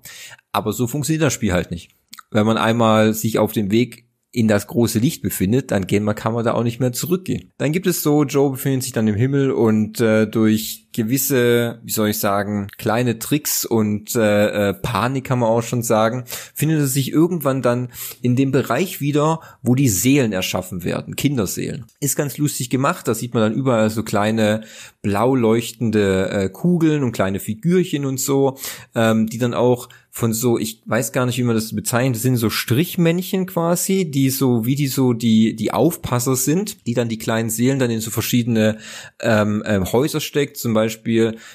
[0.51, 1.91] Aber so funktioniert das Spiel halt nicht.
[2.31, 6.45] Wenn man einmal sich auf den Weg in das große Licht befindet, dann kann man
[6.45, 7.51] da auch nicht mehr zurückgehen.
[7.59, 11.93] Dann gibt es so, Joe befindet sich dann im Himmel und äh, durch gewisse, wie
[11.93, 16.25] soll ich sagen, kleine Tricks und äh, äh, Panik kann man auch schon sagen,
[16.55, 17.89] findet er sich irgendwann dann
[18.23, 21.85] in dem Bereich wieder, wo die Seelen erschaffen werden, Kinderseelen.
[22.01, 24.65] Ist ganz lustig gemacht, da sieht man dann überall so kleine
[25.03, 28.59] blau leuchtende äh, Kugeln und kleine Figürchen und so,
[28.95, 32.23] ähm, die dann auch von so, ich weiß gar nicht, wie man das bezeichnet, das
[32.23, 37.09] sind so Strichmännchen quasi, die so, wie die so die, die Aufpasser sind, die dann
[37.09, 38.79] die kleinen Seelen dann in so verschiedene
[39.21, 40.80] ähm, ähm, Häuser steckt, zum Beispiel,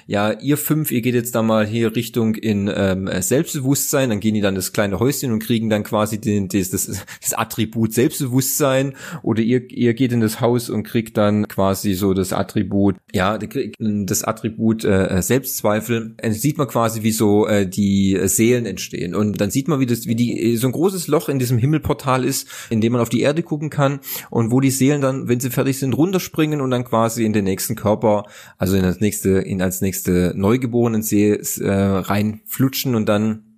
[0.08, 4.36] ja, ihr fünf, ihr geht jetzt da mal hier Richtung in ähm, Selbstbewusstsein, dann gehen
[4.36, 8.94] die dann das kleine Häuschen und kriegen dann quasi den, das, das, das Attribut Selbstbewusstsein
[9.24, 13.38] oder ihr, ihr geht in das Haus und kriegt dann quasi so das Attribut, ja,
[13.38, 16.16] das Attribut äh, Selbstzweifel.
[16.18, 19.16] Dann sieht man quasi, wie so äh, die Seelen entstehen.
[19.16, 22.24] Und dann sieht man, wie das, wie die, so ein großes Loch in diesem Himmelportal
[22.24, 24.00] ist, in dem man auf die Erde gucken kann
[24.30, 27.46] und wo die Seelen dann, wenn sie fertig sind, runterspringen und dann quasi in den
[27.46, 28.26] nächsten Körper,
[28.58, 33.55] also in das nächste, in als nächste neugeborenen See äh, reinflutschen und dann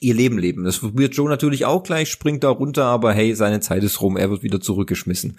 [0.00, 0.64] ihr Leben leben.
[0.64, 4.16] Das probiert Joe natürlich auch gleich, springt da runter, aber hey, seine Zeit ist rum,
[4.16, 5.36] er wird wieder zurückgeschmissen.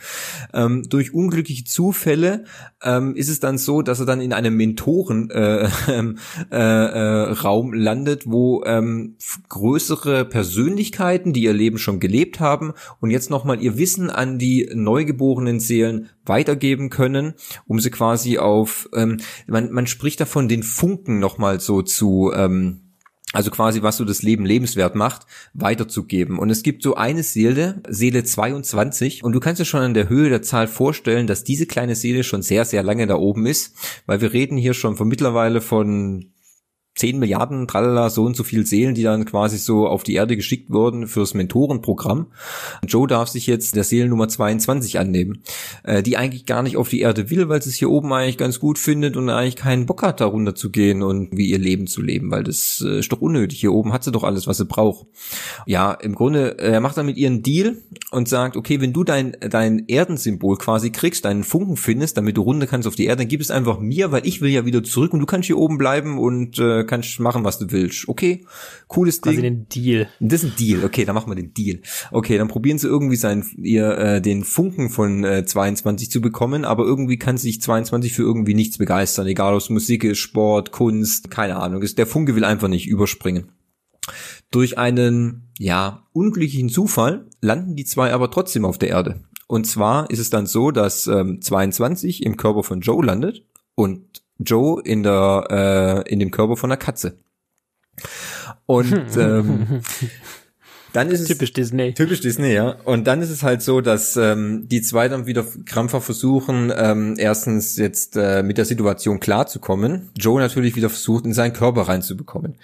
[0.54, 2.46] Ähm, durch unglückliche Zufälle
[2.84, 7.74] ähm, ist es dann so, dass er dann in einem Mentorenraum äh, äh, äh, Raum
[7.74, 9.16] landet, wo ähm,
[9.50, 14.70] größere Persönlichkeiten, die ihr Leben schon gelebt haben und jetzt nochmal ihr Wissen an die
[14.74, 17.34] neugeborenen Seelen weitergeben können,
[17.66, 22.91] um sie quasi auf, ähm, man, man spricht davon, den Funken nochmal so zu ähm,
[23.34, 26.38] also quasi was so das Leben lebenswert macht, weiterzugeben.
[26.38, 30.10] Und es gibt so eine Seele, Seele 22, und du kannst dir schon an der
[30.10, 33.76] Höhe der Zahl vorstellen, dass diese kleine Seele schon sehr, sehr lange da oben ist,
[34.06, 36.32] weil wir reden hier schon von mittlerweile von
[36.96, 40.36] 10 Milliarden, tralala, so und so viel Seelen, die dann quasi so auf die Erde
[40.36, 42.28] geschickt wurden fürs Mentorenprogramm.
[42.86, 45.42] Joe darf sich jetzt der Seelennummer 22 annehmen,
[45.84, 48.38] äh, die eigentlich gar nicht auf die Erde will, weil sie es hier oben eigentlich
[48.38, 51.60] ganz gut findet und eigentlich keinen Bock hat, da runter zu gehen und wie ihr
[51.60, 53.62] Leben zu leben, weil das äh, ist doch unnötig.
[53.62, 55.08] Hier oben hat sie doch alles, was sie braucht.
[55.66, 57.78] Ja, im Grunde, äh, er macht dann mit ihr einen Deal
[58.12, 62.42] und sagt, okay, wenn du dein, dein Erdensymbol quasi kriegst, deinen Funken findest, damit du
[62.42, 64.84] runter kannst auf die Erde, dann gib es einfach mir, weil ich will ja wieder
[64.84, 68.08] zurück und du kannst hier oben bleiben und äh, kannst machen, was du willst.
[68.08, 68.46] Okay,
[68.88, 69.42] cooles Ding.
[69.42, 70.10] Den Deal.
[70.20, 70.84] Das ist ein Deal.
[70.84, 71.80] Okay, dann machen wir den Deal.
[72.12, 76.66] Okay, dann probieren sie irgendwie sein, ihr äh, den Funken von äh, 22 zu bekommen,
[76.66, 80.72] aber irgendwie kann sich 22 für irgendwie nichts begeistern, egal ob es Musik ist, Sport,
[80.72, 81.84] Kunst, keine Ahnung.
[81.98, 83.52] Der Funke will einfach nicht überspringen.
[84.50, 89.22] Durch einen, ja, unglücklichen Zufall landen die zwei aber trotzdem auf der Erde.
[89.48, 94.21] Und zwar ist es dann so, dass ähm, 22 im Körper von Joe landet und
[94.44, 97.18] Joe in der äh, in dem Körper von der Katze.
[98.66, 99.82] Und ähm,
[100.94, 101.94] dann ist es typisch Disney.
[101.94, 102.76] Typisch Disney, ja.
[102.86, 107.16] Und dann ist es halt so, dass ähm, die zwei dann wieder krampfer versuchen, ähm,
[107.18, 110.10] erstens jetzt äh, mit der Situation klarzukommen.
[110.18, 112.56] Joe natürlich wieder versucht, in seinen Körper reinzubekommen.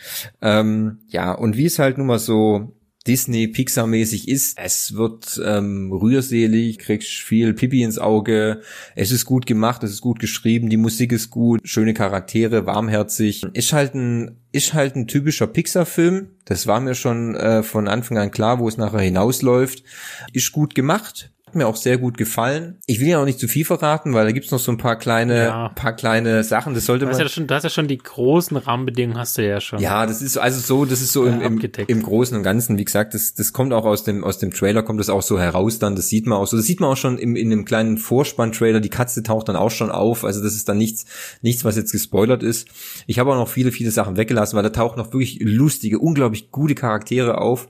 [0.42, 2.74] Ähm, ja, und wie es halt nun mal so
[3.08, 4.58] Disney Pixar mäßig ist.
[4.58, 8.62] Es wird ähm, rührselig, kriegst viel Pipi ins Auge.
[8.96, 13.44] Es ist gut gemacht, es ist gut geschrieben, die Musik ist gut, schöne Charaktere, warmherzig.
[13.54, 16.30] Ist halt ein ist halt ein typischer Pixar Film.
[16.46, 19.84] Das war mir schon äh, von Anfang an klar, wo es nachher hinausläuft.
[20.34, 22.80] Ist gut gemacht, mir auch sehr gut gefallen.
[22.86, 24.98] Ich will ja auch nicht zu viel verraten, weil da gibt's noch so ein paar
[24.98, 25.70] kleine, ja.
[25.70, 26.74] paar kleine Sachen.
[26.74, 27.12] Das sollte man.
[27.12, 29.80] Das ja schon, das ist ja schon die großen Rahmenbedingungen hast du ja schon.
[29.80, 32.78] Ja, das ist also so, das ist so im, im, im Großen und Ganzen.
[32.78, 35.40] Wie gesagt, das, das kommt auch aus dem, aus dem Trailer kommt das auch so
[35.40, 35.96] heraus dann.
[35.96, 36.58] Das sieht man auch so.
[36.58, 38.80] Das sieht man auch schon im, in einem kleinen Vorspann-Trailer.
[38.80, 40.24] Die Katze taucht dann auch schon auf.
[40.24, 41.06] Also das ist dann nichts,
[41.42, 42.68] nichts, was jetzt gespoilert ist.
[43.08, 46.52] Ich habe auch noch viele, viele Sachen weggelassen, weil da tauchen noch wirklich lustige, unglaublich
[46.52, 47.68] gute Charaktere auf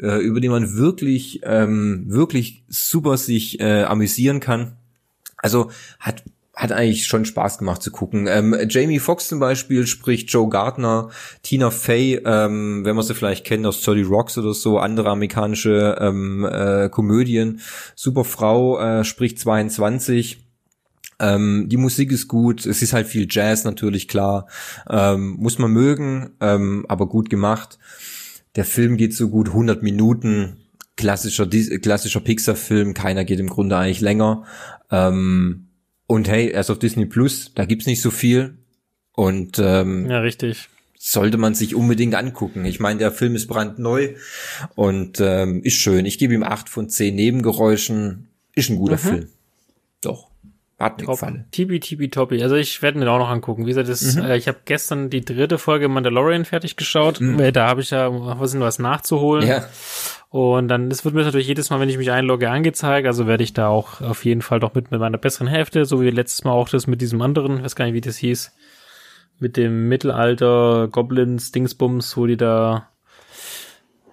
[0.00, 4.76] äh, über den man wirklich, ähm, wirklich super sich äh, amüsieren kann.
[5.36, 6.22] Also hat
[6.60, 8.26] hat eigentlich schon Spaß gemacht zu gucken.
[8.28, 11.08] Ähm, Jamie Foxx zum Beispiel spricht Joe Gardner,
[11.42, 15.96] Tina Fey, ähm, wenn man sie vielleicht kennt aus 30 Rocks oder so, andere amerikanische
[15.98, 17.60] ähm, äh, Komödien.
[17.94, 20.44] Super Frau äh, spricht 22.
[21.18, 24.46] Ähm, die Musik ist gut, es ist halt viel Jazz natürlich klar,
[24.88, 27.78] ähm, muss man mögen, ähm, aber gut gemacht.
[28.56, 30.56] Der Film geht so gut 100 Minuten.
[30.96, 32.94] Klassischer, klassischer Pixar-Film.
[32.94, 34.44] Keiner geht im Grunde eigentlich länger.
[34.90, 35.68] Ähm,
[36.06, 37.52] und hey, er ist auf Disney Plus.
[37.54, 38.58] Da gibt's nicht so viel.
[39.12, 40.68] Und ähm, ja, richtig.
[40.98, 42.64] Sollte man sich unbedingt angucken.
[42.64, 44.14] Ich meine, der Film ist brandneu
[44.74, 46.04] und ähm, ist schön.
[46.04, 48.28] Ich gebe ihm acht von zehn Nebengeräuschen.
[48.54, 48.98] Ist ein guter mhm.
[48.98, 49.28] Film.
[50.02, 50.29] Doch.
[50.80, 51.44] Gefallen.
[51.50, 52.42] Tibi, tibi, toppi.
[52.42, 53.66] Also ich werde mir auch noch angucken.
[53.66, 54.24] Wie gesagt, das, mhm.
[54.24, 57.20] äh, ich habe gestern die dritte Folge Mandalorian fertig geschaut.
[57.20, 57.52] Mhm.
[57.52, 59.46] Da habe ich ja was, was nachzuholen.
[59.46, 59.66] Ja.
[60.30, 63.06] Und dann, das wird mir natürlich jedes Mal, wenn ich mich einlogge, angezeigt.
[63.06, 66.00] Also werde ich da auch auf jeden Fall doch mit, mit meiner besseren Hälfte, so
[66.00, 68.52] wie letztes Mal auch das mit diesem anderen, ich weiß gar nicht, wie das hieß,
[69.38, 72.88] mit dem Mittelalter Goblins Dingsbums, wo die da,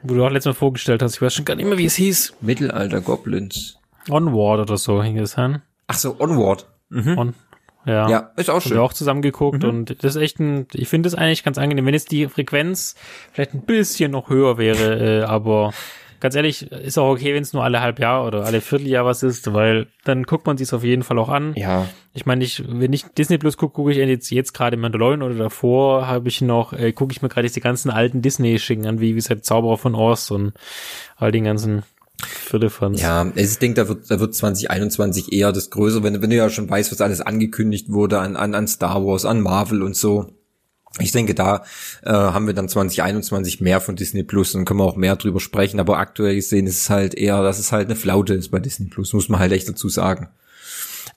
[0.01, 1.15] wo du auch letztes Mal vorgestellt hast.
[1.15, 2.35] Ich weiß schon gar nicht mehr, wie es hieß.
[2.41, 3.77] Mittelalter Goblins.
[4.09, 5.61] Onward oder so hing es an.
[5.87, 6.67] Ach so, Onward.
[6.89, 7.17] Mhm.
[7.17, 7.33] On,
[7.85, 8.09] ja.
[8.09, 8.73] Ja, ist auch Haben schön.
[8.77, 9.69] wir auch zusammen geguckt Mhm.
[9.69, 12.95] und das ist echt ein, ich finde das eigentlich ganz angenehm, wenn jetzt die Frequenz
[13.31, 15.73] vielleicht ein bisschen noch höher wäre, äh, aber
[16.19, 19.21] ganz ehrlich, ist auch okay, wenn es nur alle halb Jahr oder alle Vierteljahr was
[19.23, 21.53] ist, weil dann guckt man sich auf jeden Fall auch an.
[21.55, 21.87] Ja.
[22.13, 25.35] Ich meine, ich, wenn ich Disney Plus gucke, gucke ich jetzt, jetzt gerade Mandalorian oder
[25.35, 28.99] davor habe ich noch, äh, gucke ich mir gerade jetzt die ganzen alten Disney-Schicken an,
[28.99, 30.53] wie, wie gesagt, Zauberer von Oz und
[31.17, 31.83] all den ganzen
[32.25, 33.01] Firlefanz.
[33.01, 36.49] Ja, ich denke, da wird, da wird 2021 eher das Größere, wenn, wenn du ja
[36.49, 40.33] schon weißt, was alles angekündigt wurde an, an, an Star Wars, an Marvel und so.
[40.99, 41.63] Ich denke, da
[42.03, 45.39] äh, haben wir dann 2021 mehr von Disney Plus und können wir auch mehr drüber
[45.39, 45.79] sprechen.
[45.79, 48.87] Aber aktuell gesehen ist es halt eher, dass es halt eine Flaute ist bei Disney
[48.87, 50.29] Plus, muss man halt echt dazu sagen.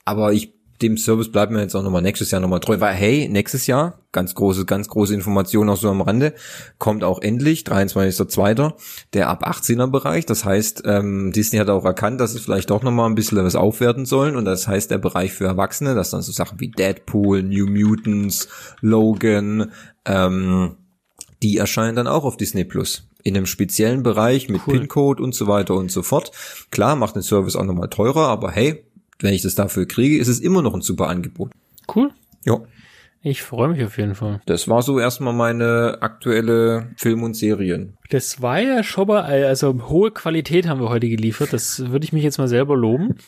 [0.05, 3.27] Aber ich dem Service bleiben wir jetzt auch nochmal nächstes Jahr nochmal treu, weil hey,
[3.29, 6.33] nächstes Jahr, ganz große, ganz große Information auch so am Rande,
[6.79, 8.73] kommt auch endlich, 23.02.,
[9.13, 10.25] der ab 18er Bereich.
[10.25, 13.55] Das heißt, ähm, Disney hat auch erkannt, dass es vielleicht doch nochmal ein bisschen was
[13.55, 14.35] aufwerten sollen.
[14.35, 18.47] Und das heißt, der Bereich für Erwachsene, das dann so Sachen wie Deadpool, New Mutants,
[18.81, 19.71] Logan,
[20.05, 20.75] ähm,
[21.43, 23.07] die erscheinen dann auch auf Disney Plus.
[23.23, 24.79] In einem speziellen Bereich mit Cool.
[24.79, 26.31] PIN-Code und so weiter und so fort.
[26.71, 28.83] Klar, macht den Service auch nochmal teurer, aber hey,
[29.23, 31.51] wenn ich das dafür kriege, ist es immer noch ein super Angebot.
[31.93, 32.11] Cool.
[32.45, 32.59] Ja.
[33.23, 34.41] Ich freue mich auf jeden Fall.
[34.47, 37.95] Das war so erstmal meine aktuelle Film und Serien.
[38.09, 41.53] Das war ja schon mal, also hohe Qualität haben wir heute geliefert.
[41.53, 43.15] Das würde ich mich jetzt mal selber loben.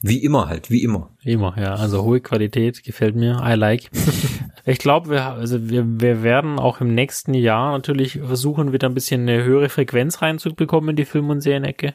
[0.00, 1.10] Wie immer halt, wie immer.
[1.24, 1.74] Immer, ja.
[1.74, 3.42] Also hohe Qualität gefällt mir.
[3.44, 3.90] I like.
[4.64, 8.92] Ich glaube, wir, also wir, wir werden auch im nächsten Jahr natürlich versuchen, wieder ein
[8.92, 11.94] bisschen eine höhere Frequenz reinzubekommen in die Film- und Serienecke.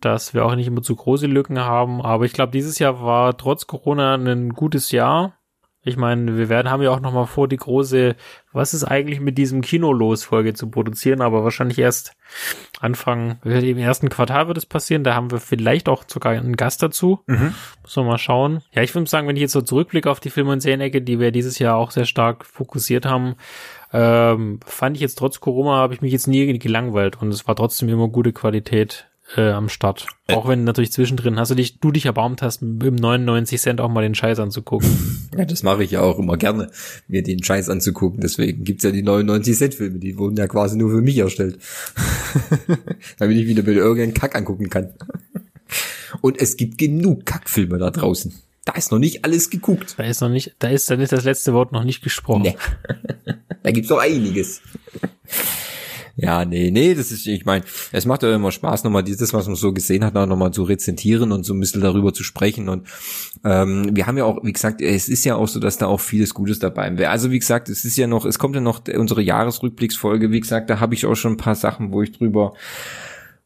[0.00, 2.02] Dass wir auch nicht immer zu große Lücken haben.
[2.02, 5.36] Aber ich glaube, dieses Jahr war trotz Corona ein gutes Jahr.
[5.86, 8.16] Ich meine, wir werden, haben ja auch noch mal vor, die große,
[8.52, 12.16] was ist eigentlich mit diesem Kino los Folge zu produzieren, aber wahrscheinlich erst
[12.80, 15.04] Anfang, im ersten Quartal wird es passieren.
[15.04, 17.20] Da haben wir vielleicht auch sogar einen Gast dazu.
[17.28, 17.54] Mhm.
[17.82, 18.62] Muss man mal schauen.
[18.72, 21.20] Ja, ich würde sagen, wenn ich jetzt so zurückblicke auf die Film- und Serienecke, die
[21.20, 23.36] wir dieses Jahr auch sehr stark fokussiert haben,
[23.92, 27.54] ähm, fand ich jetzt trotz Corona, habe ich mich jetzt nie gelangweilt und es war
[27.54, 30.06] trotzdem immer gute Qualität äh, am Start.
[30.28, 33.88] Auch wenn natürlich zwischendrin hast du dich, du dich erbarmt hast, im 99 Cent auch
[33.88, 34.88] mal den Scheiß anzugucken.
[35.36, 36.70] Ja, das mache ich ja auch immer gerne,
[37.08, 38.20] mir den Scheiß anzugucken.
[38.20, 41.58] Deswegen gibt's ja die 99 Cent Filme, die wurden ja quasi nur für mich erstellt.
[43.18, 44.94] Damit ich wieder mir irgendeinen Kack angucken kann.
[46.22, 48.32] Und es gibt genug Kackfilme da draußen.
[48.64, 49.94] Da ist noch nicht alles geguckt.
[49.98, 52.42] Da ist noch nicht, da ist dann ist das letzte Wort noch nicht gesprochen.
[52.42, 52.56] Nee.
[53.62, 54.62] Da gibt's doch einiges.
[56.18, 57.62] Ja, nee, nee, das ist, ich meine,
[57.92, 61.30] es macht ja immer Spaß, nochmal dieses, was man so gesehen hat, nochmal zu rezentieren
[61.30, 62.70] und so ein bisschen darüber zu sprechen.
[62.70, 62.88] Und
[63.44, 66.00] ähm, wir haben ja auch, wie gesagt, es ist ja auch so, dass da auch
[66.00, 67.10] vieles Gutes dabei wäre.
[67.10, 70.70] Also wie gesagt, es ist ja noch, es kommt ja noch unsere Jahresrückblicksfolge, wie gesagt,
[70.70, 72.54] da habe ich auch schon ein paar Sachen, wo ich drüber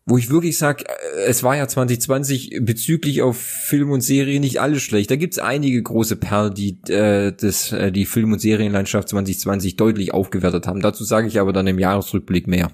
[0.07, 0.87] wo ich wirklich sag, äh,
[1.27, 5.11] es war ja 2020 bezüglich auf Film und Serie nicht alles schlecht.
[5.11, 10.13] Da gibt's einige große Perlen, die äh, das, äh, die Film- und Serienlandschaft 2020 deutlich
[10.13, 10.81] aufgewertet haben.
[10.81, 12.71] Dazu sage ich aber dann im Jahresrückblick mehr.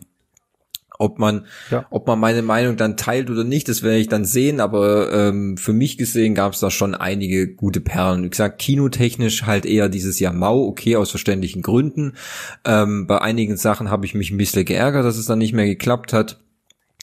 [0.98, 1.86] Ob man, Ja.
[1.90, 4.60] ob man meine Meinung dann teilt oder nicht, das werde ich dann sehen.
[4.60, 8.24] Aber ähm, für mich gesehen gab's da schon einige gute Perlen.
[8.24, 12.14] Wie gesagt, kinotechnisch halt eher dieses Jahr mau, okay, aus verständlichen Gründen.
[12.64, 15.66] Ähm, bei einigen Sachen habe ich mich ein bisschen geärgert, dass es dann nicht mehr
[15.66, 16.40] geklappt hat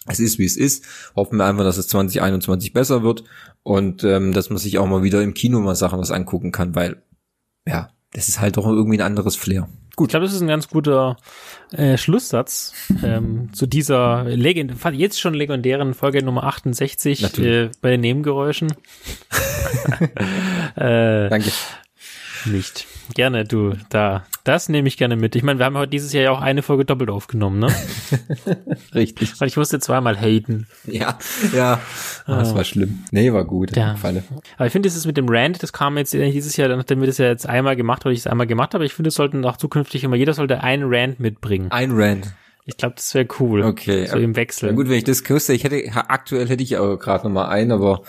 [0.08, 0.86] es ist wie es ist.
[1.16, 3.24] Hoffen wir einfach, dass es 2021 besser wird
[3.64, 6.76] und ähm, dass man sich auch mal wieder im Kino mal Sachen was angucken kann,
[6.76, 7.02] weil
[7.68, 9.68] ja, das ist halt doch irgendwie ein anderes Flair.
[9.96, 10.08] Gut.
[10.08, 11.18] Ich glaube, das ist ein ganz guter
[11.72, 12.74] äh, Schlusssatz
[13.04, 18.70] ähm, zu dieser legend jetzt schon legendären Folge Nummer 68 äh, bei den Nebengeräuschen.
[20.76, 21.52] äh, Danke.
[22.46, 22.88] Nicht.
[23.14, 24.24] Gerne, du, da.
[24.44, 25.36] Das nehme ich gerne mit.
[25.36, 27.68] Ich meine, wir haben heute dieses Jahr ja auch eine Folge doppelt aufgenommen, ne?
[28.96, 29.40] Richtig.
[29.40, 30.68] Weil ich musste zweimal haten.
[30.86, 31.18] Ja,
[31.54, 31.80] ja.
[32.26, 33.04] Ah, das war schlimm.
[33.12, 33.76] Nee, war gut.
[33.76, 33.96] Ja.
[34.02, 37.18] Aber ich finde, dieses mit dem Rant, das kam jetzt dieses Jahr, nachdem wir das
[37.18, 38.86] ja jetzt einmal gemacht, weil ich es einmal gemacht habe.
[38.86, 41.72] Ich finde, es sollten auch zukünftig immer, jeder sollte einen Rant mitbringen.
[41.72, 42.34] Ein Rant.
[42.66, 43.64] Ich glaube, das wäre cool.
[43.64, 44.06] Okay.
[44.06, 44.70] So im Wechsel.
[44.70, 47.50] Na gut, wenn ich das wüsste, ich hätte, aktuell hätte ich auch gerade noch mal
[47.50, 48.04] einen, aber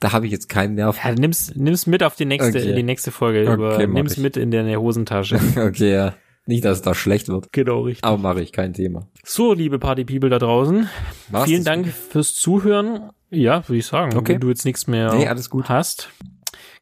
[0.00, 0.98] da habe ich jetzt keinen Nerv.
[1.04, 2.74] Ja, nimm's, nimm's mit auf die nächste, Okay.
[2.74, 3.42] die nächste Folge.
[3.42, 4.18] Okay, über, nimm's ich.
[4.18, 5.38] mit in deine Hosentasche.
[5.56, 6.14] Okay, ja.
[6.46, 7.52] Nicht, dass es da schlecht wird.
[7.52, 8.02] genau, richtig.
[8.02, 9.06] Aber mache ich, kein Thema.
[9.24, 10.88] So, liebe Party People da draußen.
[11.28, 13.10] War's vielen Dank fürs Zuhören.
[13.30, 14.16] Ja, würde ich sagen.
[14.16, 14.32] Okay.
[14.34, 15.68] Wenn du jetzt nichts mehr Nee, alles gut.
[15.68, 16.10] hast.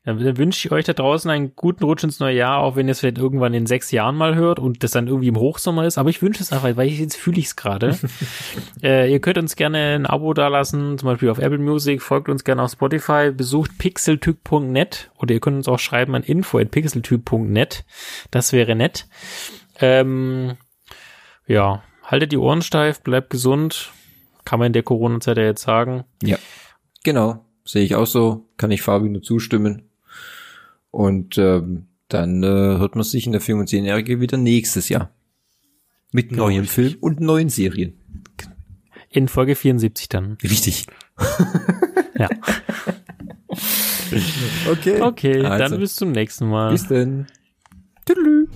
[0.08, 2.92] Dann wünsche ich euch da draußen einen guten Rutsch ins neue Jahr, auch wenn ihr
[2.92, 5.98] es vielleicht irgendwann in sechs Jahren mal hört und das dann irgendwie im Hochsommer ist.
[5.98, 7.94] Aber ich wünsche es einfach, weil ich jetzt fühle ich es gerade.
[8.82, 12.44] äh, ihr könnt uns gerne ein Abo dalassen, zum Beispiel auf Apple Music, folgt uns
[12.44, 17.84] gerne auf Spotify, besucht pixeltyp.net oder ihr könnt uns auch schreiben an info.pixeltyp.net.
[18.30, 19.08] Das wäre nett.
[19.78, 20.56] Ähm,
[21.46, 23.92] ja, haltet die Ohren steif, bleibt gesund.
[24.46, 26.04] Kann man in der Corona-Zeit ja jetzt sagen.
[26.22, 26.38] Ja,
[27.04, 27.44] genau.
[27.66, 28.46] Sehe ich auch so.
[28.56, 29.87] Kann ich Fabi nur zustimmen.
[30.90, 35.10] Und ähm, dann äh, hört man sich in der 5 und 10-Jährige wieder nächstes Jahr.
[36.12, 36.74] Mit Genau, neuen richtig.
[36.74, 37.94] Filmen und neuen Serien.
[39.10, 40.38] In Folge 74 dann.
[40.42, 40.86] Richtig.
[42.18, 42.28] Ja.
[44.68, 45.00] Okay.
[45.00, 45.68] Okay, Also.
[45.74, 46.72] dann bis zum nächsten Mal.
[46.72, 47.26] Bis denn.
[48.06, 48.48] Tschüss.